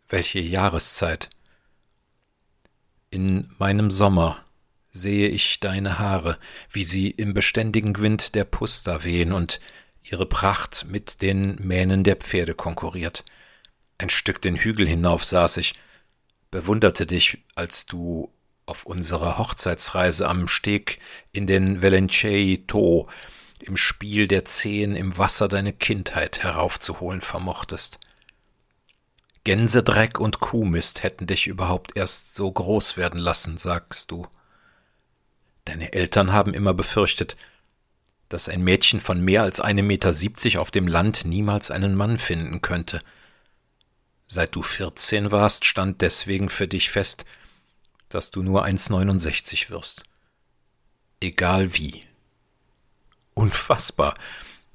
welche 0.08 0.39
Jahreszeit? 0.39 1.30
In 3.10 3.49
meinem 3.58 3.89
Sommer 3.89 4.45
sehe 4.91 5.30
ich 5.30 5.60
deine 5.60 5.97
Haare, 5.97 6.38
wie 6.70 6.84
sie 6.84 7.10
im 7.10 7.34
beständigen 7.34 7.97
Wind 7.97 8.36
der 8.36 8.45
Pusta 8.45 9.03
wehen 9.03 9.32
und 9.32 9.60
ihre 10.03 10.28
Pracht 10.28 10.86
mit 10.88 11.24
den 11.24 11.56
Mähnen 11.56 12.03
der 12.03 12.18
Pferde 12.18 12.53
konkurriert. 12.53 13.24
Ein 13.97 14.12
Stück 14.12 14.41
den 14.41 14.58
Hügel 14.58 14.88
hinauf 14.88 15.26
saß 15.26 15.58
ich, 15.58 15.74
bewunderte 16.51 17.08
dich, 17.08 17.39
als 17.56 17.88
du 17.88 18.32
auf 18.68 18.86
unserer 18.86 19.39
Hochzeitsreise 19.39 20.28
am 20.28 20.47
Steg 20.47 20.99
in 21.32 21.47
den 21.47 21.82
Velencei 21.82 22.62
To 22.68 23.10
im 23.66 23.78
Spiel 23.78 24.28
der 24.28 24.45
Zehen 24.45 24.95
im 24.95 25.18
Wasser 25.18 25.47
deine 25.47 25.74
Kindheit 25.74 26.43
heraufzuholen 26.43 27.22
vermochtest. 27.22 27.99
Gänsedreck 29.43 30.20
und 30.20 30.39
Kuhmist 30.39 31.03
hätten 31.03 31.28
dich 31.28 31.47
überhaupt 31.47 31.95
erst 31.95 32.36
so 32.36 32.51
groß 32.51 32.97
werden 32.97 33.20
lassen, 33.20 33.57
sagst 33.57 34.09
du. 34.09 34.28
Deine 35.66 35.93
Eltern 35.93 36.32
haben 36.32 36.53
immer 36.53 36.74
befürchtet, 36.74 37.38
dass 38.30 38.49
ein 38.49 38.63
Mädchen 38.63 38.99
von 38.99 39.24
mehr 39.24 39.43
als 39.43 39.59
einem 39.59 39.86
Meter 39.86 40.13
siebzig 40.13 40.57
auf 40.57 40.72
dem 40.72 40.88
Land 40.88 41.26
niemals 41.26 41.70
einen 41.70 41.95
Mann 41.95 42.18
finden 42.18 42.61
könnte. 42.61 43.01
Seit 44.28 44.55
du 44.55 44.63
vierzehn 44.63 45.32
warst, 45.32 45.66
stand 45.66 46.01
deswegen 46.01 46.49
für 46.49 46.68
dich 46.68 46.89
fest, 46.89 47.26
dass 48.09 48.32
du 48.32 48.41
nur 48.41 48.66
1,69 48.66 49.70
wirst. 49.70 50.03
Egal 51.22 51.76
wie. 51.76 52.03
Unfassbar, 53.36 54.15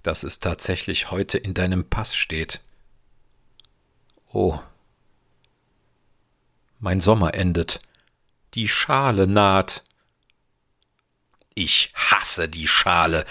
dass 0.03 0.23
es 0.23 0.39
tatsächlich 0.39 1.11
heute 1.11 1.39
in 1.39 1.55
deinem 1.55 1.89
Pass 1.89 2.15
steht. 2.15 2.61
Oh. 4.33 4.61
Mein 6.79 7.01
Sommer 7.01 7.35
endet. 7.35 7.81
Die 8.55 8.69
Schale 8.69 9.27
naht. 9.27 9.83
Ich 11.55 11.91
hasse 11.95 12.49
die 12.49 12.69
Schale. 12.69 13.25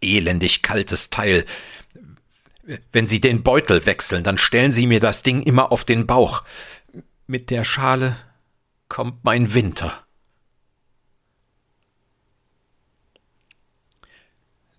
Elendig 0.00 0.62
kaltes 0.62 1.10
Teil. 1.10 1.46
Wenn 2.92 3.06
Sie 3.06 3.20
den 3.20 3.42
Beutel 3.42 3.86
wechseln, 3.86 4.24
dann 4.24 4.38
stellen 4.38 4.72
Sie 4.72 4.86
mir 4.86 5.00
das 5.00 5.22
Ding 5.22 5.42
immer 5.42 5.72
auf 5.72 5.84
den 5.84 6.06
Bauch. 6.06 6.44
Mit 7.26 7.50
der 7.50 7.64
Schale 7.64 8.16
kommt 8.88 9.24
mein 9.24 9.54
Winter. 9.54 10.05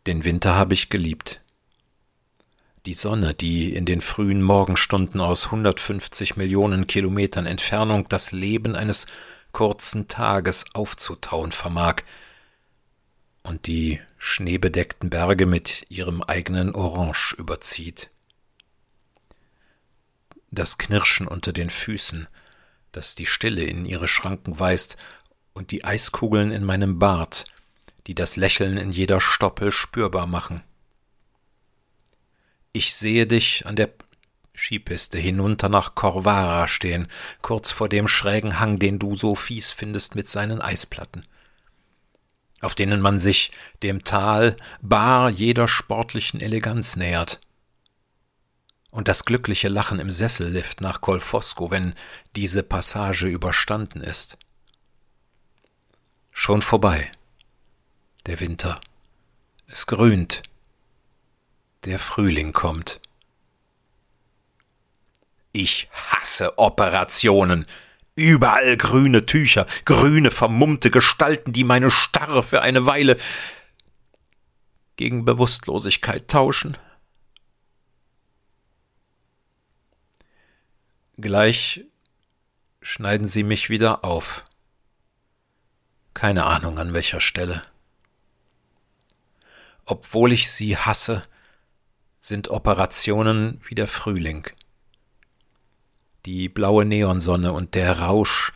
Den 0.08 0.24
Winter 0.24 0.56
habe 0.56 0.74
ich 0.74 0.88
geliebt. 0.88 1.42
Die 2.86 2.94
Sonne, 2.94 3.34
die 3.34 3.74
in 3.74 3.86
den 3.86 4.00
frühen 4.00 4.42
Morgenstunden 4.42 5.20
aus 5.20 5.48
150 5.48 6.38
Millionen 6.38 6.88
Kilometern 6.88 7.46
Entfernung 7.46 8.08
das 8.08 8.32
Leben 8.32 8.78
eines 8.78 9.06
kurzen 9.52 10.08
Tages 10.08 10.64
aufzutauen 10.74 11.52
vermag, 11.52 12.04
und 13.44 13.68
die 13.68 14.00
schneebedeckten 14.18 15.10
Berge 15.10 15.46
mit 15.46 15.86
ihrem 15.90 16.24
eigenen 16.24 16.74
Orange 16.74 17.36
überzieht. 17.38 18.10
Das 20.52 20.78
Knirschen 20.78 21.28
unter 21.28 21.52
den 21.52 21.70
Füßen, 21.70 22.28
das 22.94 23.16
die 23.16 23.26
Stille 23.26 23.66
in 23.66 23.86
ihre 23.86 24.08
Schranken 24.08 24.58
weist, 24.58 24.96
und 25.54 25.72
die 25.72 25.84
Eiskugeln 25.84 26.52
in 26.52 26.64
meinem 26.64 26.98
Bart, 26.98 27.46
die 28.08 28.16
das 28.16 28.36
Lächeln 28.38 28.78
in 28.78 28.92
jeder 28.92 29.22
Stoppel 29.22 29.72
spürbar 29.72 30.26
machen. 30.28 30.64
Ich 32.72 32.96
sehe 32.96 33.28
dich 33.28 33.66
an 33.66 33.76
der 33.76 33.90
Skipiste 34.56 35.20
hinunter 35.20 35.70
nach 35.70 35.94
Corvara 35.94 36.68
stehen, 36.68 37.08
kurz 37.42 37.72
vor 37.72 37.90
dem 37.90 38.08
schrägen 38.08 38.60
Hang, 38.60 38.80
den 38.80 38.98
du 38.98 39.16
so 39.16 39.36
fies 39.36 39.72
findest 39.72 40.16
mit 40.16 40.30
seinen 40.30 40.62
Eisplatten. 40.62 41.26
auf 42.62 42.74
denen 42.76 43.02
man 43.02 43.20
sich 43.20 43.52
dem 43.84 44.04
Tal 44.04 44.56
bar 44.82 45.30
jeder 45.30 45.68
sportlichen 45.68 46.42
Eleganz 46.42 46.96
nähert. 46.96 47.40
Und 48.92 49.08
das 49.08 49.26
glückliche 49.26 49.68
Lachen 49.68 50.00
im 50.00 50.10
Sessellift 50.10 50.82
nach 50.82 51.02
Colfosco, 51.02 51.70
wenn 51.70 51.94
diese 52.36 52.64
Passage 52.64 53.28
überstanden 53.28 54.02
ist. 54.02 54.38
Schon 56.32 56.62
vorbei. 56.62 57.12
Der 58.28 58.42
Winter. 58.42 58.82
Es 59.68 59.88
grünt. 59.88 60.44
Der 61.86 61.98
Frühling 61.98 62.52
kommt. 62.52 63.00
Ich 65.54 65.88
hasse 65.94 66.58
Operationen. 66.58 67.66
Überall 68.16 68.76
grüne 68.76 69.26
Tücher, 69.26 69.66
grüne 69.86 70.30
vermummte 70.30 70.92
Gestalten, 70.92 71.54
die 71.54 71.64
meine 71.64 71.90
Starre 71.90 72.44
für 72.44 72.62
eine 72.62 72.86
Weile 72.86 73.16
gegen 74.98 75.24
Bewusstlosigkeit 75.24 76.28
tauschen. 76.28 76.76
Gleich 81.16 81.86
schneiden 82.82 83.28
sie 83.28 83.44
mich 83.44 83.70
wieder 83.70 84.04
auf. 84.04 84.44
Keine 86.14 86.46
Ahnung 86.46 86.78
an 86.78 86.94
welcher 86.94 87.22
Stelle. 87.22 87.64
Obwohl 89.88 90.32
ich 90.32 90.52
sie 90.52 90.78
hasse, 90.78 91.24
sind 92.22 92.50
Operationen 92.50 93.60
wie 93.68 93.76
der 93.76 93.88
Frühling 93.88 94.48
die 96.28 96.50
blaue 96.50 96.84
Neonsonne 96.84 97.54
und 97.54 97.74
der 97.74 98.00
Rausch 98.00 98.52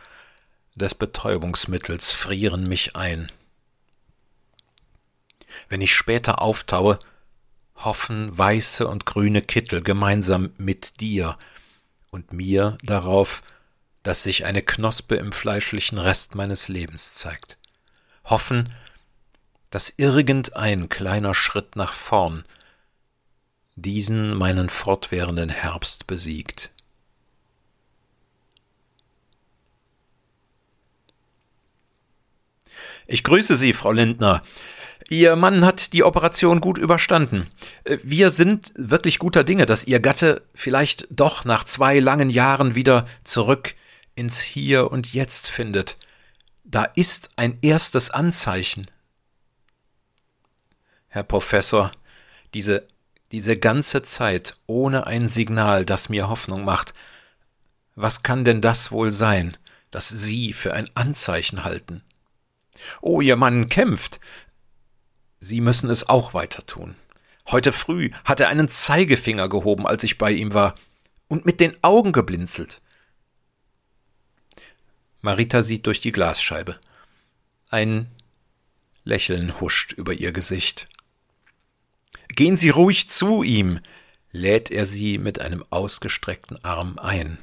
des 0.74 0.94
Betäubungsmittels 0.94 2.12
frieren 2.12 2.68
mich 2.68 2.96
ein. 2.96 3.32
Wenn 5.70 5.80
ich 5.80 5.94
später 5.94 6.42
auftaue, 6.42 6.98
hoffen 7.76 8.36
weiße 8.36 8.86
und 8.86 9.06
grüne 9.06 9.40
Kittel 9.40 9.82
gemeinsam 9.82 10.52
mit 10.58 11.00
dir 11.00 11.38
und 12.10 12.34
mir 12.34 12.76
darauf, 12.82 13.42
dass 14.02 14.22
sich 14.22 14.44
eine 14.44 14.62
Knospe 14.62 15.16
im 15.16 15.32
fleischlichen 15.32 15.96
Rest 15.96 16.34
meines 16.34 16.68
Lebens 16.68 17.14
zeigt. 17.14 17.56
Hoffen, 18.24 18.70
dass 19.72 19.92
irgendein 19.96 20.88
kleiner 20.88 21.34
Schritt 21.34 21.74
nach 21.76 21.94
vorn 21.94 22.44
diesen 23.74 24.36
meinen 24.36 24.68
fortwährenden 24.68 25.48
Herbst 25.48 26.06
besiegt. 26.06 26.70
Ich 33.06 33.24
grüße 33.24 33.56
Sie, 33.56 33.72
Frau 33.72 33.92
Lindner. 33.92 34.42
Ihr 35.08 35.36
Mann 35.36 35.64
hat 35.64 35.94
die 35.94 36.04
Operation 36.04 36.60
gut 36.60 36.78
überstanden. 36.78 37.48
Wir 37.84 38.30
sind 38.30 38.72
wirklich 38.76 39.18
guter 39.18 39.42
Dinge, 39.42 39.66
dass 39.66 39.84
Ihr 39.84 40.00
Gatte 40.00 40.42
vielleicht 40.54 41.08
doch 41.10 41.44
nach 41.44 41.64
zwei 41.64 41.98
langen 41.98 42.30
Jahren 42.30 42.74
wieder 42.74 43.06
zurück 43.24 43.74
ins 44.14 44.40
Hier 44.40 44.90
und 44.90 45.12
Jetzt 45.12 45.48
findet. 45.48 45.96
Da 46.64 46.84
ist 46.84 47.30
ein 47.36 47.58
erstes 47.62 48.10
Anzeichen. 48.10 48.86
Herr 51.12 51.24
Professor, 51.24 51.92
diese, 52.54 52.86
diese 53.32 53.58
ganze 53.58 54.02
Zeit 54.02 54.56
ohne 54.66 55.06
ein 55.06 55.28
Signal, 55.28 55.84
das 55.84 56.08
mir 56.08 56.30
Hoffnung 56.30 56.64
macht, 56.64 56.94
was 57.94 58.22
kann 58.22 58.46
denn 58.46 58.62
das 58.62 58.90
wohl 58.90 59.12
sein, 59.12 59.58
das 59.90 60.08
Sie 60.08 60.54
für 60.54 60.72
ein 60.72 60.88
Anzeichen 60.94 61.64
halten? 61.64 62.02
Oh, 63.02 63.20
Ihr 63.20 63.36
Mann 63.36 63.68
kämpft. 63.68 64.20
Sie 65.38 65.60
müssen 65.60 65.90
es 65.90 66.08
auch 66.08 66.32
weiter 66.32 66.64
tun. 66.64 66.94
Heute 67.50 67.72
früh 67.72 68.08
hat 68.24 68.40
er 68.40 68.48
einen 68.48 68.70
Zeigefinger 68.70 69.50
gehoben, 69.50 69.86
als 69.86 70.04
ich 70.04 70.16
bei 70.16 70.30
ihm 70.30 70.54
war, 70.54 70.76
und 71.28 71.44
mit 71.44 71.60
den 71.60 71.76
Augen 71.84 72.12
geblinzelt. 72.12 72.80
Marita 75.20 75.62
sieht 75.62 75.86
durch 75.86 76.00
die 76.00 76.12
Glasscheibe. 76.12 76.80
Ein 77.68 78.06
Lächeln 79.04 79.60
huscht 79.60 79.92
über 79.92 80.14
ihr 80.14 80.32
Gesicht. 80.32 80.88
Gehen 82.34 82.56
Sie 82.56 82.70
ruhig 82.70 83.10
zu 83.10 83.42
ihm, 83.42 83.80
lädt 84.30 84.70
er 84.70 84.86
sie 84.86 85.18
mit 85.18 85.40
einem 85.40 85.64
ausgestreckten 85.68 86.64
Arm 86.64 86.98
ein. 86.98 87.38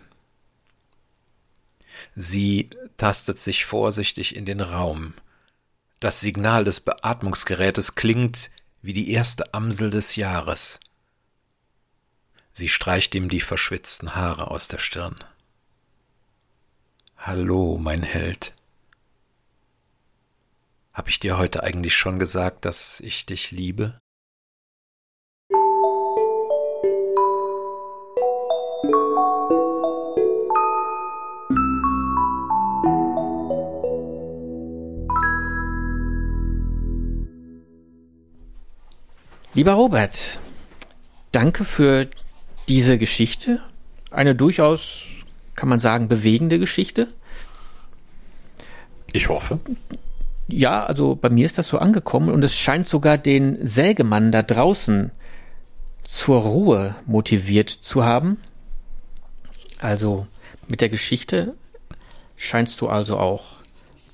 Sie 2.16 2.70
tastet 2.98 3.40
sich 3.40 3.66
vorsichtig 3.66 4.36
in 4.36 4.46
den 4.46 4.62
Raum. 4.62 5.14
Das 6.00 6.22
Signal 6.22 6.64
des 6.64 6.80
Beatmungsgerätes 6.80 7.96
klingt 7.96 8.50
wie 8.82 8.94
die 8.94 9.12
erste 9.12 9.54
Amsel 9.54 9.90
des 9.90 10.16
Jahres. 10.16 10.80
Sie 12.52 12.70
streicht 12.70 13.14
ihm 13.14 13.30
die 13.30 13.42
verschwitzten 13.42 14.16
Haare 14.16 14.50
aus 14.50 14.68
der 14.70 14.80
Stirn. 14.80 15.16
Hallo, 17.18 17.78
mein 17.78 18.02
Held. 18.02 18.54
Hab 20.94 21.10
ich 21.10 21.20
dir 21.20 21.38
heute 21.38 21.64
eigentlich 21.64 21.96
schon 21.96 22.18
gesagt, 22.18 22.66
dass 22.66 23.02
ich 23.02 23.26
dich 23.26 23.52
liebe? 23.52 24.00
Lieber 39.56 39.74
Robert, 39.74 40.40
danke 41.32 41.64
für 41.64 42.08
diese 42.68 43.00
Geschichte. 43.00 43.60
Eine 44.12 44.36
durchaus, 44.36 45.06
kann 45.56 45.70
man 45.70 45.80
sagen, 45.80 46.08
bewegende 46.08 46.60
Geschichte. 46.60 47.08
Ich 49.12 49.28
hoffe. 49.28 49.60
Ja, 50.48 50.84
also 50.84 51.16
bei 51.16 51.30
mir 51.30 51.48
ist 51.48 51.58
das 51.58 51.68
so 51.68 51.80
angekommen 51.80 52.30
und 52.30 52.44
es 52.44 52.56
scheint 52.56 52.88
sogar 52.88 53.18
den 53.18 53.66
Sägemann 53.66 54.32
da 54.32 54.44
draußen 54.44 55.12
zur 56.04 56.42
Ruhe 56.42 56.96
motiviert 57.08 57.70
zu 57.70 58.06
haben. 58.06 58.38
Also 59.80 60.28
mit 60.68 60.82
der 60.82 60.90
Geschichte 60.90 61.56
scheinst 62.38 62.80
du 62.82 62.88
also 62.88 63.18
auch 63.18 63.46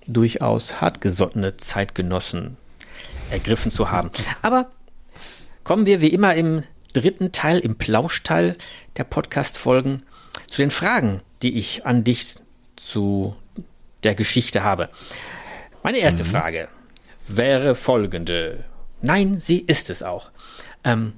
durchaus 0.07 0.79
hartgesottene 0.79 1.57
Zeitgenossen 1.57 2.55
ergriffen 3.31 3.71
zu 3.71 3.91
haben. 3.91 4.11
Aber 4.41 4.67
kommen 5.66 5.86
wir 5.86 5.99
wie 5.99 6.07
immer 6.07 6.34
im 6.36 6.63
dritten 6.93 7.34
Teil, 7.34 7.59
im 7.59 7.76
Plauschteil 7.76 8.55
der 8.95 9.03
Podcast-Folgen 9.03 10.03
zu 10.47 10.61
den 10.61 10.72
Fragen, 10.72 11.22
die 11.41 11.57
ich 11.57 11.86
an 11.86 12.05
dich 12.05 12.36
zu 12.78 13.36
der 14.03 14.16
Geschichte 14.16 14.63
habe. 14.63 14.89
Meine 15.84 15.97
erste 15.97 16.24
mhm. 16.24 16.28
Frage 16.30 16.68
wäre 17.28 17.76
folgende. 17.76 18.63
Nein, 19.01 19.41
sie 19.41 19.59
ist 19.59 19.89
es 19.89 20.03
auch. 20.03 20.32
Ähm, 20.84 21.13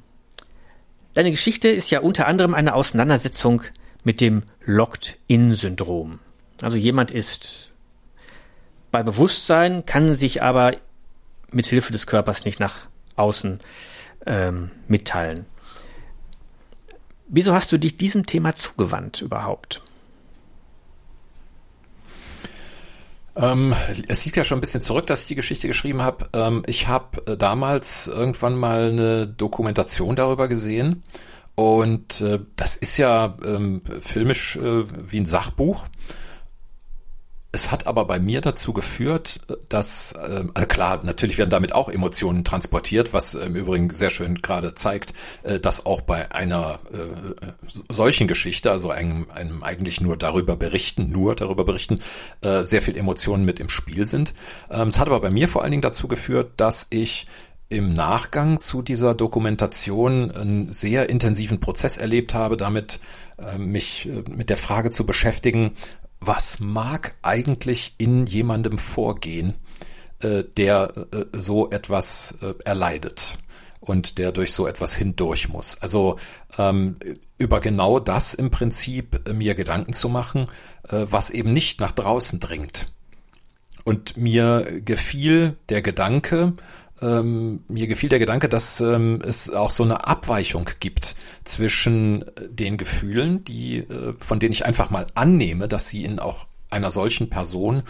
deine 1.13 1.31
Geschichte 1.31 1.67
ist 1.67 1.91
ja 1.91 1.99
unter 1.99 2.25
anderem 2.25 2.55
eine 2.55 2.73
Auseinandersetzung 2.73 3.61
mit 4.03 4.21
dem 4.21 4.43
Locked-In-Syndrom. 4.65 6.19
Also 6.61 6.77
jemand 6.77 7.11
ist 7.11 7.71
bei 8.91 9.03
Bewusstsein, 9.03 9.85
kann 9.85 10.15
sich 10.15 10.41
aber 10.41 10.77
mit 11.51 11.67
Hilfe 11.67 11.91
des 11.91 12.07
Körpers 12.07 12.45
nicht 12.45 12.59
nach 12.59 12.87
außen 13.17 13.59
ähm, 14.27 14.71
mitteilen. 14.87 15.45
Wieso 17.27 17.53
hast 17.53 17.71
du 17.71 17.77
dich 17.77 17.97
diesem 17.97 18.25
Thema 18.25 18.55
zugewandt 18.55 19.21
überhaupt? 19.21 19.81
Ähm, 23.35 23.75
es 24.07 24.25
liegt 24.25 24.37
ja 24.37 24.43
schon 24.43 24.57
ein 24.57 24.61
bisschen 24.61 24.81
zurück, 24.81 25.05
dass 25.05 25.21
ich 25.21 25.27
die 25.27 25.35
Geschichte 25.35 25.67
geschrieben 25.67 26.01
habe. 26.01 26.29
Ähm, 26.33 26.63
ich 26.65 26.87
habe 26.87 27.31
äh, 27.31 27.37
damals 27.37 28.07
irgendwann 28.07 28.55
mal 28.55 28.89
eine 28.89 29.27
Dokumentation 29.27 30.15
darüber 30.15 30.47
gesehen. 30.47 31.03
Und 31.53 32.21
äh, 32.21 32.39
das 32.55 32.75
ist 32.75 32.97
ja 32.97 33.37
ähm, 33.43 33.81
filmisch 33.99 34.57
äh, 34.57 34.85
wie 35.11 35.19
ein 35.19 35.25
Sachbuch. 35.25 35.85
Es 37.57 37.71
hat 37.71 37.87
aber 37.87 38.05
bei 38.05 38.19
mir 38.19 38.41
dazu 38.41 38.71
geführt, 38.71 39.39
dass, 39.67 40.11
äh, 40.11 40.43
also 40.53 40.67
klar, 40.67 40.99
natürlich 41.03 41.39
werden 41.39 41.49
damit 41.49 41.73
auch 41.73 41.89
Emotionen 41.89 42.43
transportiert, 42.43 43.13
was 43.13 43.33
im 43.33 43.55
Übrigen 43.55 43.89
sehr 43.89 44.11
schön 44.11 44.43
gerade 44.43 44.75
zeigt, 44.75 45.15
äh, 45.41 45.59
dass 45.59 45.87
auch 45.87 46.01
bei 46.01 46.31
einer 46.31 46.77
äh, 46.93 47.47
solchen 47.89 48.27
Geschichte, 48.27 48.69
also 48.69 48.91
einem, 48.91 49.25
einem 49.33 49.63
eigentlich 49.63 50.01
nur 50.01 50.17
darüber 50.17 50.55
berichten, 50.55 51.09
nur 51.09 51.35
darüber 51.35 51.65
berichten, 51.65 51.99
äh, 52.41 52.63
sehr 52.63 52.83
viel 52.83 52.95
Emotionen 52.95 53.43
mit 53.43 53.59
im 53.59 53.69
Spiel 53.69 54.05
sind. 54.05 54.35
Ähm, 54.69 54.89
es 54.89 54.99
hat 54.99 55.07
aber 55.07 55.19
bei 55.19 55.31
mir 55.31 55.47
vor 55.47 55.63
allen 55.63 55.71
Dingen 55.71 55.81
dazu 55.81 56.07
geführt, 56.07 56.51
dass 56.57 56.85
ich 56.91 57.25
im 57.69 57.95
Nachgang 57.95 58.59
zu 58.59 58.83
dieser 58.83 59.15
Dokumentation 59.15 60.29
einen 60.29 60.71
sehr 60.71 61.09
intensiven 61.09 61.59
Prozess 61.59 61.97
erlebt 61.97 62.35
habe, 62.35 62.55
damit 62.55 62.99
äh, 63.39 63.57
mich 63.57 64.07
äh, 64.07 64.23
mit 64.29 64.51
der 64.51 64.57
Frage 64.57 64.91
zu 64.91 65.07
beschäftigen, 65.07 65.71
was 66.19 66.59
mag 66.59 67.15
eigentlich 67.21 67.95
in 67.97 68.25
jemandem 68.25 68.77
vorgehen, 68.77 69.55
äh, 70.19 70.43
der 70.43 70.93
äh, 71.11 71.25
so 71.33 71.69
etwas 71.69 72.39
äh, 72.41 72.53
erleidet 72.65 73.37
und 73.79 74.17
der 74.17 74.31
durch 74.31 74.51
so 74.51 74.65
etwas 74.65 74.95
hindurch 74.95 75.49
muss. 75.49 75.79
Also 75.81 76.17
ähm, 76.57 76.97
über 77.37 77.59
genau 77.59 77.99
das 77.99 78.33
im 78.33 78.49
Prinzip 78.49 79.31
mir 79.31 79.53
Gedanken 79.53 79.93
zu 79.93 80.09
machen, 80.09 80.45
was 80.89 81.29
eben 81.29 81.53
nicht 81.53 81.79
nach 81.81 81.91
draußen 81.91 82.39
dringt. 82.39 82.87
Und 83.85 84.17
mir 84.17 84.81
gefiel 84.83 85.57
der 85.69 85.81
Gedanke, 85.81 86.53
ähm, 87.01 87.63
mir 87.67 87.87
gefiel 87.87 88.09
der 88.09 88.19
Gedanke, 88.19 88.49
dass 88.49 88.81
ähm, 88.81 89.21
es 89.25 89.49
auch 89.49 89.71
so 89.71 89.83
eine 89.83 90.05
Abweichung 90.07 90.69
gibt 90.79 91.15
zwischen 91.43 92.25
den 92.49 92.77
Gefühlen, 92.77 93.43
die, 93.43 93.79
äh, 93.79 94.13
von 94.19 94.39
denen 94.39 94.53
ich 94.53 94.65
einfach 94.65 94.89
mal 94.89 95.07
annehme, 95.13 95.67
dass 95.67 95.89
sie 95.89 96.03
in 96.03 96.19
auch 96.19 96.47
einer 96.69 96.91
solchen 96.91 97.29
Person 97.29 97.83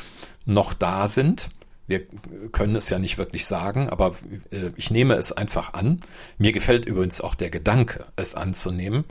noch 0.45 0.73
da 0.73 1.07
sind. 1.07 1.49
Wir 1.87 2.01
können 2.51 2.75
es 2.75 2.89
ja 2.89 2.99
nicht 2.99 3.17
wirklich 3.17 3.45
sagen, 3.45 3.89
aber 3.89 4.15
äh, 4.51 4.71
ich 4.75 4.91
nehme 4.91 5.15
es 5.15 5.31
einfach 5.31 5.73
an. 5.73 6.01
Mir 6.37 6.51
gefällt 6.51 6.85
übrigens 6.85 7.21
auch 7.21 7.35
der 7.35 7.49
Gedanke, 7.49 8.05
es 8.17 8.35
anzunehmen. 8.35 9.05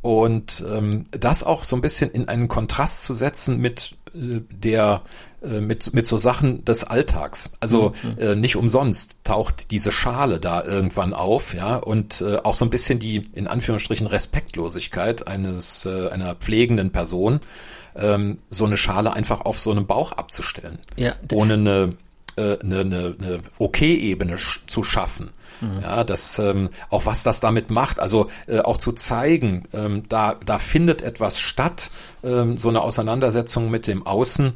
Und 0.00 0.64
ähm, 0.68 1.04
das 1.10 1.42
auch 1.42 1.64
so 1.64 1.76
ein 1.76 1.80
bisschen 1.82 2.10
in 2.10 2.28
einen 2.28 2.48
Kontrast 2.48 3.02
zu 3.02 3.12
setzen 3.12 3.60
mit 3.60 3.96
äh, 4.05 4.05
der 4.16 5.02
äh, 5.42 5.60
mit, 5.60 5.92
mit 5.94 6.06
so 6.06 6.16
Sachen 6.16 6.64
des 6.64 6.84
Alltags. 6.84 7.52
Also 7.60 7.92
mhm. 8.02 8.18
äh, 8.18 8.34
nicht 8.34 8.56
umsonst 8.56 9.18
taucht 9.24 9.70
diese 9.70 9.92
Schale 9.92 10.40
da 10.40 10.64
irgendwann 10.64 11.12
auf, 11.12 11.54
ja, 11.54 11.76
und 11.76 12.20
äh, 12.20 12.36
auch 12.36 12.54
so 12.54 12.64
ein 12.64 12.70
bisschen 12.70 12.98
die 12.98 13.28
in 13.34 13.46
Anführungsstrichen 13.46 14.06
Respektlosigkeit 14.06 15.26
eines 15.26 15.84
äh, 15.84 16.08
einer 16.08 16.34
pflegenden 16.34 16.90
Person, 16.90 17.40
ähm, 17.94 18.38
so 18.50 18.64
eine 18.64 18.76
Schale 18.76 19.12
einfach 19.12 19.42
auf 19.42 19.58
so 19.58 19.70
einem 19.70 19.86
Bauch 19.86 20.12
abzustellen, 20.12 20.78
ja. 20.96 21.14
ohne 21.32 21.54
eine 21.54 21.92
eine, 22.42 22.80
eine, 22.80 23.16
eine 23.18 23.38
Okay-Ebene 23.58 24.36
zu 24.66 24.84
schaffen. 24.84 25.30
Mhm. 25.60 25.80
Ja, 25.82 26.04
das 26.04 26.38
ähm, 26.38 26.68
auch 26.90 27.06
was 27.06 27.22
das 27.22 27.40
damit 27.40 27.70
macht, 27.70 27.98
also 27.98 28.28
äh, 28.46 28.58
auch 28.58 28.76
zu 28.76 28.92
zeigen, 28.92 29.66
ähm, 29.72 30.02
da 30.08 30.36
da 30.44 30.58
findet 30.58 31.02
etwas 31.02 31.40
statt, 31.40 31.90
ähm, 32.22 32.58
so 32.58 32.68
eine 32.68 32.82
Auseinandersetzung 32.82 33.70
mit 33.70 33.86
dem 33.86 34.06
Außen 34.06 34.52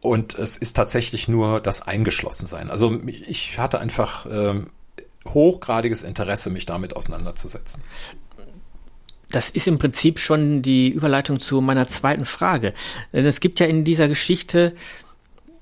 und 0.00 0.34
es 0.34 0.56
ist 0.56 0.74
tatsächlich 0.74 1.26
nur 1.26 1.60
das 1.60 1.82
Eingeschlossensein. 1.82 2.70
Also 2.70 3.00
ich 3.06 3.58
hatte 3.58 3.80
einfach 3.80 4.26
ähm, 4.30 4.70
hochgradiges 5.26 6.02
Interesse, 6.02 6.50
mich 6.50 6.66
damit 6.66 6.94
auseinanderzusetzen. 6.94 7.82
Das 9.30 9.50
ist 9.50 9.66
im 9.66 9.78
Prinzip 9.78 10.20
schon 10.20 10.62
die 10.62 10.88
Überleitung 10.88 11.40
zu 11.40 11.60
meiner 11.60 11.88
zweiten 11.88 12.24
Frage. 12.24 12.74
Denn 13.12 13.26
es 13.26 13.40
gibt 13.40 13.58
ja 13.58 13.66
in 13.66 13.82
dieser 13.84 14.06
Geschichte 14.06 14.74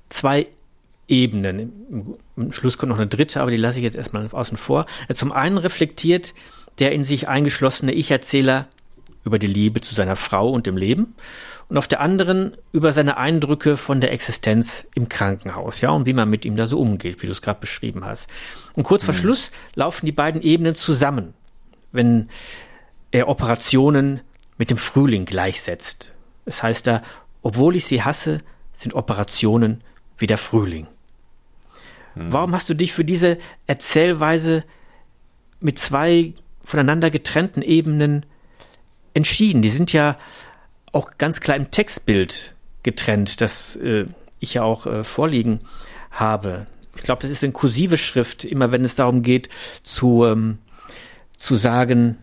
zwei 0.09 0.47
Ebenen. 1.07 2.17
Im 2.35 2.51
Schluss 2.51 2.77
kommt 2.77 2.89
noch 2.89 2.97
eine 2.97 3.07
dritte, 3.07 3.41
aber 3.41 3.51
die 3.51 3.57
lasse 3.57 3.77
ich 3.77 3.83
jetzt 3.83 3.95
erstmal 3.95 4.27
außen 4.31 4.57
vor. 4.57 4.85
Zum 5.13 5.31
einen 5.31 5.57
reflektiert 5.57 6.33
der 6.79 6.91
in 6.91 7.03
sich 7.03 7.27
eingeschlossene 7.27 7.93
Ich-Erzähler 7.93 8.67
über 9.23 9.39
die 9.39 9.47
Liebe 9.47 9.81
zu 9.81 9.95
seiner 9.95 10.15
Frau 10.15 10.49
und 10.49 10.67
dem 10.67 10.77
Leben 10.77 11.15
und 11.67 11.77
auf 11.77 11.87
der 11.87 11.99
anderen 11.99 12.55
über 12.71 12.91
seine 12.91 13.17
Eindrücke 13.17 13.75
von 13.77 13.99
der 13.99 14.11
Existenz 14.11 14.85
im 14.93 15.09
Krankenhaus, 15.09 15.81
ja, 15.81 15.89
und 15.89 16.05
wie 16.05 16.13
man 16.13 16.29
mit 16.29 16.45
ihm 16.45 16.55
da 16.55 16.67
so 16.67 16.79
umgeht, 16.79 17.21
wie 17.21 17.25
du 17.25 17.31
es 17.31 17.41
gerade 17.41 17.59
beschrieben 17.59 18.05
hast. 18.05 18.29
Und 18.73 18.83
kurz 18.83 19.03
vor 19.03 19.13
mhm. 19.13 19.19
Schluss 19.19 19.51
laufen 19.73 20.05
die 20.05 20.11
beiden 20.11 20.41
Ebenen 20.41 20.75
zusammen, 20.75 21.33
wenn 21.91 22.29
er 23.11 23.27
Operationen 23.27 24.21
mit 24.57 24.69
dem 24.69 24.77
Frühling 24.77 25.25
gleichsetzt. 25.25 26.13
Es 26.45 26.61
heißt 26.61 26.85
da, 26.85 27.01
obwohl 27.41 27.75
ich 27.75 27.85
sie 27.85 28.03
hasse, 28.03 28.41
sind 28.73 28.93
Operationen 28.93 29.81
wie 30.17 30.27
der 30.27 30.37
Frühling. 30.37 30.87
Mhm. 32.15 32.33
Warum 32.33 32.55
hast 32.55 32.69
du 32.69 32.73
dich 32.73 32.93
für 32.93 33.05
diese 33.05 33.37
Erzählweise 33.67 34.63
mit 35.59 35.77
zwei 35.79 36.33
voneinander 36.63 37.11
getrennten 37.11 37.61
Ebenen 37.61 38.25
entschieden? 39.13 39.61
Die 39.61 39.69
sind 39.69 39.93
ja 39.93 40.17
auch 40.91 41.17
ganz 41.17 41.41
klar 41.41 41.57
im 41.57 41.71
Textbild 41.71 42.53
getrennt, 42.83 43.41
das 43.41 43.75
äh, 43.75 44.05
ich 44.39 44.53
ja 44.53 44.63
auch 44.63 44.85
äh, 44.85 45.03
vorliegen 45.03 45.61
habe. 46.11 46.67
Ich 46.95 47.03
glaube, 47.03 47.21
das 47.21 47.31
ist 47.31 47.43
in 47.43 47.53
kursive 47.53 47.97
Schrift, 47.97 48.45
immer 48.45 48.71
wenn 48.71 48.85
es 48.85 48.95
darum 48.95 49.21
geht, 49.21 49.49
zu, 49.83 50.25
ähm, 50.25 50.59
zu 51.35 51.55
sagen, 51.55 52.17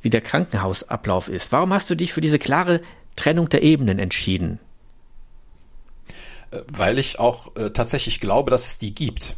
wie 0.00 0.10
der 0.10 0.22
Krankenhausablauf 0.22 1.28
ist. 1.28 1.52
Warum 1.52 1.72
hast 1.72 1.90
du 1.90 1.94
dich 1.94 2.12
für 2.12 2.22
diese 2.22 2.38
klare 2.38 2.80
Trennung 3.16 3.50
der 3.50 3.62
Ebenen 3.62 3.98
entschieden? 3.98 4.58
Weil 6.72 6.98
ich 6.98 7.18
auch 7.18 7.54
äh, 7.56 7.70
tatsächlich 7.70 8.20
glaube, 8.20 8.50
dass 8.50 8.66
es 8.66 8.78
die 8.78 8.94
gibt. 8.94 9.36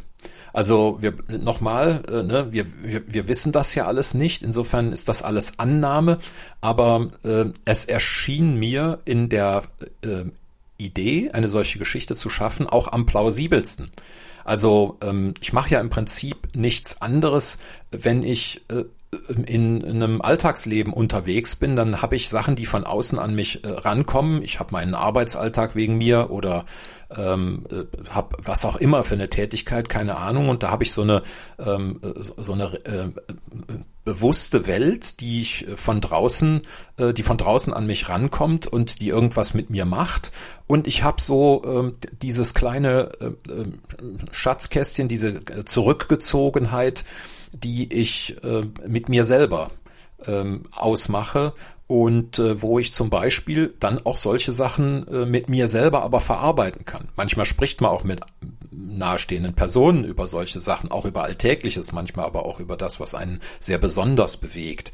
Also 0.53 0.97
wir 1.01 1.15
nochmal, 1.27 2.03
äh, 2.07 2.23
ne, 2.23 2.51
wir, 2.51 2.65
wir, 2.83 3.01
wir 3.11 3.27
wissen 3.27 3.51
das 3.51 3.73
ja 3.73 3.87
alles 3.87 4.13
nicht. 4.13 4.43
Insofern 4.43 4.91
ist 4.91 5.09
das 5.09 5.23
alles 5.23 5.57
Annahme, 5.57 6.19
aber 6.61 7.09
äh, 7.23 7.45
es 7.65 7.85
erschien 7.85 8.59
mir 8.59 8.99
in 9.05 9.29
der 9.29 9.63
äh, 10.03 10.25
Idee, 10.77 11.31
eine 11.33 11.49
solche 11.49 11.79
Geschichte 11.79 12.15
zu 12.15 12.29
schaffen, 12.29 12.67
auch 12.67 12.91
am 12.91 13.07
plausibelsten. 13.07 13.91
Also 14.45 14.97
ähm, 15.01 15.33
ich 15.41 15.53
mache 15.53 15.71
ja 15.71 15.79
im 15.79 15.89
Prinzip 15.89 16.37
nichts 16.53 17.01
anderes, 17.01 17.57
wenn 17.91 18.23
ich 18.23 18.61
äh, 18.69 18.83
in, 19.45 19.81
in 19.81 20.03
einem 20.03 20.21
Alltagsleben 20.21 20.93
unterwegs 20.93 21.55
bin, 21.55 21.75
dann 21.75 22.01
habe 22.01 22.15
ich 22.15 22.29
Sachen, 22.29 22.55
die 22.55 22.65
von 22.65 22.83
außen 22.83 23.19
an 23.19 23.35
mich 23.35 23.63
äh, 23.63 23.69
rankommen. 23.69 24.41
Ich 24.43 24.59
habe 24.59 24.73
meinen 24.73 24.95
Arbeitsalltag 24.95 25.75
wegen 25.75 25.97
mir 25.97 26.29
oder 26.31 26.65
ähm, 27.15 27.65
äh, 27.71 27.83
habe 28.09 28.37
was 28.41 28.65
auch 28.65 28.75
immer 28.75 29.03
für 29.03 29.15
eine 29.15 29.29
Tätigkeit, 29.29 29.89
keine 29.89 30.17
Ahnung. 30.17 30.49
Und 30.49 30.63
da 30.63 30.71
habe 30.71 30.83
ich 30.83 30.91
so 30.91 31.01
eine 31.01 31.23
ähm, 31.59 31.99
so 32.21 32.53
eine 32.53 32.73
äh, 32.85 33.09
bewusste 34.03 34.67
Welt, 34.67 35.19
die 35.19 35.41
ich 35.41 35.65
von 35.75 36.01
draußen, 36.01 36.61
äh, 36.97 37.13
die 37.13 37.23
von 37.23 37.37
draußen 37.37 37.73
an 37.73 37.87
mich 37.87 38.09
rankommt 38.09 38.67
und 38.67 38.99
die 38.99 39.09
irgendwas 39.09 39.53
mit 39.53 39.69
mir 39.69 39.85
macht. 39.85 40.31
Und 40.67 40.87
ich 40.87 41.03
habe 41.03 41.21
so 41.21 41.61
ähm, 41.65 41.95
dieses 42.21 42.53
kleine 42.53 43.11
äh, 43.19 43.25
äh 43.51 43.65
Schatzkästchen, 44.31 45.07
diese 45.07 45.41
Zurückgezogenheit 45.65 47.05
die 47.53 47.93
ich 47.93 48.35
äh, 48.43 48.63
mit 48.87 49.09
mir 49.09 49.25
selber 49.25 49.71
ähm, 50.25 50.63
ausmache 50.71 51.53
und 51.87 52.39
äh, 52.39 52.61
wo 52.61 52.79
ich 52.79 52.93
zum 52.93 53.09
Beispiel 53.09 53.73
dann 53.79 54.05
auch 54.05 54.17
solche 54.17 54.51
Sachen 54.51 55.07
äh, 55.07 55.25
mit 55.25 55.49
mir 55.49 55.67
selber 55.67 56.03
aber 56.03 56.21
verarbeiten 56.21 56.85
kann. 56.85 57.09
Manchmal 57.15 57.45
spricht 57.45 57.81
man 57.81 57.91
auch 57.91 58.03
mit 58.03 58.21
nahestehenden 58.71 59.53
Personen 59.53 60.03
über 60.03 60.27
solche 60.27 60.59
Sachen, 60.59 60.91
auch 60.91 61.05
über 61.05 61.23
Alltägliches, 61.23 61.91
manchmal 61.91 62.25
aber 62.25 62.45
auch 62.45 62.59
über 62.59 62.77
das, 62.77 62.99
was 62.99 63.15
einen 63.15 63.41
sehr 63.59 63.77
besonders 63.77 64.37
bewegt. 64.37 64.91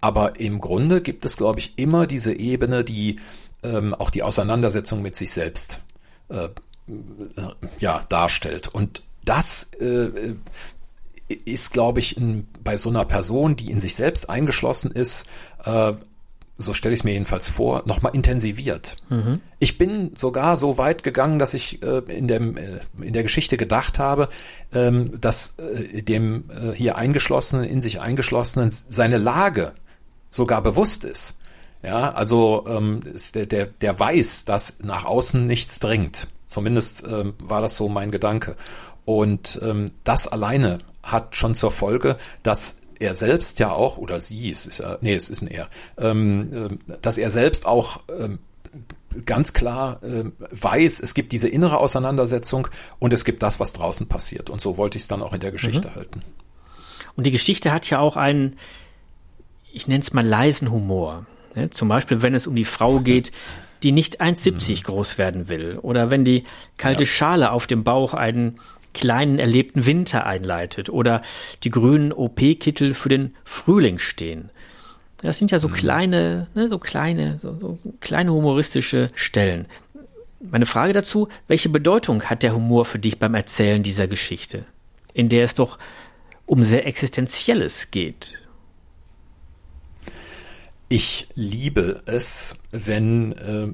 Aber 0.00 0.38
im 0.38 0.60
Grunde 0.60 1.00
gibt 1.00 1.24
es, 1.24 1.36
glaube 1.36 1.58
ich, 1.58 1.78
immer 1.78 2.06
diese 2.06 2.32
Ebene, 2.32 2.84
die 2.84 3.16
ähm, 3.62 3.94
auch 3.94 4.10
die 4.10 4.22
Auseinandersetzung 4.22 5.02
mit 5.02 5.16
sich 5.16 5.32
selbst 5.32 5.80
äh, 6.28 6.48
ja 7.80 8.06
darstellt. 8.08 8.68
Und 8.68 9.02
das 9.24 9.70
äh, 9.80 10.34
ist, 11.28 11.72
glaube 11.72 12.00
ich, 12.00 12.16
in, 12.16 12.46
bei 12.62 12.76
so 12.76 12.88
einer 12.88 13.04
Person, 13.04 13.56
die 13.56 13.70
in 13.70 13.80
sich 13.80 13.94
selbst 13.94 14.30
eingeschlossen 14.30 14.90
ist, 14.90 15.26
äh, 15.64 15.92
so 16.60 16.74
stelle 16.74 16.92
ich 16.92 17.00
es 17.00 17.04
mir 17.04 17.12
jedenfalls 17.12 17.48
vor, 17.48 17.84
nochmal 17.86 18.16
intensiviert. 18.16 18.96
Mhm. 19.08 19.40
Ich 19.60 19.78
bin 19.78 20.10
sogar 20.16 20.56
so 20.56 20.76
weit 20.76 21.04
gegangen, 21.04 21.38
dass 21.38 21.54
ich 21.54 21.82
äh, 21.82 21.98
in, 22.08 22.26
dem, 22.26 22.56
äh, 22.56 22.80
in 23.00 23.12
der 23.12 23.22
Geschichte 23.22 23.56
gedacht 23.56 24.00
habe, 24.00 24.28
ähm, 24.74 25.20
dass 25.20 25.54
äh, 25.58 26.02
dem 26.02 26.50
äh, 26.50 26.72
hier 26.74 26.96
eingeschlossenen, 26.98 27.64
in 27.64 27.80
sich 27.80 28.00
eingeschlossenen 28.00 28.70
seine 28.70 29.18
Lage 29.18 29.72
sogar 30.30 30.60
bewusst 30.60 31.04
ist. 31.04 31.38
Ja, 31.80 32.12
also 32.12 32.64
ähm, 32.68 33.02
der, 33.34 33.46
der, 33.46 33.66
der 33.66 33.98
weiß, 33.98 34.44
dass 34.44 34.80
nach 34.82 35.04
außen 35.04 35.46
nichts 35.46 35.78
dringt. 35.78 36.26
Zumindest 36.44 37.04
ähm, 37.06 37.34
war 37.40 37.62
das 37.62 37.76
so 37.76 37.88
mein 37.88 38.10
Gedanke. 38.10 38.56
Und 39.08 39.58
ähm, 39.62 39.86
das 40.04 40.28
alleine 40.28 40.80
hat 41.02 41.34
schon 41.34 41.54
zur 41.54 41.70
Folge, 41.70 42.18
dass 42.42 42.78
er 42.98 43.14
selbst 43.14 43.58
ja 43.58 43.72
auch, 43.72 43.96
oder 43.96 44.20
sie, 44.20 44.50
es 44.50 44.66
ist 44.66 44.80
ja, 44.80 44.98
nee, 45.00 45.14
es 45.14 45.30
ist 45.30 45.40
ein 45.40 45.48
er, 45.48 45.66
ähm, 45.96 46.68
äh, 46.92 46.96
dass 47.00 47.16
er 47.16 47.30
selbst 47.30 47.64
auch 47.64 48.00
ähm, 48.14 48.38
ganz 49.24 49.54
klar 49.54 50.02
äh, 50.02 50.24
weiß, 50.50 51.00
es 51.00 51.14
gibt 51.14 51.32
diese 51.32 51.48
innere 51.48 51.78
Auseinandersetzung 51.78 52.68
und 52.98 53.14
es 53.14 53.24
gibt 53.24 53.42
das, 53.42 53.58
was 53.58 53.72
draußen 53.72 54.08
passiert. 54.08 54.50
Und 54.50 54.60
so 54.60 54.76
wollte 54.76 54.98
ich 54.98 55.04
es 55.04 55.08
dann 55.08 55.22
auch 55.22 55.32
in 55.32 55.40
der 55.40 55.52
Geschichte 55.52 55.88
mhm. 55.88 55.94
halten. 55.94 56.22
Und 57.16 57.24
die 57.24 57.30
Geschichte 57.30 57.72
hat 57.72 57.88
ja 57.88 58.00
auch 58.00 58.18
einen, 58.18 58.56
ich 59.72 59.88
nenne 59.88 60.02
es 60.02 60.12
mal 60.12 60.26
leisen 60.26 60.70
Humor. 60.70 61.24
Ne? 61.54 61.70
Zum 61.70 61.88
Beispiel, 61.88 62.20
wenn 62.20 62.34
es 62.34 62.46
um 62.46 62.54
die 62.54 62.66
Frau 62.66 63.00
geht, 63.00 63.32
die 63.82 63.92
nicht 63.92 64.20
1,70 64.20 64.80
mhm. 64.80 64.82
groß 64.82 65.16
werden 65.16 65.48
will. 65.48 65.78
Oder 65.80 66.10
wenn 66.10 66.26
die 66.26 66.44
kalte 66.76 67.04
ja. 67.04 67.08
Schale 67.08 67.52
auf 67.52 67.66
dem 67.66 67.84
Bauch 67.84 68.12
einen 68.12 68.60
kleinen 68.94 69.38
erlebten 69.38 69.86
Winter 69.86 70.26
einleitet 70.26 70.90
oder 70.90 71.22
die 71.64 71.70
grünen 71.70 72.12
OP-Kittel 72.12 72.94
für 72.94 73.08
den 73.08 73.34
Frühling 73.44 73.98
stehen. 73.98 74.50
Das 75.22 75.38
sind 75.38 75.50
ja 75.50 75.58
so 75.58 75.68
mhm. 75.68 75.72
kleine, 75.72 76.46
ne, 76.54 76.68
so 76.68 76.78
kleine, 76.78 77.38
so, 77.42 77.56
so 77.60 77.78
kleine 78.00 78.32
humoristische 78.32 79.10
Stellen. 79.14 79.66
meine 80.40 80.66
Frage 80.66 80.92
dazu, 80.92 81.28
welche 81.48 81.68
Bedeutung 81.68 82.22
hat 82.24 82.42
der 82.42 82.54
Humor 82.54 82.84
für 82.84 82.98
dich 82.98 83.18
beim 83.18 83.34
Erzählen 83.34 83.82
dieser 83.82 84.06
Geschichte, 84.06 84.64
in 85.12 85.28
der 85.28 85.44
es 85.44 85.54
doch 85.54 85.78
um 86.46 86.62
sehr 86.62 86.86
Existenzielles 86.86 87.90
geht? 87.90 88.38
Ich 90.88 91.28
liebe 91.34 92.02
es, 92.06 92.56
wenn 92.70 93.32
äh, 93.32 93.68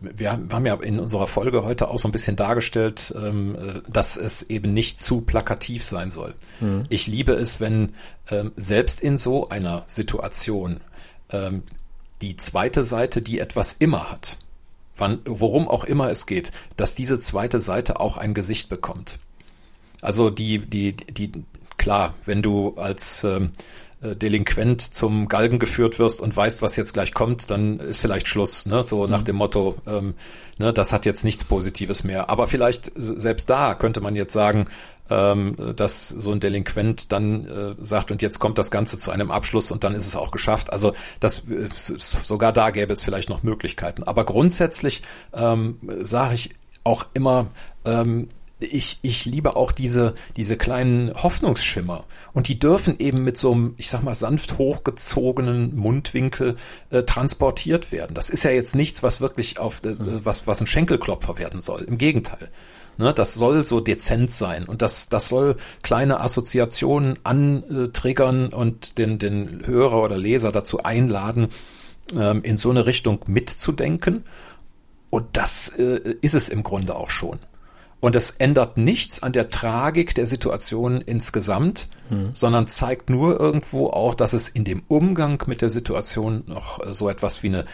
wir 0.00 0.32
haben 0.32 0.66
ja 0.66 0.74
in 0.74 1.00
unserer 1.00 1.26
Folge 1.26 1.64
heute 1.64 1.88
auch 1.88 1.98
so 1.98 2.08
ein 2.08 2.12
bisschen 2.12 2.36
dargestellt, 2.36 3.14
ähm, 3.16 3.82
dass 3.88 4.16
es 4.16 4.42
eben 4.42 4.74
nicht 4.74 5.02
zu 5.02 5.22
plakativ 5.22 5.82
sein 5.82 6.10
soll. 6.10 6.34
Mhm. 6.60 6.86
Ich 6.90 7.06
liebe 7.06 7.32
es, 7.32 7.60
wenn 7.60 7.94
ähm, 8.30 8.52
selbst 8.56 9.00
in 9.00 9.16
so 9.16 9.48
einer 9.48 9.84
Situation 9.86 10.80
ähm, 11.30 11.62
die 12.22 12.36
zweite 12.36 12.84
Seite, 12.84 13.20
die 13.20 13.40
etwas 13.40 13.74
immer 13.74 14.10
hat, 14.10 14.36
wann, 14.96 15.20
worum 15.24 15.68
auch 15.68 15.84
immer 15.84 16.10
es 16.10 16.26
geht, 16.26 16.52
dass 16.76 16.94
diese 16.94 17.20
zweite 17.20 17.60
Seite 17.60 18.00
auch 18.00 18.16
ein 18.16 18.34
Gesicht 18.34 18.68
bekommt. 18.68 19.18
Also 20.02 20.30
die, 20.30 20.58
die, 20.58 20.94
die, 20.94 21.32
klar, 21.78 22.14
wenn 22.24 22.42
du 22.42 22.74
als 22.76 23.24
ähm, 23.24 23.44
äh, 23.44 23.48
Delinquent 24.02 24.82
zum 24.82 25.26
Galgen 25.28 25.58
geführt 25.58 25.98
wirst 25.98 26.20
und 26.20 26.36
weißt, 26.36 26.60
was 26.60 26.76
jetzt 26.76 26.92
gleich 26.92 27.14
kommt, 27.14 27.50
dann 27.50 27.80
ist 27.80 28.00
vielleicht 28.00 28.28
Schluss, 28.28 28.66
ne? 28.66 28.82
So 28.82 29.04
mhm. 29.04 29.10
nach 29.10 29.22
dem 29.22 29.36
Motto, 29.36 29.74
ähm, 29.86 30.14
ne, 30.58 30.72
das 30.72 30.92
hat 30.92 31.06
jetzt 31.06 31.24
nichts 31.24 31.44
Positives 31.44 32.04
mehr. 32.04 32.28
Aber 32.28 32.46
vielleicht 32.46 32.92
selbst 32.96 33.48
da 33.48 33.74
könnte 33.74 34.00
man 34.00 34.14
jetzt 34.14 34.32
sagen, 34.32 34.66
ähm, 35.08 35.56
dass 35.76 36.08
so 36.08 36.32
ein 36.32 36.40
Delinquent 36.40 37.12
dann 37.12 37.46
äh, 37.46 37.74
sagt, 37.84 38.10
und 38.10 38.22
jetzt 38.22 38.38
kommt 38.38 38.58
das 38.58 38.70
Ganze 38.70 38.98
zu 38.98 39.10
einem 39.10 39.30
Abschluss 39.30 39.70
und 39.70 39.84
dann 39.84 39.94
ist 39.94 40.06
es 40.06 40.16
auch 40.16 40.30
geschafft. 40.30 40.72
Also 40.72 40.94
das 41.20 41.44
äh, 41.48 41.68
sogar 41.96 42.52
da 42.52 42.70
gäbe 42.70 42.92
es 42.92 43.02
vielleicht 43.02 43.28
noch 43.30 43.42
Möglichkeiten. 43.42 44.02
Aber 44.02 44.24
grundsätzlich 44.24 45.02
ähm, 45.32 45.78
sage 46.02 46.34
ich 46.34 46.50
auch 46.84 47.06
immer, 47.14 47.46
ähm, 47.84 48.28
ich, 48.58 48.98
ich 49.02 49.26
liebe 49.26 49.56
auch 49.56 49.72
diese, 49.72 50.14
diese 50.36 50.56
kleinen 50.56 51.12
Hoffnungsschimmer. 51.14 52.04
Und 52.32 52.48
die 52.48 52.58
dürfen 52.58 52.98
eben 52.98 53.22
mit 53.22 53.36
so 53.36 53.52
einem, 53.52 53.74
ich 53.76 53.90
sag 53.90 54.02
mal, 54.02 54.14
sanft 54.14 54.56
hochgezogenen 54.58 55.76
Mundwinkel 55.76 56.56
äh, 56.90 57.02
transportiert 57.02 57.92
werden. 57.92 58.14
Das 58.14 58.30
ist 58.30 58.44
ja 58.44 58.50
jetzt 58.50 58.74
nichts, 58.74 59.02
was 59.02 59.20
wirklich 59.20 59.58
auf, 59.58 59.82
äh, 59.84 59.90
mhm. 59.90 60.20
was, 60.24 60.46
was 60.46 60.60
ein 60.60 60.66
Schenkelklopfer 60.66 61.38
werden 61.38 61.60
soll. 61.60 61.82
Im 61.82 61.98
Gegenteil. 61.98 62.50
Ne, 62.98 63.12
das 63.12 63.34
soll 63.34 63.66
so 63.66 63.80
dezent 63.80 64.32
sein 64.32 64.64
und 64.64 64.80
das, 64.80 65.10
das 65.10 65.28
soll 65.28 65.56
kleine 65.82 66.20
Assoziationen 66.20 67.18
antriggern 67.24 68.48
und 68.54 68.96
den, 68.96 69.18
den 69.18 69.66
Hörer 69.66 70.02
oder 70.02 70.16
Leser 70.16 70.50
dazu 70.50 70.82
einladen, 70.82 71.48
ähm, 72.18 72.42
in 72.42 72.56
so 72.56 72.70
eine 72.70 72.86
Richtung 72.86 73.22
mitzudenken. 73.26 74.24
Und 75.10 75.36
das 75.36 75.68
äh, 75.78 76.16
ist 76.22 76.34
es 76.34 76.48
im 76.48 76.62
Grunde 76.62 76.94
auch 76.94 77.10
schon. 77.10 77.38
Und 78.00 78.14
es 78.14 78.30
ändert 78.30 78.76
nichts 78.76 79.22
an 79.22 79.32
der 79.32 79.50
Tragik 79.50 80.14
der 80.14 80.26
Situation 80.26 81.00
insgesamt, 81.00 81.88
hm. 82.08 82.30
sondern 82.34 82.68
zeigt 82.68 83.08
nur 83.08 83.40
irgendwo 83.40 83.88
auch, 83.88 84.14
dass 84.14 84.32
es 84.32 84.48
in 84.48 84.64
dem 84.64 84.82
Umgang 84.88 85.42
mit 85.46 85.62
der 85.62 85.70
Situation 85.70 86.44
noch 86.46 86.84
äh, 86.84 86.92
so 86.92 87.08
etwas 87.08 87.42
wie 87.42 87.48
eine 87.48 87.64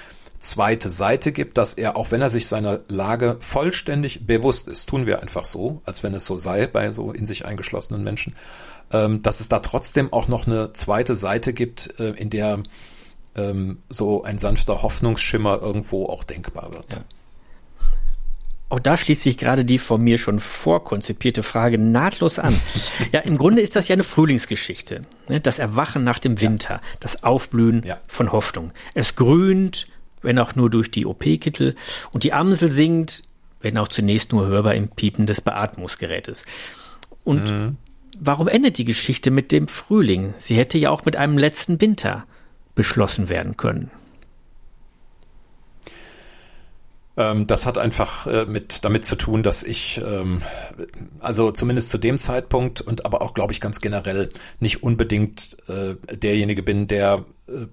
zweite 0.42 0.90
Seite 0.90 1.32
gibt, 1.32 1.56
dass 1.58 1.74
er, 1.74 1.96
auch 1.96 2.10
wenn 2.10 2.20
er 2.20 2.30
sich 2.30 2.46
seiner 2.48 2.80
Lage 2.88 3.36
vollständig 3.40 4.26
bewusst 4.26 4.68
ist, 4.68 4.88
tun 4.88 5.06
wir 5.06 5.22
einfach 5.22 5.44
so, 5.44 5.80
als 5.84 6.02
wenn 6.02 6.14
es 6.14 6.26
so 6.26 6.36
sei 6.38 6.66
bei 6.66 6.90
so 6.92 7.12
in 7.12 7.26
sich 7.26 7.44
eingeschlossenen 7.44 8.02
Menschen, 8.02 8.34
ähm, 8.92 9.22
dass 9.22 9.40
es 9.40 9.48
da 9.48 9.60
trotzdem 9.60 10.12
auch 10.12 10.28
noch 10.28 10.46
eine 10.46 10.72
zweite 10.72 11.16
Seite 11.16 11.52
gibt, 11.52 11.98
äh, 11.98 12.10
in 12.10 12.30
der 12.30 12.60
ähm, 13.34 13.78
so 13.88 14.22
ein 14.22 14.38
sanfter 14.38 14.82
Hoffnungsschimmer 14.82 15.60
irgendwo 15.62 16.06
auch 16.06 16.24
denkbar 16.24 16.72
wird. 16.72 16.92
Ja. 16.92 17.00
Auch 18.72 18.80
da 18.80 18.96
schließt 18.96 19.24
sich 19.24 19.36
gerade 19.36 19.66
die 19.66 19.78
von 19.78 20.00
mir 20.00 20.16
schon 20.16 20.40
vorkonzipierte 20.40 21.42
Frage 21.42 21.76
nahtlos 21.76 22.38
an. 22.38 22.58
Ja, 23.12 23.20
im 23.20 23.36
Grunde 23.36 23.60
ist 23.60 23.76
das 23.76 23.88
ja 23.88 23.92
eine 23.92 24.02
Frühlingsgeschichte. 24.02 25.04
Ne? 25.28 25.42
Das 25.42 25.58
Erwachen 25.58 26.04
nach 26.04 26.18
dem 26.18 26.40
Winter, 26.40 26.76
ja. 26.76 26.80
das 26.98 27.22
Aufblühen 27.22 27.82
ja. 27.84 27.98
von 28.08 28.32
Hoffnung. 28.32 28.72
Es 28.94 29.14
grünt, 29.14 29.88
wenn 30.22 30.38
auch 30.38 30.54
nur 30.54 30.70
durch 30.70 30.90
die 30.90 31.04
OP-Kittel, 31.04 31.74
und 32.12 32.24
die 32.24 32.32
Amsel 32.32 32.70
singt, 32.70 33.24
wenn 33.60 33.76
auch 33.76 33.88
zunächst 33.88 34.32
nur 34.32 34.46
hörbar 34.46 34.74
im 34.74 34.88
Piepen 34.88 35.26
des 35.26 35.42
Beatmungsgerätes. 35.42 36.42
Und 37.24 37.50
mhm. 37.50 37.76
warum 38.18 38.48
endet 38.48 38.78
die 38.78 38.86
Geschichte 38.86 39.30
mit 39.30 39.52
dem 39.52 39.68
Frühling? 39.68 40.32
Sie 40.38 40.56
hätte 40.56 40.78
ja 40.78 40.88
auch 40.88 41.04
mit 41.04 41.16
einem 41.16 41.36
letzten 41.36 41.78
Winter 41.82 42.24
beschlossen 42.74 43.28
werden 43.28 43.58
können. 43.58 43.90
Ähm, 43.90 44.02
das 47.46 47.66
hat 47.66 47.76
einfach 47.76 48.26
äh, 48.26 48.46
mit 48.46 48.84
damit 48.84 49.04
zu 49.04 49.16
tun, 49.16 49.42
dass 49.42 49.62
ich 49.62 50.00
ähm, 50.04 50.40
also 51.20 51.52
zumindest 51.52 51.90
zu 51.90 51.98
dem 51.98 52.16
Zeitpunkt 52.18 52.80
und 52.80 53.04
aber 53.04 53.20
auch 53.20 53.34
glaube 53.34 53.52
ich 53.52 53.60
ganz 53.60 53.80
generell 53.80 54.30
nicht 54.60 54.82
unbedingt 54.82 55.58
äh, 55.68 55.96
derjenige 56.16 56.62
bin, 56.62 56.86
der 56.88 57.24
äh, 57.48 57.66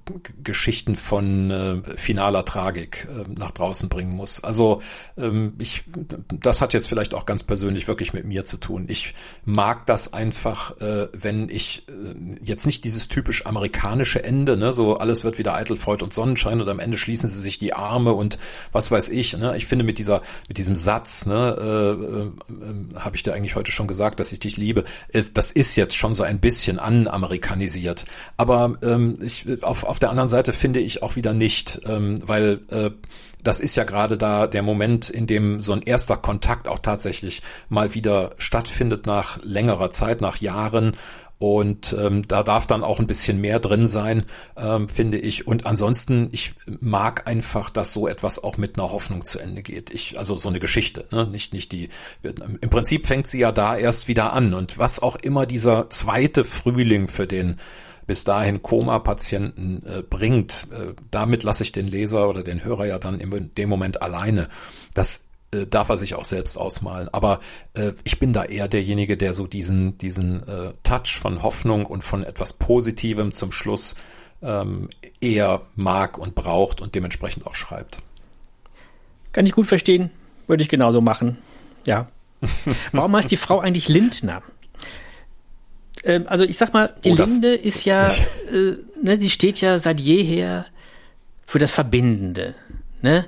Geschichten 0.44 0.96
von 0.96 1.52
äh, 1.52 1.82
finaler 1.96 2.44
Tragik 2.44 3.08
äh, 3.10 3.30
nach 3.38 3.52
draußen 3.52 3.88
bringen 3.88 4.16
muss. 4.16 4.44
Also 4.44 4.82
ähm, 5.16 5.54
ich, 5.60 5.84
das 6.32 6.62
hat 6.62 6.74
jetzt 6.74 6.88
vielleicht 6.90 7.14
auch 7.14 7.28
ganz 7.28 7.44
persönlich 7.44 7.88
wirklich 7.88 8.14
mit 8.14 8.26
mir 8.26 8.46
zu 8.46 8.58
tun. 8.58 8.86
Ich 8.88 9.14
mag 9.46 9.86
das 9.86 10.12
einfach, 10.12 10.80
äh, 10.82 11.10
wenn 11.14 11.50
ich 11.50 11.88
äh, 11.88 12.16
jetzt 12.44 12.66
nicht 12.66 12.84
dieses 12.84 13.10
typisch 13.10 13.46
amerikanische 13.46 14.24
Ende, 14.24 14.58
ne, 14.58 14.74
so 14.74 14.98
alles 14.98 15.24
wird 15.24 15.38
wieder 15.38 15.54
eitel, 15.54 15.78
Freud 15.78 16.04
und 16.04 16.14
Sonnenschein 16.14 16.62
und 16.62 16.68
am 16.68 16.80
Ende 16.80 16.98
schließen 16.98 17.30
sie 17.30 17.40
sich 17.40 17.60
die 17.60 17.74
Arme 17.74 18.14
und 18.14 18.40
was 18.72 18.90
weiß 18.90 19.10
ich. 19.10 19.38
Ne? 19.38 19.56
Ich 19.56 19.68
finde 19.68 19.86
mit 19.86 20.00
dieser 20.00 20.22
mit 20.48 20.58
diesem 20.58 20.76
Satz, 20.76 21.28
ne, 21.28 22.34
äh, 22.96 23.00
habe 23.00 23.16
ich 23.16 23.22
dir 23.22 23.34
eigentlich 23.34 23.56
heute 23.56 23.72
schon 23.72 23.88
gesagt, 23.88 24.20
dass 24.20 24.32
ich 24.32 24.40
dich 24.40 24.58
liebe. 24.58 24.84
Das 25.34 25.52
ist 25.52 25.76
jetzt 25.76 25.96
schon 25.96 26.16
so 26.16 26.24
ein 26.24 26.40
bisschen 26.40 26.80
anamerikanisiert. 26.80 28.06
Aber 28.38 28.78
ähm, 28.82 29.20
ich 29.22 29.46
auf, 29.64 29.84
auf 29.84 30.00
der 30.00 30.10
anderen 30.10 30.30
Seite 30.30 30.54
finde 30.54 30.80
ich 30.80 31.04
auch 31.04 31.16
wieder 31.16 31.34
nicht, 31.34 31.82
ähm, 31.86 32.16
weil 32.26 32.62
äh, 32.70 32.92
das 33.44 33.60
ist 33.60 33.76
ja 33.76 33.84
gerade 33.84 34.18
da 34.18 34.48
der 34.48 34.64
Moment, 34.64 35.10
in 35.10 35.28
dem 35.28 35.60
so 35.60 35.74
ein 35.74 35.82
erster 35.82 36.18
Kontakt 36.18 36.68
auch 36.68 36.80
tatsächlich 36.80 37.42
mal 37.70 37.94
wieder 37.94 38.32
stattfindet 38.38 39.06
nach 39.06 39.40
längerer 39.44 39.90
Zeit, 39.92 40.22
nach 40.22 40.42
Jahren. 40.42 40.94
Und 41.40 41.96
ähm, 41.98 42.28
da 42.28 42.44
darf 42.44 42.68
dann 42.68 42.84
auch 42.84 43.00
ein 43.00 43.08
bisschen 43.08 43.40
mehr 43.40 43.62
drin 43.62 43.88
sein, 43.88 44.26
ähm, 44.58 44.90
finde 44.90 45.18
ich. 45.18 45.48
Und 45.48 45.66
ansonsten, 45.66 46.28
ich 46.34 46.52
mag 46.82 47.28
einfach, 47.28 47.70
dass 47.70 47.94
so 47.94 48.10
etwas 48.10 48.44
auch 48.44 48.58
mit 48.58 48.78
einer 48.78 48.92
Hoffnung 48.92 49.24
zu 49.24 49.40
Ende 49.40 49.64
geht. 49.64 49.90
Ich, 49.90 50.18
also 50.18 50.36
so 50.36 50.50
eine 50.50 50.60
Geschichte, 50.60 51.06
ne? 51.12 51.26
Nicht, 51.28 51.54
nicht 51.54 51.72
die. 51.72 51.88
Im 52.60 52.70
Prinzip 52.70 53.08
fängt 53.08 53.30
sie 53.30 53.40
ja 53.40 53.54
da 53.54 53.78
erst 53.78 54.10
wieder 54.10 54.34
an. 54.34 54.54
Und 54.54 54.78
was 54.80 55.02
auch 55.02 55.16
immer 55.16 55.46
dieser 55.46 55.90
zweite 55.90 56.44
Frühling 56.44 57.08
für 57.08 57.26
den 57.26 57.56
bis 58.10 58.24
dahin 58.24 58.64
Koma-Patienten 58.64 59.84
äh, 59.86 60.02
bringt, 60.02 60.66
äh, 60.72 60.96
damit 61.12 61.44
lasse 61.44 61.62
ich 61.62 61.72
den 61.72 61.86
Leser 61.86 62.28
oder 62.28 62.42
den 62.42 62.64
Hörer 62.64 62.88
ja 62.88 62.98
dann 62.98 63.20
in 63.20 63.52
dem 63.52 63.70
Moment 63.70 64.02
alleine. 64.02 64.50
Das 64.96 65.28
äh, 65.54 65.68
darf 65.68 65.90
er 65.90 65.98
sich 65.98 66.16
auch 66.16 66.24
selbst 66.24 66.58
ausmalen. 66.58 67.08
Aber 67.12 67.40
äh, 67.76 67.92
ich 68.06 68.18
bin 68.18 68.34
da 68.34 68.46
eher 68.46 68.68
derjenige, 68.68 69.16
der 69.16 69.36
so 69.36 69.46
diesen, 69.46 70.00
diesen 70.00 70.42
äh, 70.48 70.74
Touch 70.82 71.20
von 71.22 71.44
Hoffnung 71.44 71.86
und 71.86 72.04
von 72.04 72.24
etwas 72.24 72.54
Positivem 72.54 73.32
zum 73.32 73.52
Schluss 73.52 73.96
ähm, 74.42 74.90
eher 75.22 75.62
mag 75.76 76.18
und 76.18 76.34
braucht 76.34 76.82
und 76.82 76.96
dementsprechend 76.96 77.46
auch 77.46 77.54
schreibt. 77.54 78.00
Kann 79.34 79.46
ich 79.46 79.52
gut 79.52 79.68
verstehen. 79.68 80.10
Würde 80.48 80.64
ich 80.64 80.70
genauso 80.70 81.00
machen. 81.00 81.38
Ja. 81.86 82.08
Warum 82.92 83.16
heißt 83.16 83.30
die 83.30 83.38
Frau 83.38 83.60
eigentlich 83.60 83.88
Lindner? 83.88 84.42
Ähm, 86.04 86.26
also 86.28 86.46
ich 86.46 86.58
sag 86.58 86.74
mal, 86.74 86.94
die 87.04 87.12
oh, 87.12 87.16
Linde 87.16 87.54
ist 87.56 87.86
ja, 87.86 88.08
äh, 88.52 88.78
ne, 89.02 89.18
die 89.18 89.30
steht 89.30 89.62
ja 89.62 89.80
seit 89.80 90.00
jeher 90.00 90.66
für 91.46 91.60
das 91.60 91.72
Verbindende. 91.72 92.56
Ne? 93.02 93.26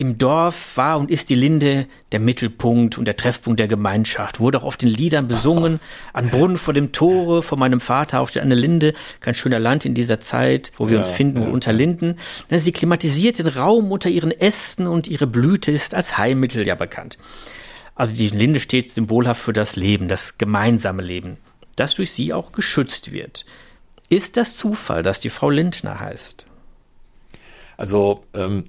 Im 0.00 0.16
Dorf 0.16 0.76
war 0.76 0.96
und 1.00 1.10
ist 1.10 1.28
die 1.28 1.34
Linde 1.34 1.88
der 2.12 2.20
Mittelpunkt 2.20 2.98
und 2.98 3.04
der 3.04 3.16
Treffpunkt 3.16 3.58
der 3.58 3.66
Gemeinschaft. 3.66 4.38
Wurde 4.38 4.58
auch 4.58 4.62
oft 4.62 4.84
in 4.84 4.88
Liedern 4.88 5.26
besungen. 5.26 5.80
An 6.12 6.28
Brunnen 6.28 6.56
vor 6.56 6.72
dem 6.72 6.92
Tore, 6.92 7.42
vor 7.42 7.58
meinem 7.58 7.80
Vater 7.80 8.20
auch 8.20 8.28
steht 8.28 8.44
eine 8.44 8.54
Linde. 8.54 8.94
Kein 9.18 9.34
schöner 9.34 9.58
Land 9.58 9.84
in 9.84 9.94
dieser 9.94 10.20
Zeit, 10.20 10.70
wo 10.76 10.88
wir 10.88 10.94
ja, 10.94 11.00
uns 11.00 11.10
finden, 11.10 11.42
ja, 11.42 11.48
unter 11.48 11.72
Linden. 11.72 12.16
Ne, 12.48 12.60
sie 12.60 12.70
klimatisiert 12.70 13.40
den 13.40 13.48
Raum 13.48 13.90
unter 13.90 14.08
ihren 14.08 14.30
Ästen 14.30 14.86
und 14.86 15.08
ihre 15.08 15.26
Blüte 15.26 15.72
ist 15.72 15.94
als 15.94 16.16
Heilmittel 16.16 16.64
ja 16.64 16.76
bekannt. 16.76 17.18
Also 17.96 18.14
die 18.14 18.28
Linde 18.28 18.60
steht 18.60 18.92
symbolhaft 18.92 19.42
für 19.42 19.52
das 19.52 19.74
Leben, 19.74 20.06
das 20.06 20.38
gemeinsame 20.38 21.02
Leben 21.02 21.38
das 21.78 21.94
durch 21.94 22.12
sie 22.12 22.32
auch 22.32 22.52
geschützt 22.52 23.12
wird. 23.12 23.44
Ist 24.08 24.36
das 24.36 24.56
Zufall, 24.56 25.02
dass 25.02 25.20
die 25.20 25.30
Frau 25.30 25.50
Lindner 25.50 26.00
heißt? 26.00 26.46
Also 27.76 28.22
ähm, 28.34 28.64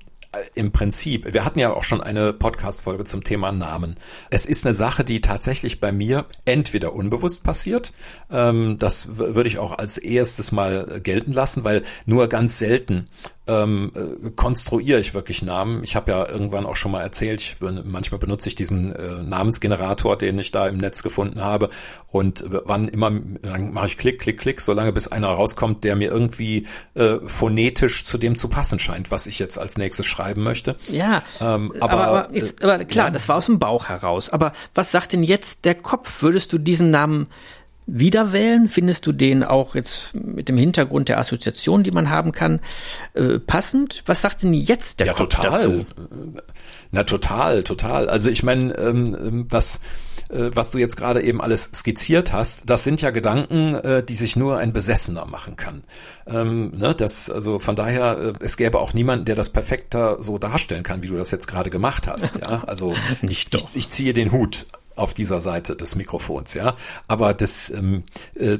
im 0.53 0.72
Prinzip, 0.72 1.34
wir 1.34 1.43
hatten 1.43 1.57
ja 1.57 1.74
auch 1.74 1.84
schon 1.84 2.01
eine 2.01 2.34
Podcast-Folge 2.34 3.03
zum 3.03 3.24
Thema 3.24 3.51
Namen. 3.51 3.95
Es 4.30 4.45
ist 4.45 4.66
eine 4.66 4.76
Sache, 4.76 5.03
die 5.03 5.22
tatsächlich 5.22 5.80
bei 5.80 5.91
mir 5.91 6.26
entweder 6.45 6.93
unbewusst 6.93 7.43
passiert, 7.43 7.93
ähm, 8.30 8.78
das 8.78 9.18
würde 9.18 9.49
ich 9.49 9.57
auch 9.57 9.78
als 9.78 9.97
erstes 9.97 10.51
mal 10.51 11.01
gelten 11.01 11.34
lassen, 11.34 11.64
weil 11.64 11.82
nur 12.05 12.28
ganz 12.30 12.60
selten 12.60 13.10
ähm, 13.50 13.91
äh, 13.95 14.30
konstruiere 14.32 15.00
ich 15.00 15.14
wirklich 15.14 15.41
Namen. 15.41 15.84
Ich 15.84 15.95
habe 15.95 16.12
ja 16.12 16.30
irgendwann 16.30 16.66
auch 16.66 16.76
schon 16.76 16.91
mal 16.91 17.02
erzählt, 17.02 17.41
ich, 17.41 17.58
manchmal 17.60 18.20
benutze 18.20 18.50
ich 18.50 18.56
diesen 18.56 18.95
äh, 18.95 19.24
Namensgenerator, 19.24 20.18
den 20.18 20.38
ich 20.38 20.52
da 20.52 20.68
im 20.68 20.78
Netz 20.78 21.02
gefunden 21.02 21.41
habe 21.41 21.70
und 22.12 22.45
wann 22.47 22.88
immer, 22.88 23.12
dann 23.41 23.74
mache 23.74 23.88
ich 23.88 23.97
Klick, 23.97 24.20
Klick, 24.20 24.39
Klick, 24.39 24.62
solange 24.62 24.93
bis 24.93 25.08
einer 25.08 25.30
rauskommt, 25.30 25.84
der 25.84 25.95
mir 25.95 26.12
irgendwie 26.12 26.68
äh, 26.93 27.18
phonetisch 27.26 28.04
zu 28.04 28.18
dem 28.18 28.38
zu 28.38 28.50
passen 28.50 28.78
scheint, 28.78 29.10
was 29.10 29.26
ich 29.26 29.39
jetzt 29.39 29.58
als 29.58 29.78
nächstes 29.78 30.06
schreiben 30.06 30.43
möchte. 30.43 30.76
Ja, 30.88 31.24
ähm, 31.39 31.74
aber, 31.80 31.93
aber, 31.93 32.08
aber, 32.08 32.36
ist, 32.36 32.64
aber 32.64 32.86
klar, 32.86 33.08
ja. 33.08 33.12
das 33.12 33.28
war 33.28 33.38
aus 33.38 33.47
dem 33.47 33.58
Bauch 33.60 33.89
heraus. 33.89 34.30
Aber 34.30 34.54
was 34.76 34.91
sagt 34.91 35.14
denn 35.14 35.24
jetzt 35.24 35.66
der 35.66 35.76
Kopf? 35.76 36.22
Würdest 36.22 36.54
du 36.54 36.60
diesen 36.60 36.91
Namen 36.91 37.28
wieder 37.92 38.32
wählen? 38.32 38.70
Findest 38.70 39.06
du 39.06 39.12
den 39.12 39.44
auch 39.44 39.76
jetzt 39.76 40.14
mit 40.14 40.50
dem 40.50 40.58
Hintergrund 40.58 41.10
der 41.10 41.20
Assoziation, 41.20 41.84
die 41.84 41.92
man 41.92 42.10
haben 42.10 42.32
kann, 42.32 42.60
äh, 43.14 43.40
passend? 43.40 44.04
Was 44.06 44.22
sagt 44.22 44.44
denn 44.44 44.54
jetzt 44.54 45.00
der 45.00 45.08
ja, 45.08 45.14
Kopf 45.14 45.30
total. 45.30 45.52
dazu? 45.52 45.86
Na 46.92 47.04
total, 47.04 47.64
total. 47.64 48.10
Also 48.10 48.30
ich 48.30 48.44
meine, 48.44 48.74
ähm, 48.78 49.18
ähm 49.20 49.46
was 49.50 49.80
äh, 50.30 50.52
was 50.54 50.70
du 50.70 50.78
jetzt 50.78 50.96
gerade 50.96 51.22
eben 51.22 51.42
alles 51.42 51.70
skizziert 51.74 52.32
hast, 52.32 52.70
das 52.70 52.84
sind 52.84 53.02
ja 53.02 53.10
Gedanken, 53.10 53.76
äh, 53.76 54.04
die 54.04 54.16
sich 54.16 54.36
nur 54.36 54.58
ein 54.58 54.74
Besessener 54.74 55.26
machen 55.26 55.56
kann. 55.56 55.84
Ähm, 56.28 56.72
ne, 56.78 56.94
das, 56.96 57.30
also 57.30 57.60
von 57.60 57.76
daher, 57.76 58.18
äh, 58.18 58.34
es 58.40 58.58
gäbe 58.58 58.80
auch 58.80 58.94
niemanden, 58.94 59.26
der 59.26 59.36
das 59.36 59.50
perfekter 59.50 60.22
so 60.22 60.38
darstellen 60.38 60.84
kann, 60.84 61.04
wie 61.04 61.08
du 61.08 61.18
das 61.18 61.32
jetzt 61.32 61.48
gerade 61.48 61.70
gemacht 61.70 62.08
hast. 62.08 62.40
Ja, 62.42 62.64
also 62.68 62.96
Nicht 63.22 63.54
ich, 63.56 63.76
ich 63.76 63.90
ziehe 63.90 64.14
den 64.14 64.32
Hut 64.32 64.68
auf 65.00 65.14
dieser 65.14 65.41
Seite 65.41 65.76
des 65.76 65.95
Mikrofons, 65.95 66.54
ja. 66.54 66.76
Aber 67.08 67.34
das, 67.34 67.70
ähm, 67.70 68.04
äh, 68.36 68.58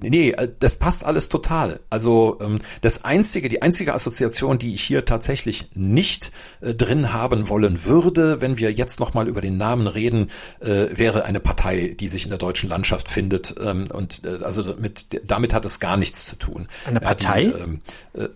nee, 0.00 0.30
äh, 0.30 0.48
das 0.58 0.76
passt 0.76 1.04
alles 1.04 1.28
total. 1.28 1.80
Also 1.90 2.38
ähm, 2.40 2.58
das 2.80 3.04
einzige, 3.04 3.48
die 3.48 3.62
einzige 3.62 3.94
Assoziation, 3.94 4.58
die 4.58 4.74
ich 4.74 4.82
hier 4.82 5.04
tatsächlich 5.04 5.70
nicht 5.74 6.32
äh, 6.60 6.74
drin 6.74 7.12
haben 7.12 7.48
wollen 7.48 7.84
würde, 7.84 8.40
wenn 8.40 8.58
wir 8.58 8.72
jetzt 8.72 9.00
noch 9.00 9.14
mal 9.14 9.28
über 9.28 9.40
den 9.40 9.56
Namen 9.56 9.86
reden, 9.86 10.30
äh, 10.60 10.86
wäre 10.92 11.24
eine 11.24 11.40
Partei, 11.40 11.94
die 11.98 12.08
sich 12.08 12.24
in 12.24 12.30
der 12.30 12.38
deutschen 12.38 12.68
Landschaft 12.68 13.08
findet. 13.08 13.54
Ähm, 13.60 13.84
und 13.92 14.22
äh, 14.24 14.44
also 14.44 14.74
mit 14.78 15.20
damit 15.24 15.54
hat 15.54 15.64
es 15.64 15.80
gar 15.80 15.96
nichts 15.96 16.26
zu 16.26 16.36
tun. 16.36 16.68
Eine 16.86 17.00
Partei? 17.00 17.44
Ja, 17.44 17.50
die, 17.50 17.62
ähm, 17.62 17.78
äh, 18.14 18.28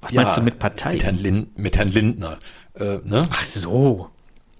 Was 0.00 0.12
ja, 0.12 0.22
meinst 0.22 0.38
du 0.38 0.42
mit 0.42 0.58
Partei? 0.58 0.92
Mit 0.92 1.04
Herrn, 1.04 1.18
Lind, 1.18 1.58
mit 1.58 1.76
Herrn 1.76 1.88
Lindner. 1.88 2.38
Äh, 2.74 2.98
ne? 3.04 3.28
Ach 3.30 3.44
so. 3.44 4.10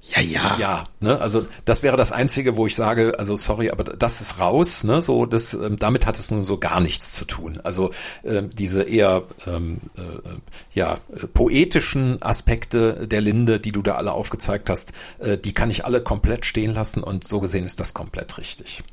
Ja, 0.09 0.21
ja. 0.21 0.59
Ja, 0.59 0.85
ne, 1.01 1.19
also 1.19 1.47
das 1.65 1.83
wäre 1.83 1.97
das 1.97 2.13
Einzige, 2.13 2.57
wo 2.57 2.67
ich 2.67 2.75
sage, 2.75 3.19
also 3.19 3.37
sorry, 3.37 3.71
aber 3.71 3.85
das 3.85 4.21
ist 4.21 4.39
raus, 4.39 4.85
ne, 4.85 5.01
so 5.01 5.25
das, 5.25 5.55
ähm, 5.55 5.77
damit 5.77 6.07
hat 6.07 6.19
es 6.19 6.31
nun 6.31 6.43
so 6.43 6.59
gar 6.59 6.81
nichts 6.81 7.15
zu 7.15 7.25
tun. 7.25 7.59
Also 7.65 7.91
ähm, 8.23 8.51
diese 8.51 8.83
eher 8.83 9.23
ähm, 9.47 9.81
äh, 9.97 10.01
ja 10.75 10.99
poetischen 11.33 12.21
Aspekte 12.21 13.09
der 13.09 13.23
Linde, 13.23 13.61
die 13.61 13.73
du 13.73 13.81
da 13.81 13.95
alle 13.95 14.13
aufgezeigt 14.13 14.69
hast, 14.69 14.93
äh, 15.21 15.39
die 15.39 15.55
kann 15.55 15.71
ich 15.71 15.87
alle 15.87 16.03
komplett 16.03 16.45
stehen 16.45 16.75
lassen 16.75 17.03
und 17.03 17.27
so 17.27 17.41
gesehen 17.41 17.65
ist 17.65 17.81
das 17.81 17.95
komplett 17.95 18.37
richtig. 18.37 18.85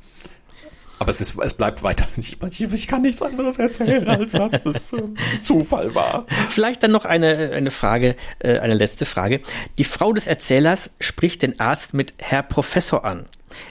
Aber 1.01 1.09
es 1.09 1.19
ist, 1.19 1.35
es 1.41 1.55
bleibt 1.55 1.81
weiter. 1.81 2.07
Ich, 2.17 2.61
ich 2.61 2.87
kann 2.87 3.01
nichts 3.01 3.23
anderes 3.23 3.57
erzählen, 3.57 4.07
als 4.07 4.33
dass 4.33 4.63
es 4.65 4.93
äh, 4.93 5.01
Zufall 5.41 5.95
war. 5.95 6.27
Vielleicht 6.49 6.83
dann 6.83 6.91
noch 6.91 7.05
eine, 7.05 7.49
eine 7.53 7.71
Frage, 7.71 8.15
äh, 8.37 8.59
eine 8.59 8.75
letzte 8.75 9.07
Frage. 9.07 9.41
Die 9.79 9.83
Frau 9.83 10.13
des 10.13 10.27
Erzählers 10.27 10.91
spricht 10.99 11.41
den 11.41 11.59
Arzt 11.59 11.95
mit 11.95 12.13
Herr 12.19 12.43
Professor 12.43 13.03
an. 13.03 13.25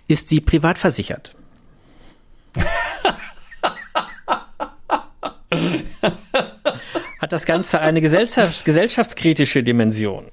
Ist 0.09 0.29
sie 0.29 0.41
privat 0.41 0.77
versichert? 0.77 1.37
Hat 7.21 7.33
das 7.33 7.45
Ganze 7.45 7.79
eine 7.81 8.01
gesellschafts 8.01 8.65
gesellschaftskritische 8.65 9.63
Dimension? 9.63 10.33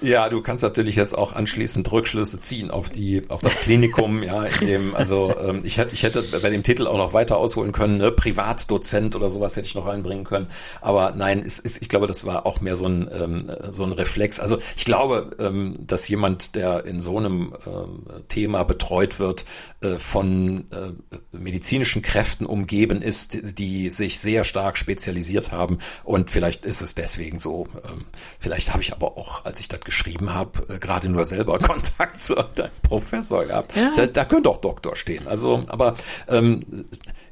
Ja, 0.00 0.28
du 0.28 0.42
kannst 0.42 0.62
natürlich 0.62 0.96
jetzt 0.96 1.16
auch 1.16 1.32
anschließend 1.32 1.90
Rückschlüsse 1.90 2.38
ziehen 2.38 2.70
auf 2.70 2.90
die, 2.90 3.22
auf 3.28 3.40
das 3.40 3.56
Klinikum, 3.56 4.22
ja, 4.22 4.44
in 4.44 4.66
dem, 4.66 4.94
also 4.94 5.34
ähm, 5.38 5.60
ich 5.62 5.78
hätte, 5.78 5.94
ich 5.94 6.02
hätte 6.02 6.22
bei 6.22 6.50
dem 6.50 6.62
Titel 6.62 6.86
auch 6.86 6.96
noch 6.96 7.12
weiter 7.12 7.38
ausholen 7.38 7.72
können, 7.72 7.98
ne? 7.98 8.10
Privatdozent 8.10 9.16
oder 9.16 9.30
sowas 9.30 9.56
hätte 9.56 9.66
ich 9.66 9.74
noch 9.74 9.86
reinbringen 9.86 10.24
können. 10.24 10.48
Aber 10.80 11.12
nein, 11.16 11.42
es 11.44 11.58
ist, 11.58 11.80
ich 11.80 11.88
glaube, 11.88 12.06
das 12.06 12.26
war 12.26 12.46
auch 12.46 12.60
mehr 12.60 12.76
so 12.76 12.86
ein, 12.86 13.08
ähm, 13.12 13.50
so 13.68 13.84
ein 13.84 13.92
Reflex. 13.92 14.40
Also 14.40 14.58
ich 14.76 14.84
glaube, 14.84 15.36
ähm, 15.38 15.74
dass 15.80 16.08
jemand, 16.08 16.54
der 16.54 16.84
in 16.84 17.00
so 17.00 17.18
einem 17.18 17.54
ähm, 17.66 18.02
Thema 18.28 18.64
betreut 18.64 19.18
wird, 19.18 19.44
äh, 19.80 19.98
von 19.98 20.64
äh, 20.70 21.16
medizinischen 21.32 22.02
Kräften 22.02 22.46
umgeben 22.46 23.02
ist, 23.02 23.58
die 23.58 23.90
sich 23.90 24.18
sehr 24.18 24.44
stark 24.44 24.76
spezialisiert 24.76 25.52
haben. 25.52 25.78
Und 26.02 26.30
vielleicht 26.30 26.64
ist 26.64 26.80
es 26.80 26.94
deswegen 26.94 27.38
so. 27.38 27.66
Ähm, 27.84 28.04
vielleicht 28.38 28.72
habe 28.72 28.82
ich 28.82 28.92
aber 28.92 29.16
auch, 29.16 29.44
als 29.44 29.60
ich 29.60 29.68
das 29.68 29.80
geschrieben 29.94 30.34
habe, 30.34 30.74
äh, 30.74 30.78
gerade 30.78 31.08
nur 31.08 31.24
selber 31.24 31.58
Kontakt 31.60 32.18
zu 32.18 32.36
einem 32.36 32.70
Professor 32.82 33.44
gehabt. 33.44 33.76
Ja. 33.76 33.92
Da, 33.96 34.06
da 34.06 34.24
könnte 34.24 34.50
auch 34.50 34.58
Doktor 34.58 34.96
stehen. 34.96 35.28
Also, 35.28 35.64
aber 35.68 35.94
ähm, 36.28 36.60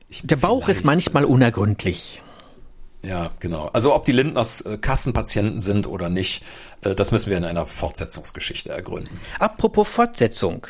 ich, 0.09 0.23
der 0.25 0.37
Bauch 0.37 0.69
ist 0.69 0.85
manchmal 0.85 1.25
unergründlich. 1.25 2.23
Ja, 3.03 3.31
genau. 3.41 3.69
Also 3.73 3.95
ob 3.95 4.05
die 4.05 4.13
Lindners 4.13 4.61
äh, 4.61 4.79
Kassenpatienten 4.79 5.61
sind 5.61 5.89
oder 5.89 6.09
nicht, 6.09 6.45
äh, 6.83 6.95
das 6.95 7.11
müssen 7.11 7.31
wir 7.31 7.37
in 7.37 7.45
einer 7.45 7.67
Fortsetzungsgeschichte 7.67 8.71
ergründen. 8.71 9.19
Apropos 9.41 9.89
Fortsetzung. 9.89 10.69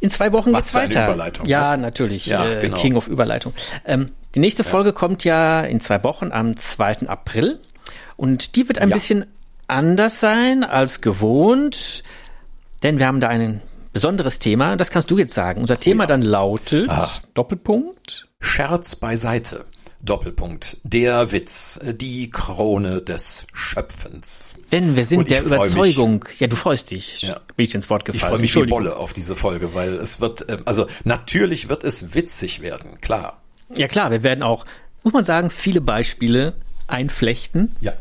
In 0.00 0.10
zwei 0.10 0.32
Wochen 0.32 0.52
Was 0.54 0.72
geht's 0.72 0.74
weiter. 0.74 1.04
Überleitung. 1.06 1.46
Ja, 1.46 1.60
Was? 1.60 1.78
natürlich. 1.78 2.26
Ja, 2.26 2.48
äh, 2.48 2.60
genau. 2.62 2.78
King 2.78 2.96
of 2.96 3.08
Überleitung. 3.08 3.52
Ähm, 3.84 4.12
die 4.34 4.40
nächste 4.40 4.62
ja. 4.62 4.70
Folge 4.70 4.94
kommt 4.94 5.24
ja 5.24 5.60
in 5.60 5.80
zwei 5.80 6.02
Wochen 6.02 6.32
am 6.32 6.56
2. 6.56 7.08
April. 7.08 7.60
Und 8.16 8.56
die 8.56 8.66
wird 8.68 8.78
ein 8.78 8.88
ja. 8.88 8.94
bisschen 8.94 9.26
anders 9.66 10.20
sein 10.20 10.64
als 10.64 11.00
gewohnt, 11.00 12.02
denn 12.82 12.98
wir 12.98 13.06
haben 13.06 13.20
da 13.20 13.28
ein 13.28 13.62
besonderes 13.92 14.38
Thema. 14.38 14.76
Das 14.76 14.90
kannst 14.90 15.10
du 15.10 15.18
jetzt 15.18 15.34
sagen. 15.34 15.60
Unser 15.60 15.78
Thema 15.78 16.04
ja. 16.04 16.08
dann 16.08 16.22
lautet 16.22 16.88
Ach. 16.90 17.22
Doppelpunkt. 17.32 18.28
Scherz 18.40 18.96
beiseite. 18.96 19.64
Doppelpunkt. 20.02 20.76
Der 20.82 21.32
Witz, 21.32 21.80
die 21.82 22.30
Krone 22.30 23.00
des 23.00 23.46
Schöpfens. 23.54 24.54
Denn 24.70 24.96
wir 24.96 25.06
sind 25.06 25.30
der 25.30 25.44
Überzeugung, 25.44 26.24
mich, 26.28 26.40
ja, 26.40 26.46
du 26.46 26.56
freust 26.56 26.90
dich, 26.90 27.22
ja. 27.22 27.40
bin 27.56 27.64
ich 27.64 27.74
ins 27.74 27.88
Wort 27.88 28.04
gefallen. 28.04 28.22
Ich 28.22 28.28
freue 28.28 28.38
mich 28.38 28.54
wie 28.54 28.70
Bolle 28.70 28.96
auf 28.96 29.14
diese 29.14 29.34
Folge, 29.34 29.72
weil 29.72 29.94
es 29.94 30.20
wird, 30.20 30.44
ähm, 30.50 30.60
also 30.66 30.86
natürlich 31.04 31.70
wird 31.70 31.84
es 31.84 32.14
witzig 32.14 32.60
werden, 32.60 33.00
klar. 33.00 33.40
Ja 33.74 33.88
klar, 33.88 34.10
wir 34.10 34.22
werden 34.22 34.42
auch, 34.42 34.66
muss 35.04 35.14
man 35.14 35.24
sagen, 35.24 35.48
viele 35.48 35.80
Beispiele 35.80 36.52
einflechten. 36.86 37.74
Ja. 37.80 37.94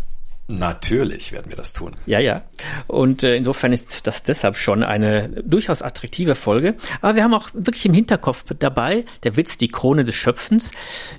Natürlich 0.50 1.32
werden 1.32 1.50
wir 1.50 1.56
das 1.56 1.72
tun. 1.72 1.96
Ja, 2.06 2.20
ja. 2.20 2.44
Und 2.88 3.24
äh, 3.24 3.38
insofern 3.38 3.72
ist 3.72 4.06
das 4.06 4.24
deshalb 4.24 4.58
schon 4.58 4.84
eine 4.84 5.30
durchaus 5.30 5.82
attraktive 5.82 6.36
Folge. 6.36 6.76
Aber 7.02 7.16
wir 7.16 7.24
haben 7.24 7.34
auch 7.34 7.50
wirklich 7.54 7.86
im 7.86 7.94
Hinterkopf 7.94 8.44
dabei, 8.60 9.06
der 9.24 9.38
Witz, 9.38 9.58
die 9.58 9.70
Krone 9.70 10.04
des 10.04 10.16
Schöpfens, 10.16 10.72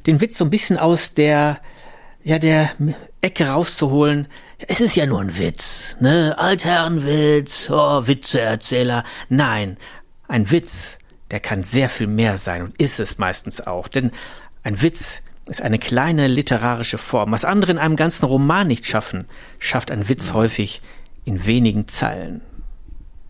den 0.06 0.20
Witz 0.20 0.36
so 0.36 0.44
ein 0.44 0.51
bisschen 0.51 0.76
aus 0.76 1.14
der, 1.14 1.60
ja, 2.22 2.38
der 2.38 2.72
Ecke 3.22 3.46
rauszuholen. 3.46 4.28
Es 4.59 4.80
ist 4.80 4.94
ja 4.94 5.06
nur 5.06 5.20
ein 5.20 5.38
Witz, 5.38 5.96
ne? 6.01 6.36
Altherrenwitz, 6.38 7.70
oh, 7.70 8.06
Witzeerzähler. 8.06 9.05
Nein, 9.30 9.78
ein 10.28 10.51
Witz, 10.51 10.98
der 11.30 11.40
kann 11.40 11.62
sehr 11.62 11.88
viel 11.88 12.06
mehr 12.06 12.36
sein 12.36 12.62
und 12.62 12.80
ist 12.80 13.01
es 13.01 13.16
meistens 13.16 13.60
auch. 13.60 13.88
Denn 13.88 14.10
ein 14.62 14.82
Witz 14.82 15.22
ist 15.47 15.62
eine 15.62 15.79
kleine 15.79 16.27
literarische 16.27 16.99
Form. 16.99 17.33
Was 17.33 17.45
andere 17.45 17.73
in 17.73 17.79
einem 17.79 17.97
ganzen 17.97 18.25
Roman 18.25 18.66
nicht 18.66 18.87
schaffen, 18.87 19.27
schafft 19.59 19.91
ein 19.91 20.09
Witz 20.09 20.33
häufig 20.33 20.81
in 21.25 21.47
wenigen 21.47 21.89
Zeilen. 21.89 22.41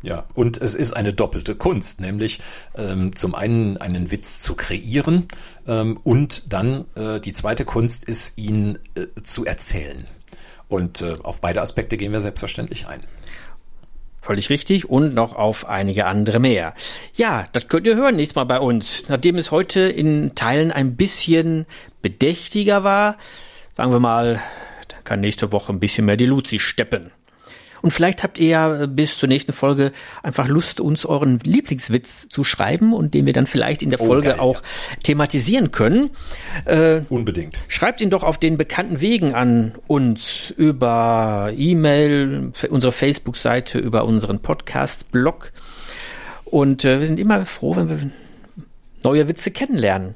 Ja, 0.02 0.26
und 0.34 0.60
es 0.60 0.74
ist 0.74 0.92
eine 0.92 1.14
doppelte 1.14 1.54
Kunst, 1.54 2.00
nämlich 2.00 2.40
ähm, 2.76 3.16
zum 3.16 3.34
einen 3.34 3.78
einen 3.78 4.10
Witz 4.10 4.42
zu 4.42 4.54
kreieren 4.54 5.28
ähm, 5.66 5.98
und 6.04 6.52
dann 6.52 6.84
äh, 6.94 7.20
die 7.20 7.32
zweite 7.32 7.64
Kunst 7.64 8.04
ist, 8.04 8.36
ihn 8.36 8.78
äh, 8.96 9.06
zu 9.22 9.46
erzählen. 9.46 10.06
Und 10.68 11.00
äh, 11.00 11.16
auf 11.22 11.40
beide 11.40 11.62
Aspekte 11.62 11.96
gehen 11.96 12.12
wir 12.12 12.20
selbstverständlich 12.20 12.86
ein. 12.86 13.02
Völlig 14.24 14.48
richtig 14.48 14.88
und 14.88 15.12
noch 15.12 15.36
auf 15.36 15.68
einige 15.68 16.06
andere 16.06 16.40
mehr. 16.40 16.72
Ja, 17.14 17.46
das 17.52 17.68
könnt 17.68 17.86
ihr 17.86 17.94
hören 17.94 18.16
nächstes 18.16 18.36
Mal 18.36 18.44
bei 18.44 18.58
uns. 18.58 19.04
Nachdem 19.08 19.36
es 19.36 19.50
heute 19.50 19.80
in 19.80 20.34
Teilen 20.34 20.72
ein 20.72 20.96
bisschen 20.96 21.66
bedächtiger 22.00 22.82
war, 22.84 23.18
sagen 23.76 23.92
wir 23.92 24.00
mal, 24.00 24.40
da 24.88 24.96
kann 25.04 25.20
nächste 25.20 25.52
Woche 25.52 25.74
ein 25.74 25.78
bisschen 25.78 26.06
mehr 26.06 26.16
die 26.16 26.24
Luzi 26.24 26.58
steppen. 26.58 27.10
Und 27.84 27.90
vielleicht 27.90 28.22
habt 28.22 28.38
ihr 28.38 28.48
ja 28.48 28.86
bis 28.86 29.18
zur 29.18 29.28
nächsten 29.28 29.52
Folge 29.52 29.92
einfach 30.22 30.48
Lust, 30.48 30.80
uns 30.80 31.04
euren 31.04 31.38
Lieblingswitz 31.40 32.26
zu 32.30 32.42
schreiben 32.42 32.94
und 32.94 33.12
den 33.12 33.26
wir 33.26 33.34
dann 33.34 33.46
vielleicht 33.46 33.82
in 33.82 33.90
der 33.90 34.00
oh, 34.00 34.06
Folge 34.06 34.28
geil, 34.28 34.40
auch 34.40 34.62
ja. 34.62 34.96
thematisieren 35.02 35.70
können. 35.70 36.08
Äh, 36.64 37.02
Unbedingt. 37.10 37.60
Schreibt 37.68 38.00
ihn 38.00 38.08
doch 38.08 38.22
auf 38.22 38.38
den 38.38 38.56
bekannten 38.56 39.02
Wegen 39.02 39.34
an 39.34 39.74
uns 39.86 40.50
über 40.56 41.52
E-Mail, 41.54 42.52
unsere 42.70 42.90
Facebook-Seite, 42.90 43.80
über 43.80 44.06
unseren 44.06 44.38
Podcast-Blog. 44.38 45.52
Und 46.46 46.86
äh, 46.86 47.00
wir 47.00 47.06
sind 47.06 47.20
immer 47.20 47.44
froh, 47.44 47.76
wenn 47.76 47.90
wir 47.90 48.10
neue 49.02 49.28
Witze 49.28 49.50
kennenlernen. 49.50 50.14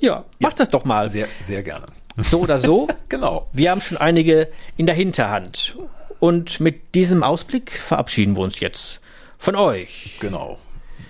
Ja, 0.00 0.26
mach 0.38 0.50
ja, 0.50 0.56
das 0.58 0.68
doch 0.68 0.84
mal. 0.84 1.08
Sehr, 1.08 1.26
sehr 1.40 1.64
gerne. 1.64 1.86
So 2.18 2.42
oder 2.42 2.60
so. 2.60 2.86
genau. 3.08 3.48
Wir 3.52 3.72
haben 3.72 3.80
schon 3.80 3.98
einige 3.98 4.46
in 4.76 4.86
der 4.86 4.94
Hinterhand. 4.94 5.76
Und 6.20 6.60
mit 6.60 6.94
diesem 6.94 7.22
Ausblick 7.22 7.70
verabschieden 7.72 8.36
wir 8.36 8.42
uns 8.42 8.58
jetzt 8.60 9.00
von 9.38 9.54
euch. 9.56 10.16
Genau. 10.20 10.58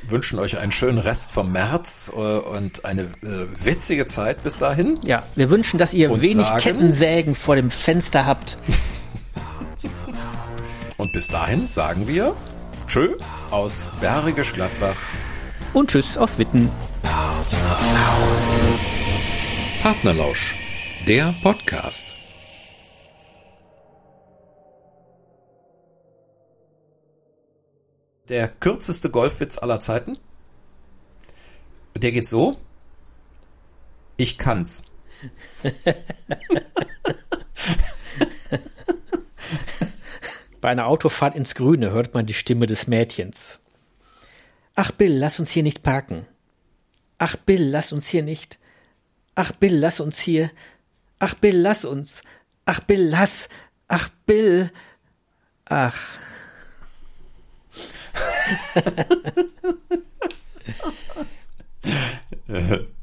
Wünschen 0.07 0.39
euch 0.39 0.59
einen 0.59 0.73
schönen 0.73 0.99
Rest 0.99 1.33
vom 1.33 1.53
März 1.53 2.11
äh, 2.15 2.19
und 2.19 2.85
eine 2.85 3.03
äh, 3.03 3.47
witzige 3.63 4.07
Zeit 4.07 4.43
bis 4.43 4.59
dahin. 4.59 4.99
Ja, 5.05 5.23
wir 5.35 5.51
wünschen, 5.51 5.79
dass 5.79 5.93
ihr 5.95 6.11
Und 6.11 6.23
wenig 6.23 6.47
sagen- 6.47 6.61
Kettensägen 6.61 7.35
vor 7.35 7.57
dem 7.57 7.71
Fenster 7.71 8.25
habt. 8.27 8.57
Und 10.97 11.13
bis 11.13 11.29
dahin 11.29 11.69
sagen 11.69 12.09
wir 12.09 12.35
Tschö 12.89 13.15
aus 13.53 13.87
Bergisch 14.01 14.53
Gladbach. 14.53 14.97
Und 15.73 15.91
tschüss 15.91 16.19
aus 16.19 16.39
Witten. 16.39 16.69
Partnerlausch, 19.83 20.57
der 21.07 21.33
Podcast. 21.43 22.18
Der 28.29 28.49
kürzeste 28.49 29.11
Golfwitz 29.11 29.59
aller 29.59 29.81
Zeiten. 29.81 30.19
Der 31.97 32.13
geht 32.13 32.27
so. 32.27 32.59
Ich 34.17 34.37
kann's. 34.39 34.85
Bei 40.61 40.69
einer 40.71 40.89
Autofahrt 40.89 41.35
ins 41.37 41.55
Grüne 41.55 41.91
hört 41.93 42.15
man 42.15 42.27
die 42.27 42.35
Stimme 42.35 42.67
des 42.67 42.87
Mädchens. 42.87 43.59
Ach 44.75 44.91
Bill, 44.91 45.17
lass 45.17 45.41
uns 45.41 45.51
hier 45.51 45.63
nicht 45.63 45.83
parken. 45.83 46.27
Ach 47.19 47.37
Bill, 47.37 47.63
lass 47.63 47.93
uns 47.93 48.07
hier 48.07 48.23
nicht. 48.23 48.59
Ach 49.35 49.53
Bill, 49.53 49.77
lass 49.77 50.01
uns 50.01 50.19
hier. 50.19 50.51
Ach 51.19 51.35
Bill, 51.35 51.57
lass 51.57 51.85
uns. 51.85 52.23
Ach 52.65 52.81
Bill, 52.81 53.09
lass. 53.09 53.49
Ach 53.89 54.09
Bill. 54.27 54.71
Ach. 55.65 55.97
uh-huh. 62.49 62.79